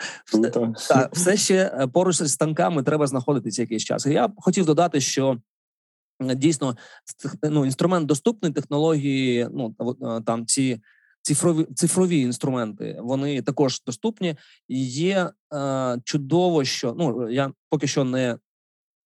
так, 0.90 1.16
все 1.16 1.38
ще 1.38 1.56
е, 1.80 1.88
поруч 1.88 2.16
з 2.16 2.30
станками 2.30 2.84
треба 2.84 3.08
знаходитися 3.08 3.62
якийсь 3.62 3.84
час. 3.84 4.06
Я 4.06 4.30
хотів 4.38 4.66
додати, 4.66 5.02
що 5.02 5.38
дійсно 6.20 6.78
ну, 7.44 7.66
інструмент 7.66 8.06
доступний, 8.06 8.52
технології, 8.52 9.48
ну 9.54 9.76
е, 10.02 10.22
там 10.22 10.46
ці 10.46 10.82
цифрові 11.22 11.68
цифрові 11.76 12.20
інструменти 12.20 13.00
вони 13.02 13.42
також 13.42 13.82
доступні. 13.82 14.36
Є 14.70 15.32
е, 15.54 15.98
чудово, 16.04 16.64
що 16.64 16.96
ну 16.98 17.30
я 17.30 17.52
поки 17.70 17.88
що 17.88 18.04
не 18.04 18.38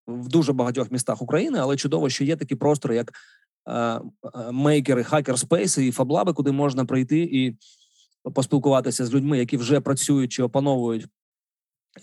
в 0.08 0.28
дуже 0.28 0.54
багатьох 0.54 0.92
містах 0.92 1.22
України, 1.22 1.60
але 1.62 1.76
чудово, 1.76 2.10
що 2.10 2.24
є 2.24 2.36
такі 2.36 2.56
простори, 2.56 2.96
як 2.96 3.12
е, 3.70 4.02
мейкери, 4.52 5.04
хакерспейси 5.04 5.88
і 5.88 5.92
фаблаби, 5.92 6.34
куди 6.34 6.52
можна 6.52 6.86
прийти 6.86 7.20
і 7.20 7.58
поспілкуватися 8.34 9.06
з 9.06 9.14
людьми, 9.14 9.38
які 9.38 9.58
вже 9.58 9.80
працюють 9.82 10.32
чи 10.32 10.44
опановують 10.44 11.08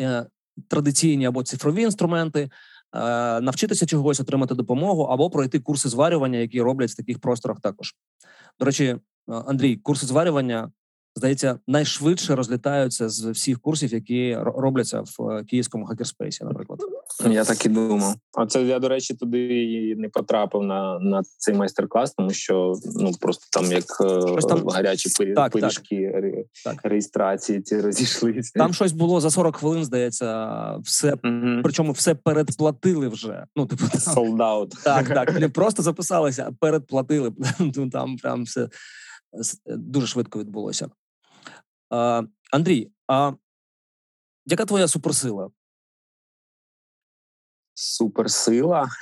е, 0.00 0.26
традиційні 0.68 1.26
або 1.26 1.42
цифрові 1.42 1.82
інструменти. 1.82 2.50
Е, 2.94 3.40
навчитися 3.40 3.86
чогось 3.86 4.20
отримати 4.20 4.54
допомогу 4.54 5.02
або 5.02 5.30
пройти 5.30 5.60
курси 5.60 5.88
зварювання, 5.88 6.38
які 6.38 6.60
роблять 6.60 6.90
в 6.90 6.96
таких 6.96 7.18
просторах. 7.18 7.60
Також 7.60 7.94
до 8.58 8.64
речі, 8.66 8.96
Андрій, 9.26 9.76
курси 9.76 10.06
зварювання 10.06 10.70
здається 11.16 11.58
найшвидше 11.66 12.34
розлітаються 12.34 13.08
з 13.08 13.30
всіх 13.30 13.60
курсів, 13.60 13.92
які 13.92 14.36
робляться 14.40 15.00
в 15.00 15.30
е, 15.30 15.44
київському 15.44 15.86
хакерспейсі. 15.86 16.44
Наприклад, 16.44 16.80
я 17.30 17.44
так 17.44 17.66
і 17.66 17.68
думав. 17.68 18.14
А 18.34 18.46
це 18.46 18.62
я 18.62 18.78
до 18.78 18.88
речі 18.88 19.14
туди 19.14 19.62
і 19.62 19.96
не 19.96 20.08
потрапив 20.08 20.62
на 20.62 20.98
на 20.98 21.22
цей 21.38 21.54
майстер-клас, 21.54 22.14
тому 22.14 22.30
що 22.30 22.74
ну 22.94 23.12
просто 23.20 23.46
там 23.52 23.72
як 23.72 23.84
е, 24.00 24.32
щось 24.32 24.44
там 24.44 24.68
гарячі 24.68 25.10
пирі, 25.18 25.34
так, 25.34 25.52
пиріжки 25.52 26.12
так. 26.64 26.80
реєстрації 26.82 27.60
ці 27.60 27.80
розійшлися. 27.80 28.52
Там 28.54 28.74
щось 28.74 28.92
було 28.92 29.20
за 29.20 29.30
40 29.30 29.56
хвилин. 29.56 29.84
Здається, 29.84 30.76
все 30.76 31.14
mm 31.14 31.60
причому 31.62 31.92
все 31.92 32.14
передплатили 32.14 33.08
вже. 33.08 33.44
Ну 33.56 33.66
типу 33.66 33.98
солдат. 33.98 34.70
Так, 34.84 35.08
так 35.08 35.32
не 35.40 35.48
просто 35.48 35.82
записалися, 35.82 36.46
а 36.48 36.52
передплатили. 36.52 37.32
Ну, 37.76 37.90
там 37.90 38.16
прям 38.16 38.44
все. 38.44 38.68
Дуже 39.66 40.06
швидко 40.06 40.38
відбулося. 40.38 40.88
А, 41.90 42.22
Андрій, 42.52 42.90
а 43.08 43.32
яка 44.46 44.64
твоя 44.64 44.88
суперсила? 44.88 45.50
Суперсила. 47.80 48.88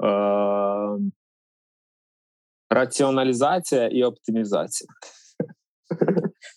Раціоналізація 2.70 3.86
і 3.86 4.02
оптимізація. 4.02 4.88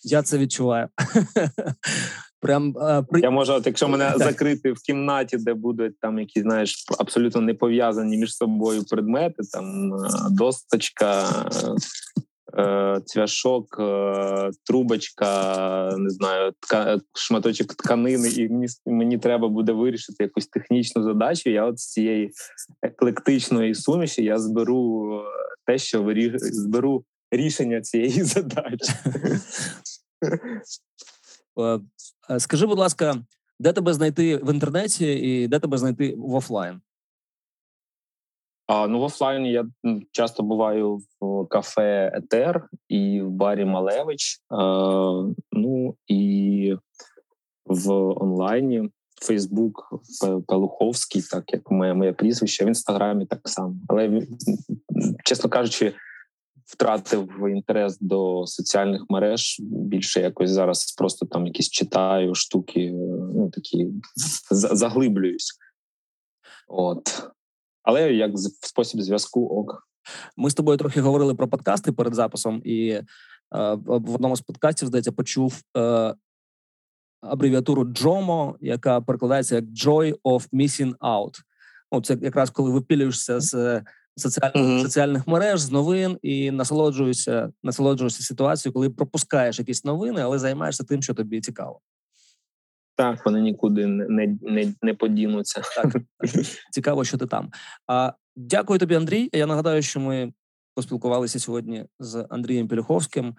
Я 0.04 0.22
це 0.22 0.38
відчуваю. 0.38 0.88
Прям 2.40 2.74
а, 2.78 3.02
при... 3.02 3.20
Я 3.20 3.30
можу, 3.30 3.52
от 3.52 3.66
якщо 3.66 3.88
мене 3.88 4.14
закрити 4.16 4.72
в 4.72 4.78
кімнаті, 4.78 5.36
де 5.36 5.54
будуть 5.54 5.98
там 6.00 6.18
якісь 6.18 6.42
знаєш 6.42 6.84
абсолютно 6.98 7.40
не 7.40 7.54
пов'язані 7.54 8.18
між 8.18 8.36
собою 8.36 8.84
предмети, 8.84 9.42
там 9.52 9.92
досточка, 10.30 11.26
цвяшок, 13.04 13.76
е, 13.80 14.50
трубочка, 14.64 15.90
не 15.98 16.10
знаю, 16.10 16.52
тка, 16.60 17.00
шматочок 17.14 17.74
тканини, 17.74 18.28
і 18.28 18.48
мені, 18.48 18.66
мені 18.86 19.18
треба 19.18 19.48
буде 19.48 19.72
вирішити 19.72 20.24
якусь 20.24 20.46
технічну 20.46 21.02
задачу. 21.02 21.50
Я 21.50 21.64
от 21.64 21.78
з 21.78 21.92
цієї 21.92 22.30
еклектичної 22.82 23.74
суміші 23.74 24.24
я 24.24 24.38
зберу 24.38 25.14
е, 25.14 25.22
те, 25.66 25.78
що 25.78 26.02
вирі... 26.02 26.32
зберу 26.36 27.04
рішення 27.30 27.80
цієї 27.80 28.22
задачі. 28.22 28.92
Скажи, 32.38 32.66
будь 32.66 32.78
ласка, 32.78 33.16
де 33.58 33.72
тебе 33.72 33.94
знайти 33.94 34.36
в 34.36 34.52
інтернеті 34.54 35.12
і 35.12 35.48
де 35.48 35.58
тебе 35.58 35.78
знайти 35.78 36.14
в 36.18 36.34
офлайн? 36.34 36.80
А 38.72 38.88
ну 38.88 39.00
в 39.00 39.02
офлайні 39.02 39.52
я 39.52 39.66
часто 40.12 40.42
буваю 40.42 41.00
в 41.20 41.46
кафе 41.46 42.12
Етер 42.14 42.68
і 42.88 43.20
в 43.20 43.30
барі 43.30 43.64
Малевич. 43.64 44.40
А, 44.48 44.56
ну 45.52 45.96
і 46.06 46.76
в 47.64 47.92
онлайні 47.92 48.90
Фейсбук 49.22 50.02
Пелуховський, 50.46 51.22
так 51.22 51.52
як 51.52 51.70
моє 51.70 51.94
моє 51.94 52.12
прізвище, 52.12 52.64
в 52.64 52.68
інстаграмі 52.68 53.26
так 53.26 53.48
само. 53.48 53.74
Але 53.88 54.22
чесно 55.24 55.50
кажучи, 55.50 55.94
втратив 56.66 57.48
інтерес 57.48 57.98
до 58.00 58.46
соціальних 58.46 59.04
мереж. 59.08 59.56
Більше 59.60 60.20
якось 60.20 60.50
зараз 60.50 60.92
просто 60.92 61.26
там 61.26 61.46
якісь 61.46 61.70
читаю 61.70 62.34
штуки, 62.34 62.92
ну 63.34 63.50
такі 63.50 63.88
заглиблююсь. 64.50 65.58
От 66.68 67.32
але 67.82 68.12
як 68.12 68.30
спосіб 68.60 69.00
зв'язку 69.00 69.46
ок. 69.46 69.88
Ми 70.36 70.50
з 70.50 70.54
тобою 70.54 70.78
трохи 70.78 71.00
говорили 71.00 71.34
про 71.34 71.48
подкасти 71.48 71.92
перед 71.92 72.14
записом, 72.14 72.62
і 72.64 72.88
е, 72.88 73.04
в 73.74 74.14
одному 74.14 74.36
з 74.36 74.40
подкастів 74.40 74.88
здається 74.88 75.12
почув 75.12 75.60
е, 75.76 76.14
абревіатуру 77.20 77.84
JOMO, 77.84 78.54
яка 78.60 79.00
перекладається 79.00 79.54
як 79.54 79.64
Joy 79.64 80.14
of 80.24 80.48
Missing 80.52 80.96
Out. 80.96 81.34
Ну, 81.92 82.00
це 82.00 82.18
якраз 82.22 82.50
коли 82.50 82.70
випілюєшся 82.70 83.40
з 83.40 83.82
соціальних 84.16 84.56
uh-huh. 84.56 84.82
соціальних 84.82 85.26
мереж, 85.26 85.60
з 85.60 85.70
новин 85.70 86.18
і 86.22 86.50
насолоджуєшся, 86.50 87.52
насолоджуєшся 87.62 88.22
ситуацією, 88.22 88.74
коли 88.74 88.90
пропускаєш 88.90 89.58
якісь 89.58 89.84
новини, 89.84 90.20
але 90.20 90.38
займаєшся 90.38 90.84
тим, 90.84 91.02
що 91.02 91.14
тобі 91.14 91.40
цікаво. 91.40 91.80
Так, 93.02 93.26
вони 93.26 93.40
нікуди 93.40 93.86
не 93.86 94.36
не, 94.42 94.74
не 94.82 94.94
подінуться. 94.94 95.62
Так, 95.76 95.96
Цікаво, 96.70 97.04
що 97.04 97.18
ти 97.18 97.26
там. 97.26 97.50
А 97.86 98.12
дякую 98.36 98.78
тобі, 98.78 98.94
Андрій. 98.94 99.28
Я 99.32 99.46
нагадаю, 99.46 99.82
що 99.82 100.00
ми 100.00 100.32
поспілкувалися 100.74 101.38
сьогодні 101.38 101.84
з 101.98 102.26
Андрієм 102.30 102.68
Пілюховським, 102.68 103.34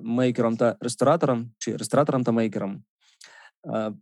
мейкером 0.00 0.56
та 0.56 0.76
ресторатором, 0.80 1.50
чи 1.58 1.76
ресторатором 1.76 2.24
та 2.24 2.32
мейкером. 2.32 2.82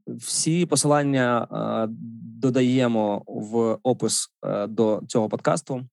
Всі 0.07 0.67
посилання 0.67 1.47
додаємо 2.41 3.23
в 3.27 3.79
опис 3.83 4.29
до 4.69 5.03
цього 5.09 5.29
подкасту. 5.29 5.87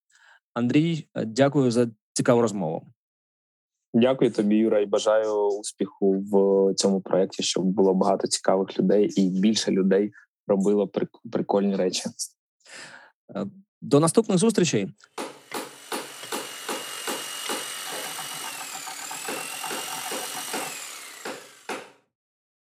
Андрій, 0.53 1.07
дякую 1.25 1.71
за 1.71 1.87
цікаву 2.13 2.41
розмову. 2.41 2.87
Дякую 3.99 4.31
тобі, 4.31 4.55
Юра, 4.55 4.79
і 4.79 4.85
бажаю 4.85 5.33
успіху 5.33 6.11
в 6.31 6.73
цьому 6.73 7.01
проєкті, 7.01 7.43
щоб 7.43 7.65
було 7.65 7.93
багато 7.93 8.27
цікавих 8.27 8.79
людей 8.79 9.13
і 9.21 9.29
більше 9.29 9.71
людей 9.71 10.11
робило 10.47 10.91
прикольні 11.31 11.75
речі. 11.75 12.03
Е, 13.35 13.45
до 13.81 13.99
наступних 13.99 14.37
зустрічей. 14.37 14.87